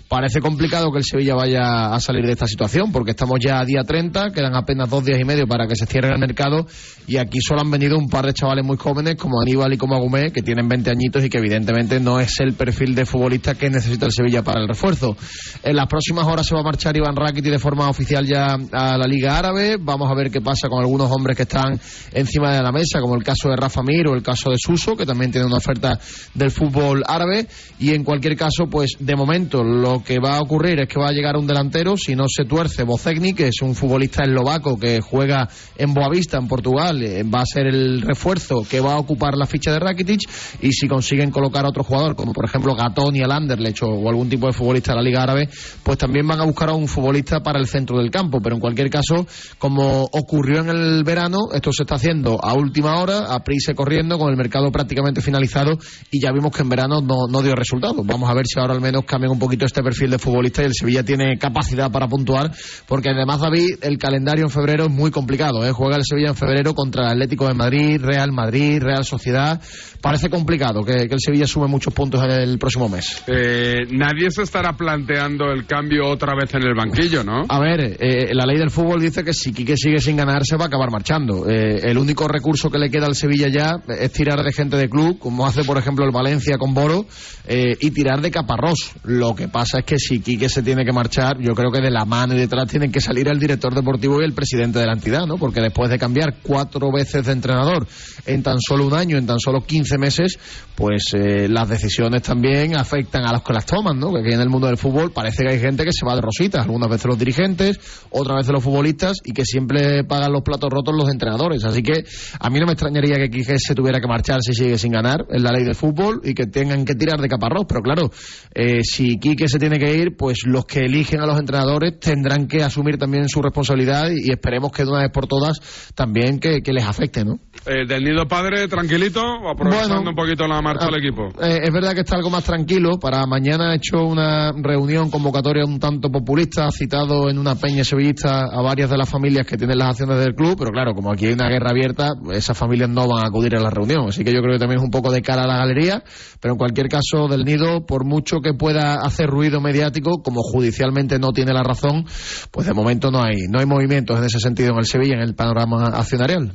parece 0.08 0.42
complicado 0.42 0.92
que 0.92 0.98
el 0.98 1.06
Sevilla 1.06 1.36
vaya 1.36 1.94
a 1.94 2.00
salir 2.00 2.26
de 2.26 2.32
esta 2.32 2.48
situación 2.48 2.92
porque 2.92 3.12
estamos 3.12 3.40
ya 3.40 3.60
a 3.60 3.66
día 3.66 3.84
30, 3.84 4.32
quedan 4.34 4.56
apenas 4.56 4.90
dos 4.90 5.06
días 5.06 5.20
y 5.20 5.24
medio 5.24 5.48
para 5.48 5.68
que 5.68 5.76
se 5.76 5.86
cierre 5.86 6.10
el 6.10 6.20
mercado 6.20 6.66
y 7.08 7.18
aquí 7.18 7.40
solo 7.42 7.62
han 7.62 7.72
venido 7.72 7.98
un 7.98 8.10
par 8.10 8.26
de 8.26 8.34
chavales 8.34 8.66
muy 8.66 8.71
jóvenes 8.78 9.16
como 9.16 9.42
Aníbal 9.42 9.74
y 9.74 9.78
como 9.78 9.96
Agumé 9.96 10.32
que 10.32 10.42
tienen 10.42 10.68
20 10.68 10.90
añitos 10.90 11.24
y 11.24 11.30
que 11.30 11.38
evidentemente 11.38 12.00
no 12.00 12.20
es 12.20 12.40
el 12.40 12.54
perfil 12.54 12.96
de 12.96 13.06
futbolista 13.06 13.56
que 13.56 13.70
necesita 13.70 14.06
el 14.06 14.12
Sevilla 14.12 14.44
para 14.44 14.62
el 14.62 14.68
refuerzo. 14.68 15.16
En 15.64 15.76
las 15.76 15.88
próximas 15.88 16.26
horas 16.26 16.46
se 16.46 16.54
va 16.54 16.62
a 16.62 16.64
marchar 16.64 16.96
Iván 16.96 17.16
Rakiti 17.16 17.50
de 17.50 17.60
forma 17.60 17.90
oficial 17.90 18.26
ya 18.26 18.58
a 18.72 18.98
la 18.98 19.08
Liga 19.08 19.38
Árabe. 19.38 19.78
Vamos 19.80 20.10
a 20.12 20.16
ver 20.16 20.32
qué 20.32 20.42
pasa 20.42 20.70
con 20.70 20.82
algunos 20.82 21.12
hombres 21.12 21.36
que 21.36 21.44
están 21.44 21.80
encima 22.14 22.54
de 22.56 22.62
la 22.62 22.72
mesa, 22.72 23.00
como 23.00 23.16
el 23.16 23.24
caso 23.24 23.50
de 23.50 23.56
Rafa 23.56 23.82
Mir 23.84 24.08
o 24.08 24.14
el 24.14 24.24
caso 24.24 24.50
de 24.50 24.58
Suso, 24.58 24.96
que 24.96 25.06
también 25.06 25.32
tiene 25.32 25.48
una 25.48 25.58
oferta 25.58 26.00
del 26.34 26.52
fútbol 26.52 27.04
árabe. 27.08 27.48
Y 27.80 27.94
en 27.94 28.04
cualquier 28.04 28.36
caso, 28.36 28.68
pues 28.70 28.92
de 29.00 29.16
momento 29.16 29.64
lo 29.64 30.04
que 30.04 30.20
va 30.20 30.38
a 30.38 30.42
ocurrir 30.42 30.80
es 30.80 30.88
que 30.88 31.00
va 31.00 31.10
a 31.10 31.12
llegar 31.12 31.38
un 31.38 31.48
delantero, 31.48 31.98
si 31.98 32.16
no 32.16 32.26
se 32.28 32.46
tuerce, 32.46 32.84
Bocegni, 32.84 33.34
que 33.34 33.48
es 33.48 33.62
un 33.62 33.76
futbolista 33.76 34.24
eslovaco 34.24 34.78
que 34.78 35.00
juega 35.02 35.48
en 35.78 35.94
Boavista, 35.94 36.38
en 36.38 36.48
Portugal, 36.48 37.02
eh, 37.04 37.24
va 37.24 37.42
a 37.42 37.46
ser 37.46 37.68
el 37.68 38.02
refuerzo 38.02 38.61
que 38.70 38.80
va 38.80 38.94
a 38.94 39.00
ocupar 39.00 39.36
la 39.36 39.46
ficha 39.46 39.72
de 39.72 39.80
Rakitic. 39.80 40.22
Y 40.62 40.72
si 40.72 40.88
consiguen 40.88 41.32
colocar 41.32 41.66
a 41.66 41.70
otro 41.70 41.84
jugador, 41.84 42.16
como 42.16 42.34
por 42.34 42.46
ejemplo 42.46 42.76
Gatón 42.76 43.16
y 43.16 43.20
el 43.20 43.32
o, 43.32 44.10
algún 44.10 44.30
tipo 44.30 44.48
de 44.48 44.54
futbolista 44.54 44.92
de 44.92 44.98
la 44.98 45.04
Liga 45.04 45.24
Árabe, 45.24 45.50
pues 45.84 45.98
también 45.98 46.28
van 46.28 46.40
a 46.40 46.46
buscar 46.46 46.70
a 46.70 46.74
un 46.74 46.88
futbolista 46.88 47.42
para 47.42 47.60
el 47.60 47.68
centro 47.68 47.98
del 47.98 48.12
campo. 48.12 48.40
Pero 48.42 48.56
en 48.56 48.62
cualquier 48.62 48.90
caso, 48.90 49.26
como 49.58 50.04
ocurrió 50.12 50.60
en 50.62 50.70
el 50.70 51.04
verano, 51.04 51.50
esto 51.54 51.72
se 51.72 51.84
está 51.84 51.96
haciendo 51.96 52.40
a 52.44 52.54
última 52.54 53.00
hora, 53.00 53.34
a 53.34 53.44
prisa 53.44 53.74
corriendo, 53.74 54.18
con 54.18 54.30
el 54.30 54.38
mercado 54.38 54.72
prácticamente 54.72 55.22
finalizado 55.22 55.78
y 56.10 56.22
ya 56.22 56.32
vimos 56.32 56.52
que 56.56 56.62
en 56.62 56.70
verano 56.70 57.02
no, 57.02 57.28
no 57.30 57.42
dio 57.42 57.54
resultados. 57.54 58.06
Vamos 58.06 58.30
a 58.30 58.34
ver 58.34 58.46
si 58.46 58.60
ahora 58.60 58.74
al 58.74 58.82
menos 58.82 59.04
cambian 59.06 59.32
un 59.32 59.40
poquito 59.40 59.66
este 59.66 59.82
perfil 59.82 60.12
de 60.12 60.20
futbolista 60.20 60.62
y 60.62 60.66
el 60.66 60.74
Sevilla 60.74 61.04
tiene 61.04 61.38
capacidad 61.38 61.92
para 61.92 62.08
puntuar, 62.08 62.52
porque 62.88 63.10
además, 63.10 63.40
David, 63.40 63.78
el 63.82 63.98
calendario 63.98 64.46
en 64.46 64.50
febrero 64.50 64.86
es 64.86 64.92
muy 64.92 65.12
complicado. 65.12 65.66
¿eh? 65.66 65.72
Juega 65.72 65.98
el 65.98 66.04
Sevilla 66.04 66.30
en 66.30 66.36
febrero 66.36 66.74
contra 66.74 67.06
el 67.06 67.12
Atlético 67.14 67.48
de 67.48 67.54
Madrid, 67.54 68.02
Real 68.02 68.32
Madrid, 68.32 68.51
Real 68.52 69.06
Sociedad. 69.06 69.62
Parece 70.02 70.30
complicado 70.30 70.84
que, 70.84 71.08
que 71.08 71.14
el 71.14 71.20
Sevilla 71.20 71.46
sume 71.46 71.68
muchos 71.68 71.94
puntos 71.94 72.24
en 72.24 72.32
el 72.32 72.58
próximo 72.58 72.90
mes. 72.90 73.24
Eh, 73.28 73.86
nadie 73.92 74.32
se 74.32 74.44
estará 74.44 74.74
planteando 74.74 75.52
el 75.52 75.66
cambio 75.66 76.08
otra 76.08 76.34
vez 76.36 76.54
en 76.56 76.64
el 76.64 76.74
banquillo, 76.74 77.24
¿no? 77.24 77.44
A 77.48 77.60
ver, 77.60 77.98
eh, 78.00 78.34
la 78.34 78.46
ley 78.46 78.58
del 78.58 78.72
fútbol 78.72 79.00
dice 79.00 79.24
que 79.24 79.34
si 79.34 79.54
Quique 79.54 79.78
sigue 79.78 80.00
sin 80.00 80.18
ganar 80.18 80.44
se 80.44 80.58
va 80.58 80.66
a 80.66 80.68
acabar 80.68 80.92
marchando. 80.92 81.48
Eh, 81.50 81.82
el 81.84 81.98
único 81.98 82.28
recurso 82.28 82.70
que 82.70 82.80
le 82.80 82.90
queda 82.90 83.06
al 83.06 83.16
Sevilla 83.16 83.48
ya 83.48 83.82
es 83.88 84.12
tirar 84.12 84.44
de 84.44 84.52
gente 84.52 84.78
de 84.78 84.90
club, 84.90 85.20
como 85.20 85.46
hace 85.46 85.64
por 85.64 85.78
ejemplo 85.78 86.06
el 86.06 86.12
Valencia 86.12 86.58
con 86.58 86.74
Boro, 86.74 87.06
y 87.48 87.92
tirar 87.92 88.22
de 88.22 88.32
Caparrós. 88.32 88.94
Lo 89.04 89.36
que 89.36 89.48
pasa 89.48 89.80
es 89.80 89.86
que 89.86 89.98
si 89.98 90.20
Quique 90.20 90.48
se 90.48 90.64
tiene 90.64 90.86
que 90.86 90.94
marchar, 90.94 91.38
yo 91.40 91.54
creo 91.54 91.72
que 91.72 91.82
de 91.82 91.92
la 91.92 92.06
mano 92.06 92.34
y 92.34 92.38
detrás 92.38 92.68
tienen 92.68 92.92
que 92.92 93.02
salir 93.02 93.28
el 93.28 93.40
director 93.40 93.74
deportivo 93.74 94.22
y 94.22 94.26
el 94.26 94.34
presidente 94.34 94.80
de 94.80 94.86
la 94.86 94.94
entidad, 94.94 95.26
¿no? 95.26 95.38
Porque 95.38 95.60
después 95.62 95.90
de 95.90 96.00
cambiar 96.00 96.36
cuatro 96.42 96.92
veces 96.92 97.26
de 97.26 97.32
entrenador 97.34 97.88
en 98.26 98.41
tan 98.42 98.60
solo 98.60 98.86
un 98.86 98.94
año, 98.94 99.18
en 99.18 99.26
tan 99.26 99.40
solo 99.40 99.62
15 99.62 99.98
meses, 99.98 100.40
pues 100.76 101.14
eh, 101.14 101.48
las 101.50 101.70
decisiones 101.70 102.22
también 102.24 102.76
afectan 102.76 103.26
a 103.26 103.34
los 103.34 103.44
que 103.44 103.54
las 103.54 103.66
toman, 103.66 104.00
¿no? 104.00 104.12
Que 104.14 104.20
aquí 104.20 104.34
en 104.34 104.42
el 104.42 104.50
mundo 104.50 104.68
del 104.68 104.78
fútbol 104.78 105.12
parece 105.12 105.44
que 105.44 105.52
hay 105.52 105.60
gente 105.60 105.84
que 105.84 105.92
se 105.92 106.06
va 106.06 106.16
de 106.16 106.22
rositas, 106.22 106.66
algunas 106.66 106.90
veces 106.90 107.06
los 107.06 107.20
dirigentes, 107.20 107.80
otras 108.10 108.38
veces 108.38 108.52
los 108.52 108.64
futbolistas 108.64 109.18
y 109.24 109.34
que 109.34 109.46
siempre 109.46 110.04
pagan 110.04 110.32
los 110.32 110.42
platos 110.44 110.70
rotos 110.70 110.96
los 110.96 111.10
entrenadores. 111.10 111.64
Así 111.64 111.82
que 111.82 112.04
a 112.40 112.50
mí 112.50 112.60
no 112.60 112.66
me 112.66 112.74
extrañaría 112.74 113.16
que 113.16 113.30
Quique 113.30 113.58
se 113.58 113.76
tuviera 113.76 114.00
que 114.00 114.08
marchar 114.08 114.42
si 114.42 114.54
sigue 114.54 114.78
sin 114.78 114.92
ganar 114.92 115.26
en 115.30 115.44
la 115.44 115.52
ley 115.52 115.64
del 115.64 115.76
fútbol 115.76 116.22
y 116.24 116.34
que 116.34 116.48
tengan 116.48 116.86
que 116.86 116.96
tirar 116.96 117.20
de 117.20 117.28
caparrós. 117.28 117.66
Pero 117.68 117.82
claro, 117.82 118.12
eh, 118.54 118.82
si 118.84 119.18
Quique 119.18 119.48
se 119.48 119.60
tiene 119.60 119.80
que 119.80 119.94
ir, 119.94 120.16
pues 120.18 120.40
los 120.46 120.66
que 120.66 120.82
eligen 120.82 121.22
a 121.22 121.26
los 121.26 121.40
entrenadores 121.40 122.00
tendrán 122.00 122.48
que 122.48 122.64
asumir 122.64 122.98
también 122.98 123.28
su 123.30 123.42
responsabilidad 123.42 124.10
y, 124.12 124.32
esperemos 124.32 124.72
que 124.72 124.84
de 124.84 124.90
una 124.90 125.02
vez 125.02 125.12
por 125.12 125.28
todas 125.28 125.60
también 125.94 126.40
que, 126.40 126.62
que 126.62 126.74
les 126.74 126.86
afecte, 126.86 127.24
¿no? 127.24 127.40
Eh, 127.66 127.86
del 127.88 128.04
nido 128.04 128.28
padre, 128.32 128.70
tranquilito, 128.70 129.20
aprovechando 129.20 129.96
Bueno, 129.96 130.10
un 130.12 130.16
poquito 130.16 130.48
la 130.48 130.62
marcha 130.62 130.86
del 130.86 131.04
equipo. 131.04 131.28
Eh, 131.44 131.60
es 131.64 131.74
verdad 131.74 131.94
que 131.94 132.00
está 132.00 132.16
algo 132.16 132.30
más 132.30 132.46
tranquilo. 132.46 132.98
Para 132.98 133.26
mañana 133.26 133.72
ha 133.72 133.76
hecho 133.76 134.06
una 134.06 134.54
reunión 134.54 135.12
convocatoria 135.12 135.66
un 135.66 135.82
tanto 135.82 136.10
populista, 136.10 136.68
ha 136.68 136.72
citado 136.72 137.30
en 137.30 137.38
una 137.38 137.56
peña 137.56 137.84
sevillista 137.84 138.46
a 138.46 138.62
varias 138.62 138.90
de 138.90 138.98
las 138.98 139.10
familias 139.10 139.46
que 139.46 139.58
tienen 139.58 139.78
las 139.78 139.90
acciones 139.90 140.18
del 140.20 140.34
club, 140.34 140.56
pero 140.58 140.72
claro, 140.72 140.94
como 140.94 141.12
aquí 141.12 141.26
hay 141.26 141.34
una 141.34 141.50
guerra 141.50 141.72
abierta, 141.72 142.12
esas 142.32 142.58
familias 142.58 142.90
no 142.90 143.06
van 143.06 143.26
a 143.26 143.28
acudir 143.28 143.54
a 143.58 143.60
la 143.60 143.70
reunión. 143.70 144.08
Así 144.08 144.24
que 144.24 144.32
yo 144.32 144.40
creo 144.42 144.54
que 144.54 144.60
también 144.60 144.80
es 144.80 144.86
un 144.86 144.92
poco 144.92 145.12
de 145.12 145.22
cara 145.22 145.44
a 145.44 145.48
la 145.48 145.58
galería, 145.58 146.02
pero 146.40 146.54
en 146.54 146.58
cualquier 146.58 146.88
caso, 146.88 147.28
del 147.28 147.44
nido, 147.44 147.86
por 147.86 148.06
mucho 148.06 148.38
que 148.40 148.54
pueda 148.54 149.02
hacer 149.02 149.28
ruido 149.28 149.60
mediático, 149.60 150.24
como 150.24 150.42
judicialmente 150.42 151.20
no 151.20 151.34
tiene 151.34 151.52
la 151.52 151.64
razón, 151.64 152.06
pues 152.50 152.66
de 152.66 152.74
momento 152.74 153.12
no 153.12 153.22
hay, 153.22 153.50
no 153.50 153.60
hay 153.60 153.66
movimientos 153.66 154.18
en 154.18 154.24
ese 154.24 154.40
sentido 154.40 154.72
en 154.72 154.78
el 154.78 154.86
Sevilla, 154.86 155.16
en 155.16 155.22
el 155.22 155.36
panorama 155.36 155.88
accionarial. 155.88 156.54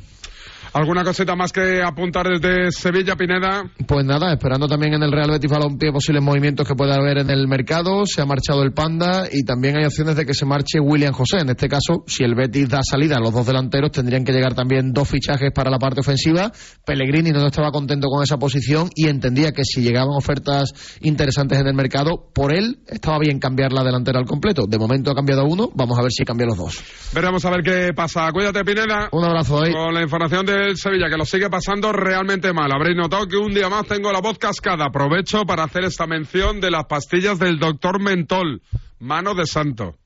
¿Alguna 0.76 1.04
cosita 1.04 1.34
más 1.34 1.52
que 1.52 1.80
apuntar 1.82 2.26
desde 2.28 2.70
Sevilla, 2.70 3.16
Pineda? 3.16 3.64
Pues 3.86 4.04
nada, 4.04 4.30
esperando 4.30 4.68
también 4.68 4.92
en 4.92 5.02
el 5.02 5.10
Real 5.10 5.30
Betis 5.30 5.50
Balompié 5.50 5.90
posibles 5.90 6.22
movimientos 6.22 6.68
que 6.68 6.74
pueda 6.74 6.96
haber 6.96 7.16
en 7.16 7.30
el 7.30 7.48
mercado. 7.48 8.04
Se 8.04 8.20
ha 8.20 8.26
marchado 8.26 8.62
el 8.62 8.74
Panda 8.74 9.24
y 9.32 9.42
también 9.42 9.78
hay 9.78 9.86
opciones 9.86 10.16
de 10.16 10.26
que 10.26 10.34
se 10.34 10.44
marche 10.44 10.78
William 10.78 11.14
José. 11.14 11.38
En 11.38 11.48
este 11.48 11.66
caso, 11.66 12.04
si 12.06 12.24
el 12.24 12.34
Betis 12.34 12.68
da 12.68 12.80
salida 12.82 13.16
a 13.16 13.20
los 13.20 13.32
dos 13.32 13.46
delanteros, 13.46 13.90
tendrían 13.90 14.22
que 14.22 14.32
llegar 14.32 14.52
también 14.52 14.92
dos 14.92 15.08
fichajes 15.08 15.50
para 15.50 15.70
la 15.70 15.78
parte 15.78 16.00
ofensiva. 16.00 16.52
Pellegrini 16.84 17.30
no 17.30 17.46
estaba 17.46 17.70
contento 17.70 18.08
con 18.08 18.22
esa 18.22 18.36
posición 18.36 18.90
y 18.94 19.08
entendía 19.08 19.52
que 19.52 19.64
si 19.64 19.80
llegaban 19.80 20.12
ofertas 20.14 20.74
interesantes 21.00 21.58
en 21.58 21.68
el 21.68 21.74
mercado, 21.74 22.28
por 22.34 22.52
él 22.52 22.80
estaba 22.86 23.18
bien 23.18 23.38
cambiar 23.38 23.72
la 23.72 23.82
delantera 23.82 24.18
al 24.18 24.26
completo. 24.26 24.66
De 24.68 24.76
momento 24.76 25.10
ha 25.10 25.14
cambiado 25.14 25.46
uno, 25.46 25.70
vamos 25.74 25.98
a 25.98 26.02
ver 26.02 26.12
si 26.12 26.22
cambia 26.26 26.46
los 26.46 26.58
dos. 26.58 26.84
Veremos 27.14 27.42
a 27.46 27.50
ver 27.50 27.62
qué 27.62 27.94
pasa. 27.94 28.30
Cuídate, 28.30 28.62
Pineda. 28.62 29.08
Un 29.12 29.24
abrazo 29.24 29.62
ahí. 29.62 29.72
Con 29.72 29.94
la 29.94 30.02
información 30.02 30.44
del 30.66 30.76
Sevilla, 30.76 31.08
que 31.08 31.16
lo 31.16 31.24
sigue 31.24 31.48
pasando 31.48 31.92
realmente 31.92 32.52
mal. 32.52 32.70
Habréis 32.72 32.96
notado 32.96 33.26
que 33.26 33.36
un 33.36 33.54
día 33.54 33.68
más 33.68 33.86
tengo 33.86 34.12
la 34.12 34.20
voz 34.20 34.38
cascada. 34.38 34.86
Aprovecho 34.86 35.44
para 35.44 35.64
hacer 35.64 35.84
esta 35.84 36.06
mención 36.06 36.60
de 36.60 36.70
las 36.70 36.84
pastillas 36.86 37.38
del 37.38 37.58
doctor 37.58 38.00
Mentol. 38.00 38.62
Mano 38.98 39.34
de 39.34 39.46
santo. 39.46 39.96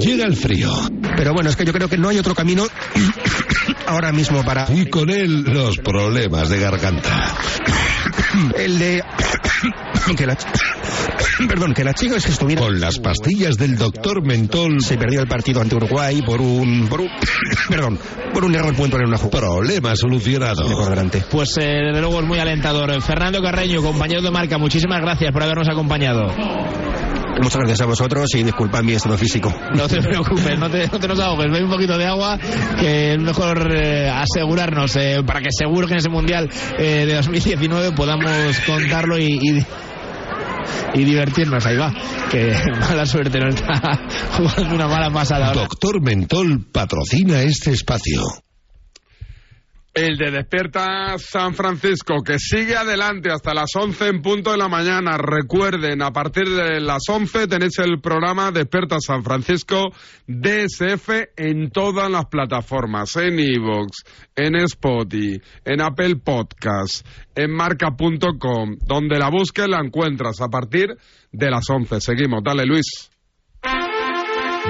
Llega 0.00 0.24
el 0.24 0.36
frío. 0.36 0.70
Pero 1.16 1.32
bueno, 1.32 1.48
es 1.48 1.56
que 1.56 1.64
yo 1.64 1.72
creo 1.72 1.88
que 1.88 1.96
no 1.96 2.08
hay 2.08 2.18
otro 2.18 2.34
camino 2.34 2.64
ahora 3.86 4.12
mismo 4.12 4.44
para... 4.44 4.66
Y 4.72 4.86
con 4.86 5.10
él 5.10 5.44
los 5.44 5.78
problemas 5.78 6.50
de 6.50 6.60
garganta. 6.60 7.36
El 8.56 8.78
de... 8.78 9.04
que 10.16 10.26
la... 10.26 10.36
Perdón, 11.48 11.74
que 11.74 11.84
la 11.84 11.94
chica 11.94 12.16
es 12.16 12.24
que 12.24 12.32
estuviera... 12.32 12.62
Con 12.62 12.80
las 12.80 12.98
pastillas 12.98 13.56
del 13.56 13.76
doctor 13.76 14.22
Mentol... 14.22 14.80
Se 14.80 14.96
perdió 14.96 15.20
el 15.20 15.28
partido 15.28 15.60
ante 15.60 15.76
Uruguay 15.76 16.22
por 16.22 16.40
un... 16.40 16.88
Por 16.88 17.00
un... 17.02 17.08
Perdón, 17.68 17.98
por 18.32 18.44
un 18.44 18.54
error 18.54 18.74
puntual 18.74 19.02
en 19.02 19.08
una 19.08 19.18
jugada. 19.18 19.46
Problema 19.46 19.94
solucionado. 19.96 20.64
Pues 21.30 21.56
eh, 21.58 21.82
desde 21.86 22.00
luego 22.00 22.20
es 22.20 22.26
muy 22.26 22.38
alentador. 22.38 23.00
Fernando 23.02 23.42
Carreño, 23.42 23.82
compañero 23.82 24.22
de 24.22 24.30
marca, 24.30 24.58
muchísimas 24.58 25.00
gracias 25.00 25.32
por 25.32 25.42
habernos 25.42 25.68
acompañado. 25.68 26.32
Muchas 27.40 27.58
gracias 27.58 27.80
a 27.82 27.86
vosotros 27.86 28.34
y 28.34 28.42
disculpad 28.42 28.82
mi 28.82 28.94
estado 28.94 29.18
físico. 29.18 29.52
No 29.74 29.86
te 29.86 30.00
preocupes, 30.00 30.58
no 30.58 30.70
te, 30.70 30.88
no 30.88 30.98
te 30.98 31.08
nos 31.08 31.20
ahogues. 31.20 31.50
Ve 31.50 31.62
un 31.62 31.70
poquito 31.70 31.98
de 31.98 32.06
agua, 32.06 32.38
que 32.80 33.12
es 33.12 33.18
mejor 33.18 33.74
eh, 33.76 34.08
asegurarnos 34.08 34.96
eh, 34.96 35.22
para 35.26 35.40
que 35.40 35.48
seguro 35.50 35.86
que 35.86 35.94
en 35.94 35.98
ese 35.98 36.08
Mundial 36.08 36.48
eh, 36.78 37.04
de 37.06 37.14
2019 37.14 37.92
podamos 37.92 38.58
contarlo 38.66 39.18
y, 39.18 39.24
y, 39.34 39.66
y 40.94 41.04
divertirnos. 41.04 41.64
Ahí 41.66 41.76
va, 41.76 41.92
que 42.30 42.54
mala 42.80 43.04
suerte 43.04 43.38
nos 43.38 43.54
está 43.54 44.00
jugando 44.36 44.74
una 44.74 44.88
mala 44.88 45.10
pasada. 45.10 45.52
Doctor 45.52 46.00
Mentol 46.00 46.66
patrocina 46.72 47.42
este 47.42 47.72
espacio. 47.72 48.22
El 49.96 50.18
de 50.18 50.30
Despierta 50.30 51.16
San 51.16 51.54
Francisco, 51.54 52.22
que 52.22 52.38
sigue 52.38 52.76
adelante 52.76 53.30
hasta 53.32 53.54
las 53.54 53.70
11 53.74 54.08
en 54.08 54.20
punto 54.20 54.50
de 54.50 54.58
la 54.58 54.68
mañana. 54.68 55.16
Recuerden, 55.16 56.02
a 56.02 56.10
partir 56.10 56.46
de 56.50 56.80
las 56.80 57.04
11 57.08 57.46
tenéis 57.46 57.78
el 57.78 57.98
programa 58.02 58.52
Despierta 58.52 59.00
San 59.00 59.24
Francisco 59.24 59.88
DSF 60.26 61.08
en 61.38 61.70
todas 61.70 62.10
las 62.10 62.26
plataformas, 62.26 63.16
en 63.16 63.38
iVoox, 63.38 64.04
en 64.36 64.56
Spotify, 64.56 65.40
en 65.64 65.80
Apple 65.80 66.16
Podcast, 66.16 67.06
en 67.34 67.52
marca.com. 67.52 68.76
Donde 68.84 69.18
la 69.18 69.30
busques 69.30 69.66
la 69.66 69.78
encuentras 69.78 70.42
a 70.42 70.48
partir 70.48 70.94
de 71.32 71.50
las 71.50 71.70
11. 71.70 72.02
Seguimos, 72.02 72.42
dale 72.44 72.66
Luis. 72.66 73.15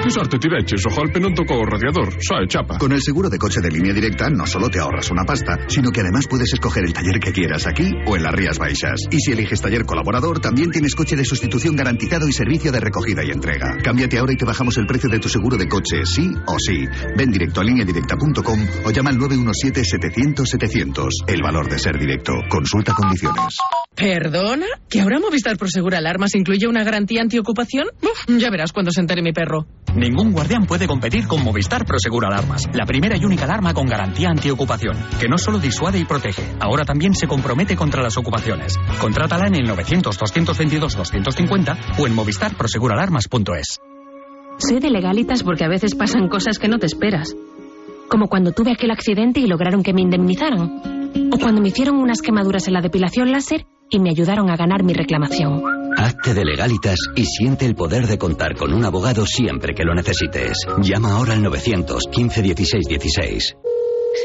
Che 0.01 0.09
sorte 0.13 0.37
ti 0.37 0.47
vecchie, 0.47 0.77
so 0.77 0.89
colpe 0.89 1.19
non 1.19 1.33
tocó 1.33 1.63
radiador, 1.65 2.15
sai, 2.19 2.47
chapa. 2.47 2.77
Con 2.77 2.93
el 2.93 3.01
seguro 3.01 3.27
de 3.29 3.37
coche 3.37 3.59
de 3.59 3.69
línea 3.69 3.91
directa 3.93 4.29
no 4.29 4.45
solo 4.45 4.69
te 4.69 4.79
ahorras 4.79 5.11
una 5.11 5.25
pasta, 5.25 5.57
sino 5.67 5.91
que 5.91 5.99
además 5.99 6.27
puedes 6.29 6.53
escoger 6.53 6.85
el 6.85 6.93
taller 6.93 7.19
que 7.19 7.33
quieras 7.33 7.67
aquí 7.67 7.91
o 8.05 8.15
en 8.15 8.23
las 8.23 8.33
Rías 8.33 8.57
Baixas. 8.57 9.01
Y 9.11 9.19
si 9.19 9.33
eliges 9.33 9.59
taller 9.59 9.85
colaborador, 9.85 10.39
también 10.39 10.71
tienes 10.71 10.95
coche 10.95 11.17
de 11.17 11.25
sustitución 11.25 11.75
garantizado 11.75 12.25
y 12.27 12.31
servicio 12.31 12.71
de 12.71 12.79
recogida 12.79 13.23
y 13.25 13.31
entrega. 13.31 13.75
Cámbiate 13.83 14.17
ahora 14.17 14.31
y 14.31 14.37
te 14.37 14.45
bajamos 14.45 14.77
el 14.77 14.85
precio 14.85 15.09
de 15.09 15.19
tu 15.19 15.27
seguro 15.27 15.57
de 15.57 15.67
coche, 15.67 16.05
sí 16.05 16.31
o 16.45 16.57
sí. 16.57 16.85
Ven 17.17 17.29
directo 17.31 17.59
a 17.59 17.65
lineadirecta.com 17.65 18.59
o 18.85 18.91
llama 18.91 19.09
al 19.09 19.17
917-700-700. 19.17 21.09
El 21.27 21.41
valor 21.41 21.69
de 21.69 21.79
ser 21.79 21.99
directo. 21.99 22.31
Consulta 22.49 22.93
condiciones. 22.93 23.57
¿Perdona? 23.93 24.67
¿Que 24.89 25.01
ahora 25.01 25.19
Movistar 25.19 25.57
Prosegur 25.57 25.95
Alarmas 25.95 26.35
incluye 26.35 26.67
una 26.67 26.83
garantía 26.83 27.21
antiocupación? 27.21 27.87
Uf, 28.01 28.25
ya 28.37 28.49
verás 28.51 28.71
cuando 28.71 28.91
se 28.91 29.01
entere 29.01 29.21
mi 29.23 29.33
perro. 29.33 29.65
Ningún 29.95 30.31
guardián 30.31 30.65
puede 30.65 30.87
competir 30.87 31.27
con 31.27 31.43
Movistar 31.43 31.85
Prosegur 31.85 32.25
Alarmas, 32.25 32.63
la 32.73 32.85
primera 32.85 33.17
y 33.17 33.25
única 33.25 33.43
alarma 33.45 33.73
con 33.73 33.87
garantía 33.87 34.29
antiocupación, 34.29 34.95
que 35.19 35.27
no 35.27 35.37
solo 35.37 35.59
disuade 35.59 35.99
y 35.99 36.05
protege, 36.05 36.43
ahora 36.59 36.85
también 36.85 37.13
se 37.13 37.27
compromete 37.27 37.75
contra 37.75 38.01
las 38.03 38.17
ocupaciones. 38.17 38.77
Contrátala 38.99 39.47
en 39.47 39.55
el 39.55 39.69
900-222-250 39.69 41.99
o 41.99 42.07
en 42.07 42.15
movistarproseguralarmas.es. 42.15 43.79
Soy 44.59 44.79
de 44.79 44.89
legalitas 44.89 45.43
porque 45.43 45.65
a 45.65 45.69
veces 45.69 45.95
pasan 45.95 46.29
cosas 46.29 46.59
que 46.59 46.67
no 46.67 46.79
te 46.79 46.87
esperas. 46.87 47.35
Como 48.09 48.27
cuando 48.27 48.51
tuve 48.51 48.71
aquel 48.71 48.91
accidente 48.91 49.39
y 49.39 49.47
lograron 49.47 49.83
que 49.83 49.93
me 49.93 50.01
indemnizaran. 50.01 50.81
O 51.31 51.37
cuando 51.39 51.61
me 51.61 51.69
hicieron 51.69 51.97
unas 51.97 52.21
quemaduras 52.21 52.67
en 52.67 52.73
la 52.73 52.81
depilación 52.81 53.31
láser 53.31 53.65
y 53.89 53.99
me 53.99 54.09
ayudaron 54.09 54.49
a 54.49 54.55
ganar 54.55 54.83
mi 54.83 54.93
reclamación. 54.93 55.76
Hazte 55.97 56.35
de 56.35 56.45
legalitas 56.45 56.99
y 57.15 57.25
siente 57.25 57.65
el 57.65 57.73
poder 57.73 58.05
de 58.05 58.19
contar 58.19 58.55
con 58.55 58.71
un 58.71 58.85
abogado 58.85 59.25
siempre 59.25 59.73
que 59.73 59.83
lo 59.83 59.95
necesites. 59.95 60.59
Llama 60.79 61.13
ahora 61.13 61.33
al 61.33 61.41
915 61.41 62.41
16 62.43 62.87
16. 62.87 63.55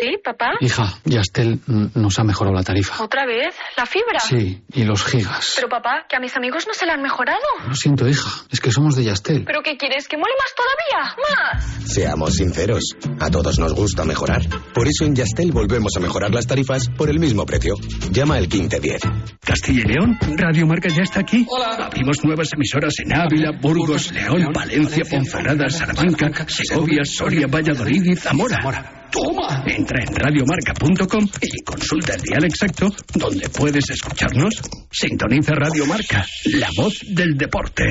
¿Sí, 0.01 0.19
papá? 0.23 0.53
Hija, 0.61 0.95
Yastel 1.05 1.61
nos 1.67 2.19
ha 2.19 2.25
mejorado 2.25 2.55
la 2.57 2.63
tarifa. 2.63 3.03
¿Otra 3.03 3.27
vez? 3.27 3.55
¿La 3.77 3.87
fibra? 3.87 4.21
Sí, 4.21 4.63
y 4.73 4.85
los 4.85 5.05
gigas. 5.05 5.53
Pero 5.57 5.69
papá, 5.69 6.07
que 6.09 6.17
a 6.17 6.21
mis 6.21 6.37
amigos 6.37 6.67
no 6.67 6.75
se 6.75 6.87
la 6.87 6.95
han 6.95 7.03
mejorado. 7.03 7.39
Lo 7.67 7.75
siento, 7.75 8.09
hija, 8.09 8.29
es 8.51 8.61
que 8.61 8.71
somos 8.73 8.97
de 8.97 9.05
Yastel. 9.05 9.45
¿Pero 9.45 9.63
qué 9.63 9.77
quieres? 9.77 10.09
¿Que 10.09 10.17
mole 10.17 10.33
más 10.39 10.55
todavía? 10.55 11.17
¿Más? 11.29 11.93
Seamos 11.93 12.35
sinceros, 12.35 12.97
a 13.21 13.31
todos 13.31 13.59
nos 13.59 13.75
gusta 13.75 14.05
mejorar. 14.05 14.43
Por 14.75 14.89
eso 14.89 15.05
en 15.05 15.15
Yastel 15.15 15.53
volvemos 15.53 15.93
a 15.97 16.01
mejorar 16.01 16.31
las 16.33 16.47
tarifas 16.47 16.89
por 16.97 17.11
el 17.11 17.19
mismo 17.19 17.45
precio. 17.47 17.75
Llama 18.11 18.37
al 18.37 18.49
1510. 18.49 19.03
Castilla 19.45 19.81
y 19.85 19.93
León, 19.93 20.19
Radio 20.37 20.67
Marca 20.67 20.89
ya 20.89 21.03
está 21.03 21.21
aquí. 21.21 21.47
Abrimos 21.79 22.25
nuevas 22.25 22.49
emisoras 22.53 22.95
en 22.99 23.15
Ávila, 23.15 23.51
Burgos, 23.61 24.13
León, 24.13 24.53
Palencia, 24.53 25.05
Ponferrada, 25.05 25.69
Salamanca, 25.69 26.47
Segovia, 26.49 27.05
Soria, 27.05 27.47
Valladolid 27.47 28.03
y 28.05 28.17
Zamora. 28.17 29.02
¡Toma! 29.13 29.63
Entra 29.67 30.03
en 30.03 30.15
radiomarca.com 30.15 31.29
y 31.43 31.63
consulta 31.63 32.15
el 32.15 32.23
dial 32.23 32.45
exacto 32.45 32.89
donde 33.15 33.49
puedes 33.51 33.91
escucharnos. 33.91 34.55
Sintoniza 34.91 35.53
Radio 35.55 35.85
Marca, 35.87 36.27
la 36.47 36.69
voz 36.75 36.99
del 37.07 37.37
deporte. 37.37 37.85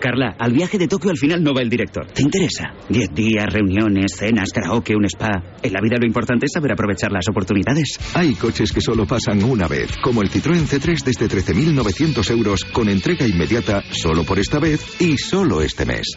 Carla, 0.00 0.36
al 0.38 0.52
viaje 0.52 0.78
de 0.78 0.86
Tokio 0.86 1.10
al 1.10 1.16
final 1.16 1.42
no 1.42 1.52
va 1.52 1.60
el 1.60 1.68
director. 1.68 2.06
¿Te 2.12 2.22
interesa? 2.22 2.72
Diez 2.88 3.12
días, 3.12 3.46
reuniones, 3.52 4.12
cenas, 4.16 4.50
karaoke, 4.52 4.94
un 4.94 5.04
spa. 5.06 5.56
En 5.60 5.72
la 5.72 5.80
vida 5.80 5.96
lo 6.00 6.06
importante 6.06 6.46
es 6.46 6.52
saber 6.52 6.70
aprovechar 6.70 7.10
las 7.10 7.28
oportunidades. 7.28 7.98
Hay 8.14 8.34
coches 8.34 8.70
que 8.70 8.80
solo 8.80 9.06
pasan 9.06 9.42
una 9.42 9.66
vez, 9.66 9.90
como 10.00 10.22
el 10.22 10.30
Citroën 10.30 10.68
C3 10.68 11.02
desde 11.02 11.28
13.900 11.28 12.30
euros 12.30 12.64
con 12.64 12.88
entrega 12.88 13.26
inmediata 13.26 13.82
solo 13.90 14.22
por 14.22 14.38
esta 14.38 14.60
vez 14.60 15.00
y 15.00 15.18
solo 15.18 15.62
este 15.62 15.84
mes. 15.84 16.16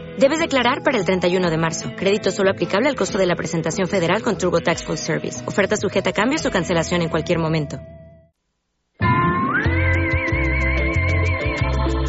Debes 0.21 0.37
declarar 0.37 0.83
para 0.83 0.99
el 0.99 1.03
31 1.03 1.49
de 1.49 1.57
marzo. 1.57 1.93
Crédito 1.97 2.29
solo 2.29 2.51
aplicable 2.51 2.87
al 2.87 2.95
costo 2.95 3.17
de 3.17 3.25
la 3.25 3.35
presentación 3.35 3.87
federal 3.87 4.21
con 4.21 4.37
Turbo 4.37 4.59
Tax 4.59 4.85
Full 4.85 4.97
Service. 4.97 5.43
Oferta 5.47 5.75
sujeta 5.75 6.11
a 6.11 6.13
cambios 6.13 6.45
o 6.45 6.51
cancelación 6.51 7.01
en 7.01 7.09
cualquier 7.09 7.39
momento. 7.39 7.79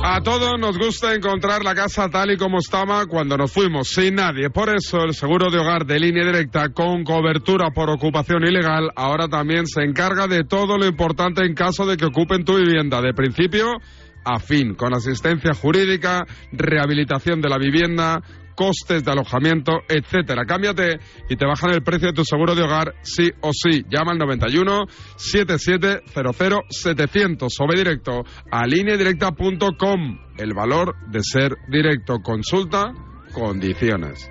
A 0.05 0.21
todos 0.23 0.61
nos 0.61 0.77
gusta 0.77 1.15
encontrar 1.15 1.65
la 1.65 1.75
casa 1.75 2.11
tal 2.11 2.33
y 2.33 2.37
como 2.37 2.59
estaba 2.59 3.07
cuando 3.07 3.39
nos 3.39 3.51
fuimos, 3.51 3.89
sin 3.89 4.17
nadie. 4.17 4.51
Por 4.51 4.69
eso 4.69 5.05
el 5.05 5.15
seguro 5.15 5.51
de 5.51 5.61
hogar 5.61 5.87
de 5.87 5.99
línea 5.99 6.27
directa 6.27 6.69
con 6.69 7.05
cobertura 7.05 7.71
por 7.71 7.89
ocupación 7.89 8.45
ilegal 8.45 8.91
ahora 8.95 9.27
también 9.27 9.67
se 9.67 9.85
encarga 9.85 10.27
de 10.27 10.45
todo 10.45 10.77
lo 10.77 10.85
importante 10.85 11.47
en 11.47 11.55
caso 11.55 11.87
de 11.87 11.97
que 11.97 12.05
ocupen 12.05 12.45
tu 12.45 12.59
vivienda, 12.59 13.01
de 13.01 13.15
principio 13.15 13.79
a 14.25 14.39
fin, 14.39 14.75
con 14.75 14.95
asistencia 14.95 15.55
jurídica, 15.55 16.25
rehabilitación 16.53 17.41
de 17.41 17.49
la 17.49 17.59
vivienda, 17.59 18.20
costes 18.55 19.05
de 19.05 19.11
alojamiento, 19.11 19.81
etcétera. 19.89 20.45
Cámbiate 20.45 20.99
y 21.29 21.37
te 21.37 21.47
bajan 21.47 21.70
el 21.70 21.83
precio 21.83 22.09
de 22.09 22.14
tu 22.14 22.25
seguro 22.25 22.55
de 22.55 22.62
hogar 22.62 22.95
sí 23.03 23.31
o 23.41 23.51
sí. 23.53 23.85
Llama 23.91 24.12
al 24.12 24.18
91 24.18 24.87
7700 25.16 26.64
700 26.68 27.53
o 27.61 27.66
ve 27.66 27.79
directo 27.79 28.25
a 28.51 28.66
lineadirecta.com. 28.66 30.18
El 30.39 30.55
valor 30.55 30.95
de 31.11 31.20
ser 31.23 31.57
directo. 31.68 32.18
Consulta 32.23 32.93
condiciones. 33.33 34.29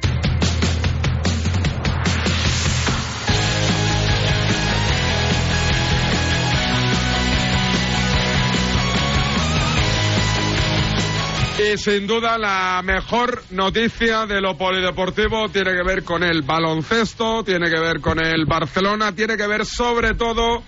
Y 11.59 11.77
sin 11.77 12.07
duda 12.07 12.37
la 12.37 12.81
mejor 12.83 13.43
noticia 13.51 14.25
de 14.25 14.41
lo 14.41 14.57
polideportivo 14.57 15.49
tiene 15.49 15.71
que 15.73 15.83
ver 15.83 16.03
con 16.03 16.23
el 16.23 16.41
baloncesto, 16.41 17.43
tiene 17.43 17.69
que 17.69 17.79
ver 17.79 17.99
con 17.99 18.23
el 18.23 18.45
Barcelona, 18.45 19.13
tiene 19.13 19.37
que 19.37 19.45
ver 19.47 19.65
sobre 19.65 20.15
todo 20.15 20.63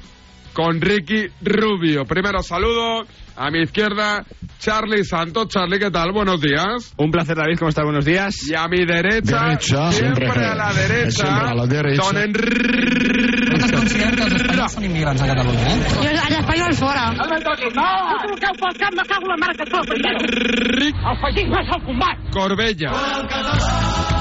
con 0.54 0.80
Ricky 0.80 1.28
Rubio. 1.42 2.06
Primero 2.06 2.44
saludo 2.44 3.06
a 3.36 3.50
mi 3.50 3.64
izquierda, 3.64 4.24
Charlie 4.60 5.04
Santos. 5.04 5.48
Charlie, 5.48 5.80
¿qué 5.80 5.90
tal? 5.90 6.12
Buenos 6.12 6.40
días. 6.40 6.94
Un 6.98 7.10
placer, 7.10 7.36
David, 7.38 7.58
¿cómo 7.58 7.70
estás? 7.70 7.86
Buenos 7.86 8.06
días. 8.06 8.36
Y 8.48 8.54
a 8.54 8.68
mi 8.68 8.86
derecha, 8.86 9.46
Derecha, 9.46 9.92
siempre, 9.92 10.26
siempre. 10.28 10.46
a 10.46 10.54
la 10.56 10.74
derecha, 10.74 11.26
Siempre 11.26 11.50
a 11.50 11.54
la 11.56 11.66
derecha. 11.66 12.04
don 12.04 12.18
Enrique. 12.18 13.43
Consideren 13.84 14.16
que 14.16 14.24
els 14.24 14.36
espanyols 14.38 14.76
són 14.78 14.86
immigrants 14.88 15.24
a 15.24 15.28
Catalunya, 15.30 15.68
eh? 15.68 15.78
I 16.04 16.10
els 16.12 16.38
espanyols 16.40 16.80
fora. 16.80 17.04
No 17.18 17.28
me 17.30 17.40
toquis, 17.44 17.76
no! 17.76 17.88
Tu 18.24 18.30
truqueu 18.30 18.58
pel 18.62 18.80
camp, 18.80 18.98
me 19.00 19.06
cago 19.12 19.32
la 19.32 19.38
mare 19.42 19.58
que 19.60 19.68
tot, 19.74 19.92
El 19.94 21.18
feixisme 21.24 21.62
és 21.62 21.72
el 21.76 21.84
combat! 21.88 22.24
Corbella. 22.34 22.94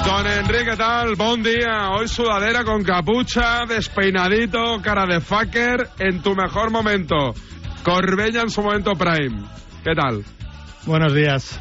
Don 0.03 0.27
Enrique, 0.27 0.71
¿qué 0.71 0.77
tal? 0.77 1.15
Buen 1.15 1.43
día. 1.43 1.91
Hoy 1.95 2.07
sudadera 2.07 2.63
con 2.63 2.83
capucha, 2.83 3.65
despeinadito, 3.67 4.81
cara 4.81 5.05
de 5.05 5.21
fucker, 5.21 5.89
en 5.99 6.21
tu 6.21 6.35
mejor 6.35 6.71
momento. 6.71 7.33
Corbella 7.83 8.41
en 8.41 8.49
su 8.49 8.61
momento 8.61 8.91
prime. 8.93 9.43
¿Qué 9.83 9.95
tal? 9.95 10.23
Buenos 10.85 11.13
días. 11.13 11.59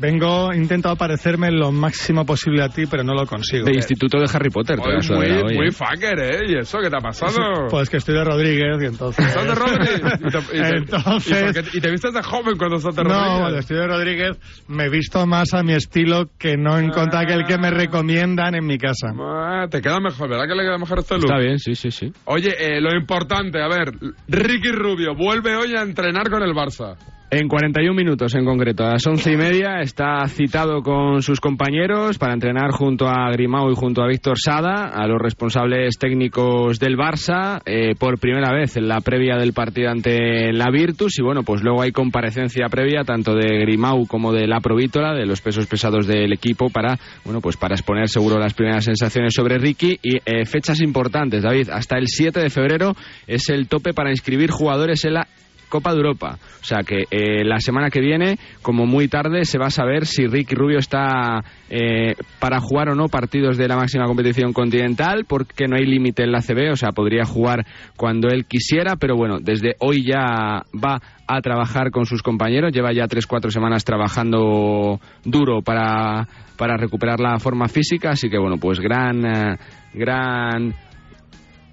Vengo, 0.00 0.52
intento 0.52 0.94
parecerme 0.96 1.50
lo 1.50 1.72
máximo 1.72 2.24
posible 2.24 2.62
a 2.62 2.68
ti, 2.68 2.84
pero 2.86 3.02
no 3.02 3.14
lo 3.14 3.26
consigo. 3.26 3.64
De 3.64 3.72
Instituto 3.74 4.18
de 4.18 4.26
Harry 4.32 4.50
Potter, 4.50 4.78
te 4.78 4.92
la 4.92 5.00
sudadera 5.00 5.42
muy, 5.44 5.56
muy 5.56 5.66
¿eh? 5.68 5.72
fucker, 5.72 6.18
¿eh? 6.20 6.40
¿Y 6.48 6.56
eso 6.58 6.78
qué 6.80 6.90
te 6.90 6.96
ha 6.96 7.00
pasado? 7.00 7.36
Pues 7.70 7.90
que 7.90 7.96
estoy 7.96 8.14
de 8.14 8.24
Rodríguez 8.24 8.82
y 8.82 8.86
entonces... 8.86 9.26
¿Estás 9.26 9.44
de 9.46 9.54
Rodríguez? 9.54 10.02
¿Y 10.20 10.30
te, 10.30 10.38
y 10.38 10.60
te- 10.62 10.76
Entonces- 10.76 11.26
¿y 11.40 11.44
por 11.54 11.64
qué- 11.72 11.78
y 11.78 11.80
te 11.80 11.90
vistes 11.90 12.14
de 12.14 12.22
joven 12.22 12.56
cuando 12.58 12.76
estás 12.76 12.94
de 12.96 13.02
No, 13.04 13.08
Rodríguez? 13.10 13.38
cuando 13.40 13.58
estoy 13.58 13.76
de 13.76 13.86
Rodríguez 13.86 14.36
me 14.68 14.84
he 14.84 14.88
visto 14.90 15.26
más 15.26 15.54
a 15.54 15.62
mi 15.62 15.72
estilo 15.72 16.26
que 16.38 16.56
no 16.56 16.78
en 16.78 16.90
contra 16.90 17.24
que 17.26 17.32
el 17.34 17.44
que 17.46 17.58
me 17.58 17.70
recomiendan 17.70 18.54
en 18.54 18.66
mi 18.66 18.78
casa. 18.78 19.08
Ah, 19.18 19.66
te 19.70 19.80
queda 19.80 20.00
mejor, 20.00 20.28
¿verdad 20.28 20.44
que 20.46 20.54
le 20.54 20.62
queda 20.62 20.78
mejor 20.78 20.98
este 21.00 21.14
look? 21.14 21.24
Está 21.24 21.38
bien, 21.38 21.58
sí, 21.58 21.74
sí, 21.74 21.90
sí. 21.90 22.12
Oye, 22.26 22.54
eh, 22.58 22.80
lo 22.80 22.94
importante, 22.96 23.60
a 23.62 23.68
ver, 23.68 23.92
Ricky 24.28 24.70
Rubio 24.70 25.14
vuelve 25.14 25.56
hoy 25.56 25.74
a 25.76 25.82
entrenar 25.82 26.28
con 26.30 26.42
el 26.42 26.52
Barça. 26.52 26.96
En 27.30 27.46
41 27.46 27.92
minutos 27.92 28.34
en 28.36 28.46
concreto, 28.46 28.84
a 28.86 28.92
las 28.92 29.06
once 29.06 29.30
y 29.30 29.36
media, 29.36 29.82
está 29.82 30.26
citado 30.28 30.80
con 30.82 31.20
sus 31.20 31.40
compañeros 31.40 32.16
para 32.16 32.32
entrenar 32.32 32.70
junto 32.70 33.06
a 33.06 33.30
Grimau 33.32 33.70
y 33.70 33.74
junto 33.74 34.02
a 34.02 34.06
Víctor 34.06 34.38
Sada, 34.42 34.88
a 34.94 35.06
los 35.06 35.20
responsables 35.20 35.98
técnicos 35.98 36.78
del 36.78 36.96
Barça, 36.96 37.60
eh, 37.66 37.94
por 37.98 38.18
primera 38.18 38.50
vez 38.50 38.78
en 38.78 38.88
la 38.88 39.02
previa 39.02 39.36
del 39.36 39.52
partido 39.52 39.90
ante 39.90 40.54
la 40.54 40.70
Virtus. 40.70 41.18
Y 41.18 41.22
bueno, 41.22 41.42
pues 41.42 41.62
luego 41.62 41.82
hay 41.82 41.92
comparecencia 41.92 42.70
previa 42.70 43.04
tanto 43.04 43.34
de 43.34 43.58
Grimau 43.58 44.06
como 44.06 44.32
de 44.32 44.46
la 44.46 44.60
Provítola, 44.60 45.12
de 45.12 45.26
los 45.26 45.42
pesos 45.42 45.66
pesados 45.66 46.06
del 46.06 46.32
equipo, 46.32 46.70
para 46.70 46.96
bueno 47.26 47.42
pues 47.42 47.58
para 47.58 47.74
exponer 47.74 48.08
seguro 48.08 48.38
las 48.38 48.54
primeras 48.54 48.86
sensaciones 48.86 49.34
sobre 49.34 49.58
Ricky. 49.58 49.98
Y 50.02 50.16
eh, 50.24 50.46
fechas 50.46 50.80
importantes, 50.80 51.42
David, 51.42 51.68
hasta 51.68 51.98
el 51.98 52.06
7 52.08 52.40
de 52.40 52.48
febrero 52.48 52.96
es 53.26 53.50
el 53.50 53.68
tope 53.68 53.92
para 53.92 54.08
inscribir 54.08 54.50
jugadores 54.50 55.04
en 55.04 55.12
la 55.12 55.28
Copa 55.68 55.92
de 55.92 55.98
Europa. 55.98 56.38
O 56.60 56.64
sea 56.64 56.82
que 56.82 57.04
eh, 57.10 57.44
la 57.44 57.60
semana 57.60 57.90
que 57.90 58.00
viene, 58.00 58.38
como 58.62 58.86
muy 58.86 59.08
tarde, 59.08 59.44
se 59.44 59.58
va 59.58 59.66
a 59.66 59.70
saber 59.70 60.06
si 60.06 60.26
Ricky 60.26 60.54
Rubio 60.54 60.78
está 60.78 61.42
eh, 61.70 62.14
para 62.38 62.60
jugar 62.60 62.88
o 62.88 62.94
no 62.94 63.08
partidos 63.08 63.56
de 63.56 63.68
la 63.68 63.76
máxima 63.76 64.06
competición 64.06 64.52
continental, 64.52 65.24
porque 65.26 65.66
no 65.68 65.76
hay 65.76 65.86
límite 65.86 66.24
en 66.24 66.32
la 66.32 66.40
CB, 66.40 66.72
o 66.72 66.76
sea, 66.76 66.92
podría 66.92 67.24
jugar 67.24 67.66
cuando 67.96 68.28
él 68.28 68.46
quisiera, 68.46 68.96
pero 68.96 69.16
bueno, 69.16 69.38
desde 69.40 69.74
hoy 69.80 70.04
ya 70.04 70.62
va 70.74 71.00
a 71.26 71.40
trabajar 71.40 71.90
con 71.90 72.06
sus 72.06 72.22
compañeros, 72.22 72.72
lleva 72.72 72.92
ya 72.92 73.06
3-4 73.06 73.50
semanas 73.50 73.84
trabajando 73.84 74.98
duro 75.24 75.60
para, 75.62 76.26
para 76.56 76.76
recuperar 76.76 77.20
la 77.20 77.38
forma 77.38 77.68
física, 77.68 78.10
así 78.10 78.30
que 78.30 78.38
bueno, 78.38 78.56
pues 78.56 78.80
gran, 78.80 79.24
eh, 79.26 79.56
gran 79.94 80.74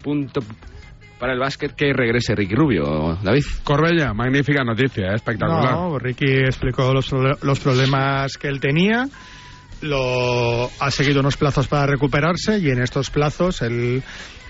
punto 0.03 0.41
para 1.25 1.33
el 1.33 1.39
básquet 1.39 1.73
que 1.73 1.91
regrese 1.91 2.35
Ricky 2.35 2.53
Rubio, 2.53 3.17
David. 3.23 3.41
Corbella, 3.63 4.13
magnífica 4.13 4.63
noticia, 4.63 5.07
eh, 5.07 5.15
espectacular. 5.15 5.71
No, 5.71 5.97
Ricky 5.97 6.31
explicó 6.33 6.93
los, 6.93 7.11
los 7.41 7.59
problemas 7.59 8.37
que 8.37 8.47
él 8.47 8.59
tenía, 8.59 9.07
lo 9.81 10.69
ha 10.79 10.91
seguido 10.91 11.21
unos 11.21 11.35
plazos 11.35 11.67
para 11.67 11.87
recuperarse 11.87 12.59
y 12.59 12.69
en 12.69 12.79
estos 12.79 13.09
plazos 13.09 13.63
él 13.63 14.03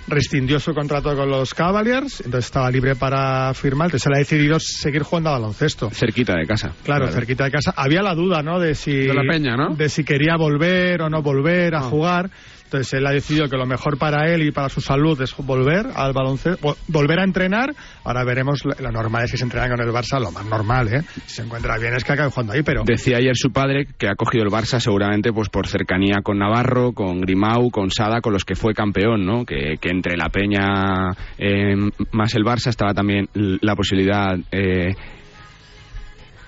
rescindió 0.09 0.59
su 0.59 0.73
contrato 0.73 1.15
con 1.15 1.29
los 1.29 1.53
Cavaliers, 1.53 2.19
entonces 2.25 2.47
estaba 2.47 2.69
libre 2.69 2.95
para 2.97 3.53
firmar, 3.53 3.87
entonces 3.87 4.07
él 4.07 4.13
ha 4.15 4.19
decidido 4.19 4.59
seguir 4.59 5.03
jugando 5.03 5.29
a 5.29 5.33
baloncesto. 5.33 5.89
Cerquita 5.91 6.33
de 6.33 6.45
casa. 6.45 6.73
Claro, 6.83 7.07
cerquita 7.07 7.45
de 7.45 7.51
casa. 7.51 7.73
Había 7.73 8.01
la 8.01 8.13
duda, 8.13 8.43
¿no? 8.43 8.59
De 8.59 8.75
si, 8.75 8.91
De 8.91 9.13
la 9.13 9.23
Peña, 9.31 9.55
¿no? 9.55 9.75
de 9.75 9.87
si 9.87 10.03
quería 10.03 10.35
volver 10.35 11.01
o 11.03 11.09
no 11.09 11.21
volver 11.21 11.73
a 11.73 11.83
jugar. 11.83 12.29
Entonces 12.65 12.93
él 12.93 13.05
ha 13.07 13.11
decidido 13.11 13.47
que 13.47 13.57
lo 13.57 13.65
mejor 13.65 13.97
para 13.97 14.31
él 14.33 14.43
y 14.43 14.51
para 14.51 14.69
su 14.69 14.81
salud 14.81 15.19
es 15.21 15.35
volver 15.37 15.87
al 15.95 16.13
baloncesto, 16.13 16.75
volver 16.87 17.19
a 17.19 17.23
entrenar. 17.23 17.73
Ahora 18.03 18.23
veremos, 18.23 18.63
lo 18.65 18.91
normal 18.91 19.23
es 19.25 19.31
que 19.31 19.37
se 19.37 19.43
entrenan 19.43 19.69
con 19.69 19.81
el 19.81 19.93
Barça, 19.93 20.19
lo 20.19 20.31
más 20.31 20.45
normal, 20.45 20.93
¿eh? 20.93 21.01
Si 21.25 21.35
se 21.35 21.41
encuentra 21.43 21.77
bien 21.77 21.93
es 21.95 22.03
que 22.03 22.13
acabe 22.13 22.29
jugando 22.29 22.53
ahí, 22.53 22.63
pero... 22.63 22.83
Decía 22.83 23.17
ayer 23.17 23.35
su 23.35 23.51
padre 23.51 23.87
que 23.97 24.07
ha 24.07 24.15
cogido 24.15 24.43
el 24.43 24.49
Barça 24.49 24.79
seguramente 24.79 25.31
pues 25.31 25.49
por 25.49 25.67
cercanía 25.67 26.21
con 26.23 26.39
Navarro, 26.39 26.93
con 26.93 27.21
Grimau, 27.21 27.69
con 27.69 27.91
Sada, 27.91 28.21
con 28.21 28.33
los 28.33 28.43
que 28.43 28.55
fue 28.55 28.73
campeón, 28.73 29.25
¿no? 29.25 29.45
Que, 29.45 29.75
que 29.79 29.89
entre 29.89 30.17
la 30.17 30.29
Peña 30.29 31.11
eh, 31.37 31.75
más 32.11 32.33
el 32.35 32.43
Barça 32.43 32.69
estaba 32.69 32.93
también 32.93 33.29
la 33.33 33.75
posibilidad 33.75 34.37
eh, 34.51 34.93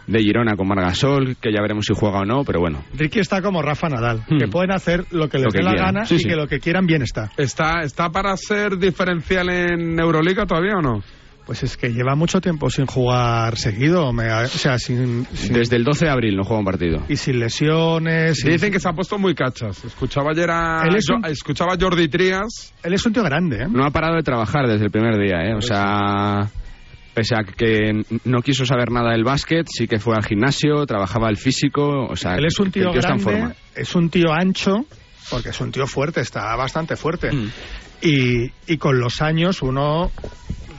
de 0.07 0.19
Girona 0.19 0.55
con 0.55 0.67
Margasol, 0.67 1.35
que 1.39 1.51
ya 1.53 1.61
veremos 1.61 1.85
si 1.85 1.93
juega 1.93 2.19
o 2.21 2.25
no, 2.25 2.43
pero 2.45 2.59
bueno. 2.59 2.83
Ricky 2.93 3.19
está 3.19 3.41
como 3.41 3.61
Rafa 3.61 3.89
Nadal, 3.89 4.23
que 4.39 4.47
pueden 4.47 4.71
hacer 4.71 5.05
lo 5.11 5.27
que 5.29 5.37
les 5.37 5.47
Hmm. 5.47 5.47
Lo 5.47 5.51
que 5.51 5.57
dé 5.59 5.63
la 5.63 5.71
quieran. 5.71 5.93
gana 5.93 6.05
Sí, 6.05 6.15
y 6.15 6.19
sí. 6.19 6.27
que 6.29 6.35
lo 6.35 6.47
que 6.47 6.59
quieran 6.59 6.85
bien 6.87 7.01
está. 7.01 7.31
¿Está, 7.37 7.81
¿Está 7.81 8.09
para 8.09 8.35
ser 8.37 8.77
diferencial 8.77 9.49
en 9.49 9.99
Euroliga 9.99 10.45
todavía 10.45 10.73
o 10.77 10.81
no? 10.81 11.03
Pues 11.45 11.63
es 11.63 11.77
que 11.77 11.93
lleva 11.93 12.13
mucho 12.15 12.41
tiempo 12.41 12.69
sin 12.69 12.85
jugar 12.87 13.55
seguido, 13.55 14.11
me- 14.11 14.29
o 14.33 14.47
sea, 14.47 14.77
sin, 14.77 15.25
sin- 15.33 15.53
Desde 15.53 15.77
el 15.77 15.85
12 15.85 16.03
de 16.03 16.11
abril 16.11 16.35
no 16.35 16.43
juega 16.43 16.59
un 16.59 16.65
partido. 16.65 17.03
y 17.07 17.15
sin 17.15 17.39
lesiones. 17.39 18.43
Y- 18.43 18.49
dicen 18.49 18.69
que 18.71 18.81
se 18.81 18.89
ha 18.89 18.91
puesto 18.91 19.17
muy 19.17 19.33
cachas. 19.33 19.83
Escuchaba 19.85 20.31
ayer 20.31 20.49
a, 20.51 20.83
Él 20.85 20.95
es 20.97 21.09
un- 21.09 21.21
yo- 21.23 21.29
escuchaba 21.29 21.73
a 21.75 21.77
Jordi 21.79 22.09
Trías. 22.09 22.73
Él 22.83 22.93
es 22.93 23.05
un 23.05 23.13
tío 23.13 23.23
grande, 23.23 23.63
¿eh? 23.63 23.67
No 23.69 23.85
ha 23.85 23.91
parado 23.91 24.15
de 24.15 24.23
trabajar 24.23 24.67
desde 24.67 24.85
el 24.85 24.91
primer 24.91 25.15
día, 25.17 25.37
¿eh? 25.45 25.53
O 25.55 25.61
sea, 25.61 26.49
pese 27.17 27.33
a 27.35 27.43
que 27.43 28.03
no 28.25 28.41
quiso 28.43 28.63
saber 28.63 28.91
nada 28.91 29.11
del 29.13 29.23
básquet, 29.23 29.65
sí 29.67 29.87
que 29.87 29.97
fue 29.97 30.13
al 30.15 30.23
gimnasio, 30.23 30.85
trabajaba 30.85 31.29
el 31.29 31.37
físico, 31.37 32.05
o 32.07 32.15
sea, 32.15 32.35
Él 32.35 32.45
es 32.45 32.59
un 32.59 32.69
tío 32.71 32.91
está 32.93 33.09
en 33.13 33.17
grande, 33.17 33.23
forma. 33.23 33.55
es 33.75 33.95
un 33.95 34.09
tío 34.11 34.31
ancho, 34.31 34.85
porque 35.31 35.49
es 35.49 35.59
un 35.59 35.71
tío 35.71 35.87
fuerte, 35.87 36.21
está 36.21 36.55
bastante 36.55 36.95
fuerte. 36.95 37.31
Mm. 37.31 37.49
Y, 38.03 38.51
y 38.67 38.77
con 38.77 38.99
los 38.99 39.19
años 39.23 39.63
uno 39.63 40.11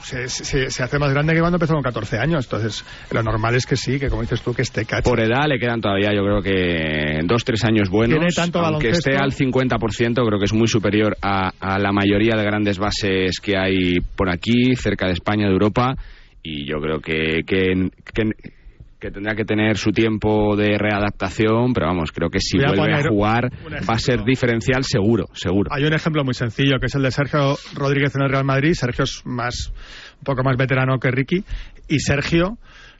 se, 0.01 0.29
se- 0.29 0.71
se 0.71 0.81
hace 0.83 0.97
más 0.97 1.11
grande 1.11 1.33
que 1.33 1.41
cuando 1.41 1.57
empezó 1.57 1.73
con 1.73 1.83
14 1.83 2.17
años. 2.17 2.45
Entonces, 2.45 2.85
lo 3.11 3.21
normal 3.21 3.55
es 3.55 3.65
que 3.65 3.75
sí, 3.75 3.99
que 3.99 4.07
como 4.07 4.21
dices 4.21 4.41
tú, 4.41 4.53
que 4.53 4.61
esté 4.61 4.85
cacho. 4.85 5.03
Por 5.09 5.19
edad 5.19 5.45
le 5.49 5.59
quedan 5.59 5.81
todavía, 5.81 6.13
yo 6.13 6.21
creo 6.23 6.41
que 6.41 7.19
dos, 7.25 7.43
tres 7.43 7.65
años 7.65 7.89
buenos. 7.89 8.17
Tiene 8.17 8.31
tanto 8.33 8.61
aunque 8.61 8.91
esté 8.91 9.17
al 9.17 9.33
50%, 9.33 10.25
creo 10.25 10.39
que 10.39 10.45
es 10.45 10.53
muy 10.53 10.69
superior 10.69 11.17
a, 11.21 11.51
a 11.59 11.77
la 11.77 11.91
mayoría 11.91 12.37
de 12.37 12.43
grandes 12.45 12.79
bases 12.79 13.41
que 13.41 13.57
hay 13.57 13.99
por 14.15 14.29
aquí, 14.29 14.73
cerca 14.77 15.07
de 15.07 15.11
España, 15.13 15.47
de 15.47 15.51
Europa. 15.51 15.95
Y 16.43 16.65
yo 16.65 16.79
creo 16.79 16.99
que, 16.99 17.43
que, 17.45 17.89
que- 18.13 18.53
que 18.99 19.11
tendrá 19.11 19.33
que 19.33 19.45
tener 19.45 19.77
su 19.77 19.91
tiempo 19.91 20.57
de 20.57 20.77
readaptación, 20.77 21.71
pero 21.73 21.87
vamos, 21.87 22.11
creo 22.11 22.29
que 22.29 22.41
si 22.41 22.57
Voy 22.57 22.75
vuelve 22.75 22.95
a 22.95 23.03
jugar 23.09 23.49
va 23.89 23.93
a 23.93 23.97
ser 23.99 24.25
diferencial 24.25 24.83
seguro, 24.83 25.27
seguro. 25.33 25.69
Hay 25.73 25.85
un 25.85 25.93
ejemplo 25.93 26.25
muy 26.25 26.33
sencillo, 26.33 26.79
que 26.81 26.87
es 26.87 26.95
el 26.95 27.03
de 27.03 27.11
Sergio 27.11 27.55
Rodríguez 27.75 28.13
en 28.17 28.23
el 28.23 28.29
Real 28.29 28.43
Madrid. 28.43 28.73
Sergio 28.73 29.05
es 29.05 29.21
más, 29.25 29.71
un 30.17 30.23
poco 30.25 30.43
más 30.43 30.57
veterano 30.57 30.99
que 30.99 31.11
Ricky. 31.11 31.45
Y 31.87 31.99
Sergio, 31.99 32.57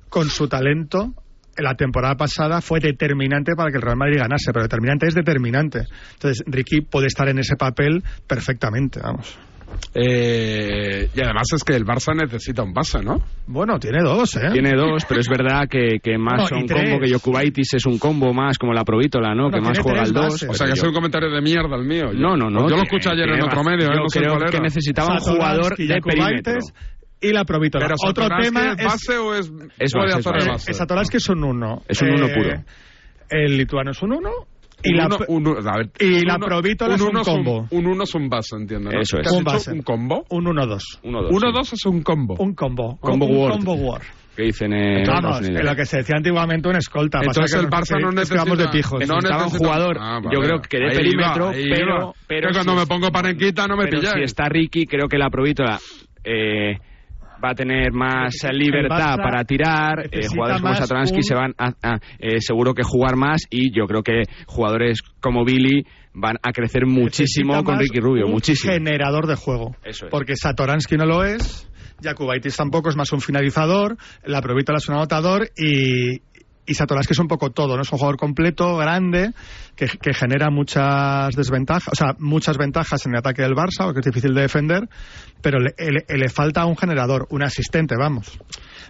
con 0.08 0.30
su 0.30 0.48
talento, 0.48 1.14
la 1.58 1.76
temporada 1.76 2.16
pasada 2.16 2.62
fue 2.62 2.80
determinante 2.80 3.52
para 3.58 3.70
que 3.70 3.76
el 3.76 3.82
Real 3.82 3.98
Madrid 3.98 4.20
ganase, 4.20 4.54
pero 4.54 4.64
determinante 4.64 5.06
es 5.08 5.16
determinante. 5.16 5.80
Entonces, 6.14 6.44
Ricky 6.48 6.80
puede 6.80 7.08
estar 7.08 7.28
en 7.28 7.40
ese 7.40 7.58
papel 7.58 8.04
perfectamente, 8.26 9.02
vamos. 9.04 9.38
Eh, 9.94 11.10
y 11.14 11.22
además 11.22 11.48
es 11.54 11.64
que 11.64 11.74
el 11.76 11.86
Barça 11.86 12.16
necesita 12.16 12.62
un 12.64 12.74
base, 12.74 13.00
¿no? 13.02 13.18
Bueno, 13.48 13.80
tiene 13.80 14.04
dos, 14.04 14.36
¿eh? 14.36 14.50
Tiene 14.54 14.76
dos, 14.76 15.04
pero 15.08 15.20
es 15.20 15.28
verdad 15.28 15.68
que, 15.70 16.00
que 16.02 16.18
más 16.18 16.38
No, 16.44 16.48
son 16.48 16.66
tres. 16.66 16.84
combo, 16.90 17.00
que 17.04 17.12
Jokubaitis 17.12 17.74
es 17.74 17.86
un 17.86 17.98
combo 17.98 18.34
más 18.34 18.58
como 18.58 18.74
la 18.74 18.84
Provítola, 18.84 19.34
¿no? 19.34 19.50
Bueno, 19.50 19.58
que 19.58 19.62
más 19.70 19.80
juega 19.80 20.02
al 20.04 20.14
dos. 20.14 20.26
bases. 20.34 20.50
O 20.50 20.54
sea, 20.54 20.68
que 20.68 20.74
es 20.74 20.84
un 20.84 20.94
comentario 20.94 21.30
de 21.30 21.42
mierda 21.42 21.76
el 21.76 21.86
mío. 21.86 22.12
No, 22.14 22.38
no, 22.38 22.50
no. 22.50 22.70
Yo 22.70 22.76
lo 22.76 22.84
escuché 22.84 23.10
ayer 23.10 23.30
en 23.30 23.44
otro 23.44 23.64
medio, 23.64 23.88
¿eh? 23.92 23.96
Yo 23.96 24.06
creo 24.22 24.38
que 24.38 24.46
era. 24.58 24.60
necesitaba 24.60 25.14
un 25.14 25.20
jugador 25.20 25.76
de 25.76 26.02
perímetro. 26.02 26.60
Y 27.22 27.34
la 27.34 27.44
Provítola. 27.44 27.86
Pero 27.88 27.96
Otro 28.08 28.28
tema 28.42 28.72
es 28.78 28.86
base 28.86 29.18
o 29.18 29.34
es, 29.36 29.52
Es 29.78 29.92
base, 29.94 30.20
es 30.20 30.26
base. 30.86 31.18
es 31.18 31.30
un 31.30 31.44
uno. 31.44 31.82
Es 31.88 32.02
un 32.02 32.12
uno 32.12 32.28
puro. 32.34 32.64
El 33.30 33.58
lituano 33.58 33.92
es 33.92 34.02
un 34.02 34.14
uno 34.14 34.30
y 34.84 34.94
la, 34.94 35.06
uno- 35.08 35.18
un 35.28 35.48
uno- 35.48 35.70
a 35.70 35.78
ver, 35.78 35.90
y 36.00 36.26
la 36.26 36.36
uno- 36.36 36.46
Provítola 36.46 36.96
es 36.96 37.02
un 37.02 37.12
combo. 37.22 37.68
Un 37.72 37.86
uno 37.88 38.04
es 38.04 38.16
un 38.16 38.30
base, 38.30 38.56
entiendo. 38.56 38.90
¿no? 38.92 39.00
Eso 39.00 39.18
es. 39.18 39.24
¿Qué 39.24 39.30
has 39.30 39.38
Un 39.38 39.44
base. 39.44 39.72
¿Un 39.72 39.82
combo? 39.82 40.26
un 40.30 40.46
1-2. 40.46 41.00
Uno, 41.04 41.22
dos. 41.24 41.32
Uno, 41.32 41.48
sí. 41.48 41.54
dos 41.54 41.74
es 41.74 41.86
un 41.86 42.02
combo. 42.02 42.36
Un 42.40 42.54
combo. 42.56 42.98
Combo 43.00 43.26
un 43.26 43.38
Word. 43.38 43.52
combo 43.54 43.74
war. 43.74 44.02
Que 44.36 44.44
dicen 44.44 44.72
en 44.72 45.04
Vamos, 45.06 45.42
en 45.48 45.66
lo 45.66 45.76
que 45.76 45.86
se 45.86 45.98
decía 45.98 46.16
antiguamente 46.16 46.70
un 46.70 46.76
escolta. 46.78 47.20
Entonces 47.20 47.54
que 47.54 47.60
el 47.60 47.68
Barça 47.70 48.00
no 48.00 48.10
es 48.22 48.30
que 48.30 48.36
necesita... 48.36 48.56
de 48.56 48.68
pijos. 48.70 49.00
no 49.06 49.16
Necesitaba 49.16 49.44
un 49.46 49.50
jugador, 49.50 49.98
Ah, 50.00 50.22
yo 50.32 50.40
creo 50.40 50.62
que 50.62 50.78
de 50.78 50.86
Ahí 50.92 50.96
perímetro, 50.96 51.52
iba, 51.52 51.76
pero- 51.76 52.00
iba. 52.00 52.14
pero 52.26 52.48
Que 52.48 52.54
cuando 52.54 52.72
si- 52.74 52.80
me 52.80 52.86
pongo 52.86 53.10
parenquita 53.12 53.68
no 53.68 53.76
me 53.76 53.86
Pero 53.88 54.00
pilláis. 54.00 54.16
si 54.16 54.24
está 54.24 54.48
Ricky, 54.48 54.86
creo 54.86 55.10
que 55.10 55.18
la 55.18 55.30
Provítola 55.30 55.78
eh, 56.24 56.78
va 57.44 57.52
a 57.52 57.56
tener 57.56 57.92
más 57.94 58.34
libertad 58.52 59.16
para 59.18 59.44
tirar. 59.44 60.08
eh, 60.12 60.28
jugadores 60.28 60.62
como 60.62 60.70
más 60.70 60.80
Satoransky 60.80 61.18
un- 61.18 61.24
se 61.24 61.36
van 61.36 61.54
a, 61.58 61.72
a, 61.84 62.00
eh, 62.20 62.40
seguro 62.42 62.74
que 62.74 62.84
jugar 62.84 63.16
más 63.16 63.42
y 63.50 63.76
yo 63.78 63.86
creo 63.86 64.04
que 64.04 64.24
jugadores 64.48 65.00
como 65.20 65.44
Billy 65.46 65.86
van 66.14 66.38
a 66.42 66.52
crecer 66.52 66.86
muchísimo 66.86 67.54
Necesita 67.54 67.72
con 67.72 67.80
Ricky 67.80 68.00
Rubio, 68.00 68.26
un 68.26 68.32
muchísimo. 68.32 68.74
generador 68.74 69.28
de 69.28 69.36
juego. 69.36 69.76
Eso 69.84 70.06
es. 70.06 70.12
Porque 70.12 70.36
Satoransky 70.36 70.98
no 70.98 71.06
lo 71.06 71.24
es, 71.24 71.68
Jakubaitis 72.02 72.56
tampoco 72.58 72.90
es 72.90 72.96
más 72.96 73.12
un 73.12 73.22
finalizador, 73.22 73.96
la 74.24 74.42
Provítola 74.42 74.78
es 74.80 74.88
un 74.90 74.96
anotador 74.96 75.50
y, 75.58 76.22
y 76.66 76.74
Satoransky 76.76 77.14
es 77.14 77.20
un 77.20 77.28
poco 77.28 77.50
todo, 77.52 77.76
¿no? 77.76 77.82
Es 77.82 77.92
un 77.92 77.98
jugador 77.98 78.18
completo, 78.18 78.78
grande, 78.78 79.32
que, 79.76 79.88
que 79.88 80.14
genera 80.14 80.50
muchas 80.52 81.36
desventajas, 81.36 81.88
o 81.92 81.96
sea, 81.96 82.14
muchas 82.20 82.58
ventajas 82.58 83.06
en 83.06 83.14
el 83.14 83.20
ataque 83.20 83.42
del 83.42 83.54
Barça, 83.56 83.86
porque 83.86 84.00
es 84.02 84.06
difícil 84.06 84.34
de 84.36 84.42
defender, 84.42 84.88
pero 85.42 85.60
le- 85.60 85.74
le 86.08 86.30
falta 86.30 86.66
un 86.66 86.78
generador, 86.78 87.26
un 87.32 87.44
asistente, 87.44 87.96
vamos. 87.98 88.38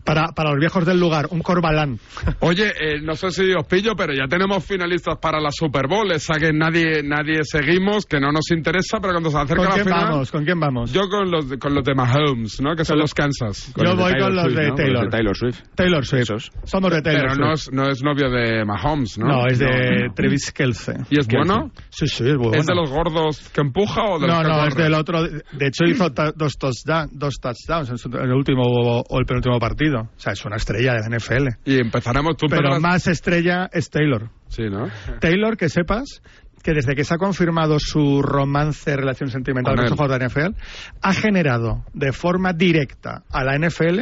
Para, 0.03 0.27
para 0.35 0.51
los 0.51 0.59
viejos 0.59 0.85
del 0.85 0.99
lugar, 0.99 1.27
un 1.31 1.41
Corbalán. 1.41 1.99
Oye, 2.39 2.67
eh, 2.69 3.01
no 3.01 3.15
sé 3.15 3.31
si 3.31 3.51
os 3.53 3.65
pillo, 3.67 3.95
pero 3.95 4.13
ya 4.13 4.27
tenemos 4.27 4.63
finalistas 4.65 5.17
para 5.21 5.39
la 5.39 5.49
Super 5.51 5.87
Bowl. 5.87 6.11
Esa 6.11 6.39
que 6.39 6.51
nadie, 6.53 7.03
nadie 7.03 7.41
seguimos, 7.43 8.05
que 8.05 8.19
no 8.19 8.31
nos 8.31 8.49
interesa, 8.51 8.97
pero 9.01 9.13
cuando 9.13 9.29
se 9.29 9.37
acerca 9.37 9.55
¿Con 9.57 9.65
la 9.65 9.73
quién 9.73 9.85
final... 9.85 10.03
vamos? 10.09 10.31
¿Con 10.31 10.45
quién 10.45 10.59
vamos? 10.59 10.93
Yo 10.93 11.09
con 11.09 11.29
los, 11.29 11.49
de- 11.49 11.57
con 11.59 11.73
los 11.75 11.83
de 11.83 11.93
Mahomes, 11.95 12.61
¿no? 12.61 12.75
Que 12.75 12.85
son 12.85 12.97
los 12.99 13.13
Kansas. 13.13 13.73
Yo 13.75 13.95
voy 13.95 14.13
con 14.19 14.35
los 14.35 14.53
de 14.55 14.67
¿no? 14.69 14.75
Taylor. 14.75 14.93
Los 14.95 15.03
de 15.03 15.09
Taylor 15.17 15.35
Swift. 15.37 15.61
Taylor 15.75 16.05
Swift. 16.05 16.21
Esos. 16.21 16.51
Somos 16.63 16.91
de 16.91 17.01
Taylor 17.01 17.21
Pero 17.21 17.33
Swift. 17.35 17.45
no 17.45 17.53
es, 17.53 17.71
no 17.71 17.89
es 17.91 18.03
novio 18.03 18.29
de 18.29 18.65
Mahomes, 18.65 19.17
¿no? 19.17 19.27
No, 19.27 19.47
es 19.47 19.59
de. 19.59 20.09
Travis 20.15 20.51
Kelce. 20.51 20.93
¿Y 21.09 21.19
es 21.19 21.27
bueno? 21.27 21.71
Sí, 21.89 22.07
sí, 22.07 22.27
es 22.27 22.35
bueno. 22.37 22.55
¿Es 22.57 22.65
de 22.65 22.75
los 22.75 22.89
gordos 22.89 23.49
que 23.53 23.61
empuja 23.61 24.01
o 24.03 24.19
de 24.19 24.27
los 24.27 24.35
No, 24.35 24.41
que 24.43 24.47
no, 24.49 24.65
es 24.65 24.75
del 24.75 24.93
otro. 24.93 25.23
De 25.23 25.67
hecho, 25.67 25.85
hizo 25.85 26.11
ta- 26.11 26.31
dos, 26.35 26.57
touchdown- 26.59 27.09
dos 27.11 27.35
touchdowns 27.39 27.89
en, 27.91 27.97
su- 27.97 28.09
en 28.09 28.23
el 28.29 28.33
último 28.33 28.63
o 28.63 29.19
el 29.19 29.25
penúltimo 29.25 29.59
partido. 29.59 29.88
O 29.95 30.19
sea, 30.19 30.33
es 30.33 30.45
una 30.45 30.57
estrella 30.57 30.93
de 30.93 31.09
la 31.09 31.17
NFL. 31.17 31.47
Y 31.65 31.79
empezaremos 31.79 32.37
tú 32.37 32.47
Pero 32.49 32.79
más 32.79 33.07
estrella 33.07 33.69
es 33.71 33.89
Taylor. 33.89 34.29
Sí, 34.47 34.63
¿no? 34.69 34.87
Taylor, 35.19 35.57
que 35.57 35.69
sepas 35.69 36.21
que 36.63 36.73
desde 36.73 36.95
que 36.95 37.03
se 37.03 37.13
ha 37.13 37.17
confirmado 37.17 37.77
su 37.79 38.21
romance, 38.21 38.95
relación 38.95 39.29
sentimental 39.29 39.75
Con 39.75 39.97
con 39.97 40.09
de 40.09 40.19
la 40.19 40.27
NFL, 40.27 40.55
ha 41.01 41.13
generado 41.13 41.85
de 41.93 42.11
forma 42.11 42.53
directa 42.53 43.23
a 43.29 43.43
la 43.43 43.57
NFL 43.57 44.01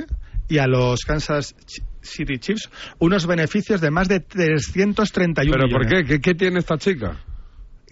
y 0.50 0.58
a 0.60 0.68
los 0.68 1.02
Kansas 1.06 1.56
City 2.02 2.40
Chiefs 2.40 2.70
unos 3.00 3.28
beneficios 3.28 3.82
de 3.82 3.92
más 3.92 4.08
de 4.08 4.22
331 4.22 5.52
¿Pero 5.52 5.70
por 5.70 5.88
qué? 5.88 6.04
qué? 6.06 6.20
qué 6.20 6.34
tiene 6.34 6.60
esta 6.60 6.78
chica? 6.78 7.18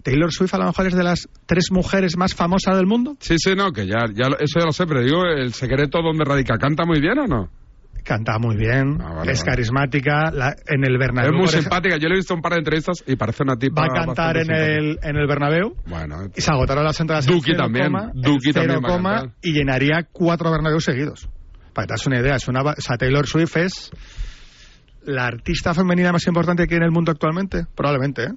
Taylor 0.04 0.32
Swift 0.32 0.54
a 0.54 0.60
lo 0.60 0.66
mejor 0.66 0.86
es 0.86 0.96
de 0.96 1.04
las 1.04 1.28
tres 1.48 1.72
mujeres 1.72 2.16
más 2.16 2.36
famosas 2.36 2.78
del 2.78 2.86
mundo. 2.86 3.18
Sí, 3.20 3.38
sí, 3.40 3.56
no, 3.56 3.72
que 3.72 3.88
ya, 3.88 4.06
ya 4.14 4.28
eso 4.40 4.60
ya 4.60 4.66
lo 4.66 4.72
sé, 4.72 4.86
pero 4.86 5.04
digo, 5.04 5.26
¿el 5.26 5.52
secreto 5.54 6.00
dónde 6.04 6.24
radica? 6.24 6.60
¿Canta 6.60 6.86
muy 6.86 7.02
bien 7.02 7.18
o 7.18 7.26
no? 7.26 7.50
Canta 8.06 8.38
muy 8.38 8.56
bien, 8.56 9.00
Ah, 9.02 9.14
vale, 9.16 9.32
es 9.32 9.40
vale. 9.40 9.52
carismática, 9.52 10.30
la- 10.32 10.56
en 10.68 10.86
el 10.86 10.96
Bernabéu. 11.00 11.32
es 11.34 11.38
muy 11.38 11.48
simpática, 11.48 11.98
yo 11.98 12.08
le 12.08 12.14
he 12.14 12.18
visto 12.18 12.36
un 12.36 12.42
par 12.42 12.52
de 12.54 12.60
entrevistas 12.60 13.04
y 13.08 13.16
parece 13.16 13.42
una 13.42 13.56
tipa 13.58 13.82
Va 13.82 13.88
a 13.88 14.06
cantar 14.06 14.38
en 14.38 14.52
el, 14.52 15.00
en 15.02 15.16
el 15.18 15.28
Bernabéu. 15.28 15.76
Bueno, 15.88 16.28
y 16.36 16.40
se 16.40 16.52
agotaron 16.52 16.84
las 16.84 17.00
entradas. 17.00 17.28
en 17.28 17.34
Duki 17.34 17.52
cero 17.54 17.64
también, 17.64 17.86
coma, 17.88 18.12
en 18.14 18.22
Duki 18.22 18.54
cero 18.54 18.74
también 18.74 18.82
coma, 18.84 19.34
y 19.42 19.54
llenaría 19.54 20.08
cuatro 20.12 20.52
Bernabéu 20.52 20.80
seguidos. 20.80 21.28
Para 21.74 21.86
que 21.86 21.88
te 21.88 21.94
das 21.94 22.06
una 22.08 22.20
idea, 22.20 22.36
es 22.36 22.48
una, 22.48 22.62
o 22.62 22.74
sea, 22.78 22.96
Taylor 22.96 23.26
Swift 23.26 23.58
es 23.58 23.92
la 25.04 25.26
artista 25.26 25.74
femenina 25.74 26.12
más 26.12 26.28
importante 26.28 26.68
que 26.68 26.76
hay 26.76 26.78
en 26.78 26.84
el 26.84 26.92
mundo 26.92 27.12
actualmente, 27.12 27.66
probablemente, 27.76 28.24
¿eh? 28.26 28.34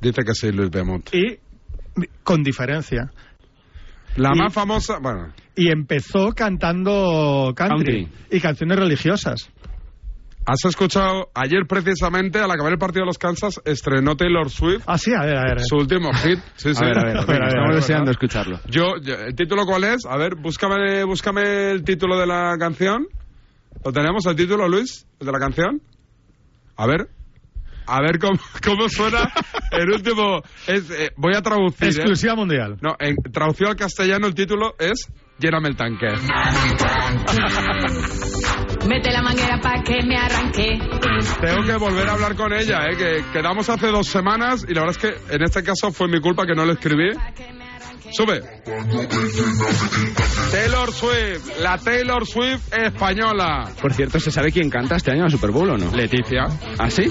dice 0.00 0.22
que 0.24 0.32
sí, 0.34 0.50
Luis 0.50 0.70
Bemont. 0.70 1.08
Y 1.14 1.38
con 2.22 2.42
diferencia. 2.42 3.10
La 4.16 4.30
Y- 4.34 4.38
más 4.38 4.52
famosa, 4.52 4.98
bueno, 4.98 5.28
Y 5.56 5.70
empezó 5.70 6.32
cantando 6.32 7.52
country, 7.56 8.06
Country. 8.06 8.08
y 8.30 8.40
canciones 8.40 8.78
religiosas. 8.78 9.50
has 10.46 10.64
escuchado, 10.64 11.28
ayer 11.34 11.66
precisamente, 11.68 12.38
al 12.38 12.50
acabar 12.50 12.72
el 12.72 12.78
partido 12.78 13.02
de 13.02 13.06
los 13.06 13.18
Kansas, 13.18 13.60
estrenó 13.64 14.16
Taylor 14.16 14.48
Swift 14.50 14.82
Ah, 14.86 14.96
sí, 14.98 15.12
a 15.12 15.24
ver, 15.24 15.36
a 15.36 15.42
ver. 15.44 15.60
su 15.60 15.76
último 15.76 16.12
hit. 16.14 16.38
Sí, 16.56 16.74
sí. 16.74 16.82
A 16.82 16.86
ver, 16.88 16.98
a 16.98 17.04
ver, 17.04 17.16
A 17.18 17.24
ver, 17.24 17.36
a 17.42 17.46
ver, 17.46 17.48
estamos 17.48 17.66
a 17.66 17.72
ver, 17.72 17.74
deseando 17.76 18.10
escucharlo. 18.10 18.60
Yo, 18.68 18.96
yo- 19.02 19.14
¿el 19.16 19.34
título 19.34 19.64
cuál 19.66 19.84
es? 19.84 20.06
A 20.06 20.16
ver, 20.16 20.34
búscame, 20.36 21.04
búscame 21.04 21.70
el 21.70 21.84
título 21.84 22.18
de 22.18 22.26
la 22.26 22.56
canción. 22.58 23.06
¿Lo 23.84 23.92
tenemos 23.92 24.24
el 24.26 24.36
título, 24.36 24.68
Luis? 24.68 25.06
¿El 25.20 25.26
de 25.26 25.32
la 25.32 25.38
canción? 25.38 25.82
A 26.76 26.86
ver. 26.86 27.08
A 27.86 28.00
ver 28.00 28.18
cómo, 28.18 28.38
cómo 28.64 28.88
suena 28.88 29.30
el 29.72 29.90
último. 29.90 30.42
Es, 30.66 30.90
eh, 30.90 31.10
voy 31.16 31.34
a 31.34 31.42
traducir. 31.42 31.88
¿eh? 31.88 31.90
Exclusiva 31.90 32.34
mundial. 32.34 32.76
No, 32.80 32.94
en 32.98 33.16
traducción 33.32 33.70
al 33.70 33.76
castellano 33.76 34.26
el 34.26 34.34
título 34.34 34.74
es 34.78 35.06
Lléname 35.40 35.68
el 35.70 35.76
tanque. 35.76 36.06
Mete 38.86 39.10
la 39.10 39.22
manguera 39.22 39.58
pa' 39.58 39.82
que 39.82 40.02
me 40.04 40.16
arranque. 40.16 40.78
Tengo 41.40 41.64
que 41.64 41.76
volver 41.76 42.08
a 42.08 42.12
hablar 42.12 42.36
con 42.36 42.52
ella, 42.52 42.80
¿eh? 42.90 42.96
que 42.96 43.24
quedamos 43.32 43.68
hace 43.70 43.86
dos 43.86 44.06
semanas 44.06 44.66
y 44.68 44.74
la 44.74 44.82
verdad 44.82 44.96
es 45.02 45.10
que 45.28 45.34
en 45.34 45.42
este 45.42 45.62
caso 45.62 45.92
fue 45.92 46.08
mi 46.08 46.20
culpa 46.20 46.44
que 46.46 46.54
no 46.54 46.66
le 46.66 46.74
escribí. 46.74 47.10
Sube. 48.12 48.40
Taylor 50.50 50.92
Swift, 50.92 51.60
la 51.60 51.78
Taylor 51.78 52.26
Swift 52.26 52.72
española. 52.72 53.70
Por 53.80 53.92
cierto, 53.92 54.18
¿se 54.18 54.30
sabe 54.30 54.50
quién 54.50 54.68
canta 54.68 54.96
este 54.96 55.10
año 55.12 55.20
en 55.20 55.24
la 55.26 55.30
Super 55.30 55.50
Bowl 55.50 55.70
o 55.70 55.76
no? 55.76 55.94
Leticia. 55.94 56.46
¿Ah, 56.78 56.90
sí? 56.90 57.04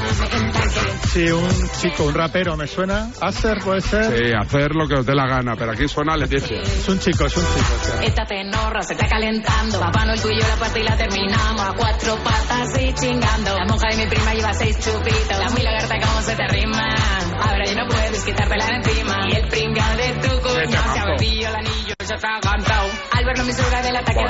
Sí, 1.12 1.24
un 1.32 1.50
chico, 1.82 2.04
un 2.04 2.14
rapero, 2.14 2.56
me 2.58 2.68
suena. 2.68 3.10
Acer 3.22 3.60
puede 3.64 3.82
ser. 3.82 4.06
Sí, 4.06 4.34
hacer 4.34 4.76
lo 4.76 4.88
que 4.88 4.96
os 4.96 5.06
dé 5.06 5.16
la 5.16 5.28
gana, 5.28 5.56
pero 5.58 5.72
aquí 5.72 5.88
suena 5.88 6.16
Leticia. 6.18 6.62
Es 6.62 6.88
un 6.90 7.00
chico, 7.00 7.26
es 7.26 7.38
un 7.38 7.44
chico. 7.44 7.76
o 7.80 7.84
sea. 7.84 8.02
Esta 8.04 8.26
tenorra 8.26 8.82
se 8.82 8.94
está 8.94 9.08
calentando. 9.08 9.80
Papá 9.80 10.06
no 10.06 10.14
el 10.14 10.22
tuyo, 10.22 10.40
la 10.48 10.56
pasta 10.58 10.80
y 10.80 10.84
la 10.84 10.98
terminamos. 10.98 11.62
A 11.62 11.74
cuatro 11.74 12.16
patas 12.24 12.70
y 12.80 12.94
chingando. 12.94 13.56
La 13.56 13.66
monja 13.66 13.88
de 13.90 13.98
mi 13.98 14.08
prima 14.08 14.34
lleva 14.34 14.54
seis 14.54 14.78
chupitos. 14.80 15.40
La 15.40 15.50
muy 15.50 15.62
lagarta, 15.62 15.96
¿cómo 16.06 16.22
se 16.22 16.36
te 16.36 16.48
rima? 16.48 16.96
Ahora 17.40 17.64
ya 17.66 17.76
no 17.76 17.88
puedes 17.88 18.24
quitártela 18.24 18.68
encima. 18.76 19.16
Y 19.32 19.36
el 19.36 19.48
pringao 19.48 19.96
de 19.98 20.14
tu 20.28 20.42
cuñado 20.42 20.59
Bueno, 20.66 20.82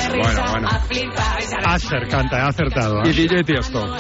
de 0.02 0.10
risa. 0.10 0.30
bueno, 0.34 0.52
bueno. 0.52 0.68
A 0.70 0.80
flipar 0.80 1.40
y 1.40 1.44
se 1.44 1.56
ha 1.56 2.08
canta, 2.08 2.48
acertado. 2.48 3.02
Y 3.06 3.10
¿eh? 3.10 3.14
DJ 3.14 3.44
Tiesto. 3.44 3.98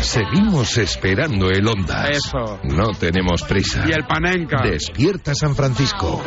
Seguimos 0.00 0.78
esperando 0.78 1.50
el 1.50 1.66
Ondas. 1.66 2.10
Eso. 2.10 2.60
No 2.64 2.90
tenemos 2.98 3.42
prisa. 3.42 3.84
Y 3.88 3.92
el 3.92 4.04
Panenka. 4.04 4.62
Despierta 4.62 5.34
San 5.34 5.54
Francisco. 5.54 6.22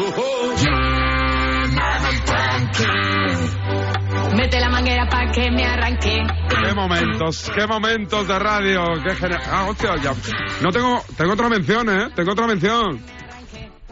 Mete 4.35 4.59
la 4.59 4.69
manguera 4.69 5.07
pa' 5.09 5.31
que 5.31 5.51
me 5.51 5.65
arranque. 5.65 6.21
Qué 6.63 6.73
momentos, 6.75 7.51
qué 7.55 7.67
momentos 7.67 8.27
de 8.27 8.39
radio, 8.39 8.81
qué 9.03 9.15
genial. 9.15 9.41
Ah, 9.45 9.65
hostia, 9.69 9.95
ya. 10.01 10.13
No 10.61 10.69
tengo, 10.71 11.03
tengo 11.17 11.33
otra 11.33 11.49
mención, 11.49 11.89
¿eh? 11.89 12.09
Tengo 12.15 12.31
otra 12.31 12.47
mención. 12.47 12.99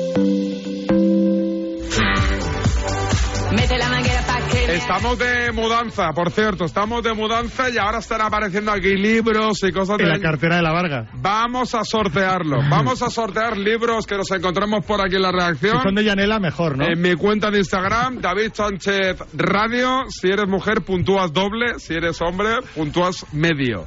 Estamos 4.71 5.19
de 5.19 5.51
mudanza, 5.51 6.11
por 6.13 6.31
cierto, 6.31 6.63
estamos 6.63 7.03
de 7.03 7.13
mudanza 7.13 7.69
y 7.69 7.77
ahora 7.77 7.99
están 7.99 8.21
apareciendo 8.21 8.71
aquí 8.71 8.95
libros 8.95 9.61
y 9.63 9.71
cosas 9.71 9.99
En 9.99 10.05
de... 10.05 10.11
la 10.11 10.19
cartera 10.19 10.55
de 10.55 10.61
la 10.61 10.71
Varga. 10.71 11.07
Vamos 11.15 11.75
a 11.75 11.83
sortearlo. 11.83 12.57
Vamos 12.69 13.01
a 13.01 13.09
sortear 13.09 13.57
libros 13.57 14.05
que 14.07 14.15
nos 14.15 14.31
encontramos 14.31 14.85
por 14.85 15.01
aquí 15.01 15.15
en 15.17 15.23
la 15.23 15.31
Si 15.31 15.35
redacción. 15.37 15.81
son 15.83 15.95
de 15.95 16.03
Yanela, 16.05 16.39
mejor, 16.39 16.77
¿no? 16.77 16.85
En 16.85 17.01
mi 17.01 17.15
cuenta 17.15 17.51
de 17.51 17.57
Instagram, 17.59 18.21
David 18.21 18.51
Sánchez 18.53 19.17
Radio. 19.33 20.05
Si 20.07 20.27
eres 20.29 20.47
mujer, 20.47 20.81
puntúas 20.85 21.33
doble. 21.33 21.77
Si 21.79 21.93
eres 21.93 22.21
hombre, 22.21 22.59
puntúas 22.73 23.25
medio. 23.33 23.85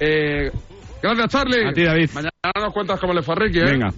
Eh, 0.00 0.50
gracias, 1.02 1.28
Charlie. 1.28 1.68
A 1.68 1.72
ti, 1.72 1.84
David. 1.84 2.10
Mañana 2.14 2.30
nos 2.56 2.72
cuentas 2.72 2.98
cómo 2.98 3.12
le 3.12 3.22
fue 3.22 3.34
a 3.34 3.38
Ricky, 3.40 3.58
¿eh? 3.58 3.64
Venga. 3.64 3.88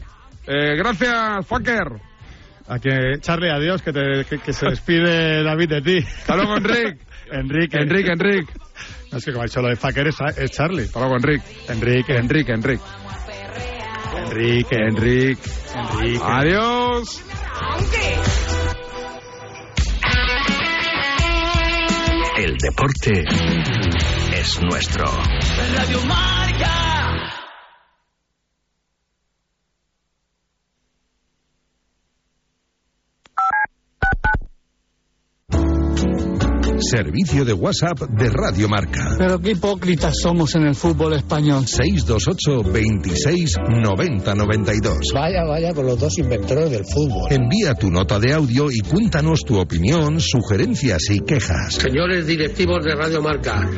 Eh, 0.46 0.76
gracias, 0.76 1.46
Fucker. 1.46 2.13
A 2.66 2.78
que, 2.78 3.18
Charlie, 3.20 3.50
adiós, 3.50 3.82
que, 3.82 3.92
te- 3.92 4.24
que, 4.28 4.38
que 4.38 4.52
se 4.52 4.66
despide 4.66 5.42
David 5.44 5.68
de 5.68 5.82
ti. 5.82 5.98
Hasta 5.98 6.36
luego, 6.36 6.56
Enric. 6.56 6.98
Enrique. 7.32 7.76
Enrique, 7.78 8.10
Enrique. 8.12 8.52
No, 9.10 9.18
es 9.18 9.24
que 9.24 9.32
como 9.32 9.42
ha 9.42 9.46
dicho 9.46 9.60
lo 9.62 9.68
de 9.68 9.76
Faker 9.76 10.08
es, 10.08 10.16
es 10.36 10.50
Charlie. 10.50 10.84
Hasta 10.84 11.00
luego, 11.00 11.16
Enrique. 11.16 11.44
Enrique. 11.68 12.16
Enrique, 12.16 12.52
Enrique. 12.52 12.82
Enrique. 14.16 14.76
Enrique. 14.76 15.38
Enrique. 15.74 16.20
Adiós. 16.24 17.22
El 22.36 22.56
deporte 22.58 23.24
es 24.32 24.60
nuestro. 24.62 25.04
Radio. 25.76 26.00
Servicio 36.90 37.44
de 37.44 37.52
WhatsApp 37.52 37.98
de 38.10 38.30
Radio 38.30 38.68
Marca. 38.68 39.14
Pero 39.18 39.40
qué 39.40 39.52
hipócritas 39.52 40.14
somos 40.22 40.54
en 40.54 40.66
el 40.66 40.74
fútbol 40.74 41.14
español. 41.14 41.66
628 41.66 42.72
26 42.72 43.54
90 43.82 44.34
92. 44.34 44.98
Vaya, 45.14 45.44
vaya 45.44 45.72
con 45.72 45.86
los 45.86 45.98
dos 45.98 46.18
inventores 46.18 46.70
del 46.70 46.84
fútbol. 46.84 47.30
Envía 47.30 47.74
tu 47.74 47.90
nota 47.90 48.18
de 48.18 48.32
audio 48.32 48.70
y 48.70 48.80
cuéntanos 48.80 49.40
tu 49.44 49.58
opinión, 49.58 50.20
sugerencias 50.20 51.10
y 51.10 51.20
quejas. 51.20 51.74
Señores 51.74 52.26
directivos 52.26 52.84
de 52.84 52.94
Radio 52.94 53.22
Marca, 53.22 53.68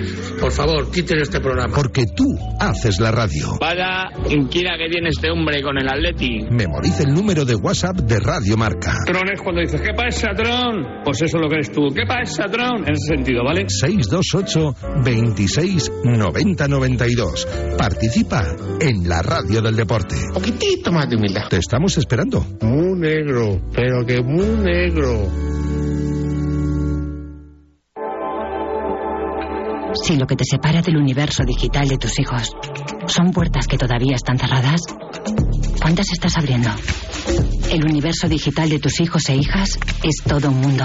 por 0.40 0.52
favor, 0.52 0.90
quiten 0.90 1.18
este 1.20 1.40
programa. 1.40 1.74
Porque 1.74 2.06
tú 2.06 2.24
haces 2.58 2.98
la 3.00 3.10
radio. 3.10 3.56
Vaya 3.60 4.08
inquina 4.30 4.76
que 4.78 4.88
tiene 4.90 5.10
este 5.10 5.30
hombre 5.30 5.62
con 5.62 5.78
el 5.78 5.88
Atleti. 5.88 6.46
Memoriza 6.50 7.04
el 7.04 7.14
número 7.14 7.44
de 7.44 7.54
WhatsApp 7.54 7.96
de 7.98 8.18
Radio 8.20 8.56
Marca. 8.56 8.94
Tron 9.06 9.28
es 9.32 9.40
cuando 9.40 9.60
dices, 9.60 9.80
¿qué 9.80 9.92
pasa, 9.94 10.30
Tron? 10.34 11.02
Pues 11.04 11.22
eso 11.22 11.36
es 11.36 11.42
lo 11.42 11.48
que 11.48 11.54
eres 11.54 11.72
tú. 11.72 11.88
¿Qué 11.94 12.04
pasa, 12.06 12.44
Tron? 12.50 12.88
En 12.88 12.95
ese 12.96 13.14
sentido, 13.14 13.44
¿vale? 13.44 13.66
628 13.68 15.02
26 15.04 15.92
90 16.04 16.68
92. 16.68 17.48
Participa 17.78 18.44
en 18.80 19.08
la 19.08 19.22
radio 19.22 19.62
del 19.62 19.76
deporte. 19.76 20.16
Un 20.16 20.34
poquitito 20.34 20.92
más 20.92 21.08
de 21.08 21.16
humildad. 21.16 21.48
Te 21.48 21.58
estamos 21.58 21.96
esperando. 21.98 22.44
Muy 22.62 22.98
negro, 22.98 23.60
pero 23.72 24.04
que 24.04 24.20
muy 24.22 24.46
negro. 24.46 25.30
Si 30.04 30.16
lo 30.16 30.26
que 30.26 30.36
te 30.36 30.44
separa 30.44 30.82
del 30.82 30.98
universo 30.98 31.42
digital 31.44 31.88
de 31.88 31.96
tus 31.96 32.18
hijos 32.18 32.50
son 33.06 33.32
puertas 33.32 33.66
que 33.66 33.78
todavía 33.78 34.14
están 34.14 34.38
cerradas, 34.38 34.82
¿cuántas 35.80 36.12
estás 36.12 36.36
abriendo? 36.36 36.70
El 37.72 37.82
universo 37.84 38.28
digital 38.28 38.68
de 38.68 38.78
tus 38.78 39.00
hijos 39.00 39.28
e 39.30 39.36
hijas 39.36 39.78
es 40.02 40.22
todo 40.22 40.50
un 40.50 40.60
mundo. 40.60 40.84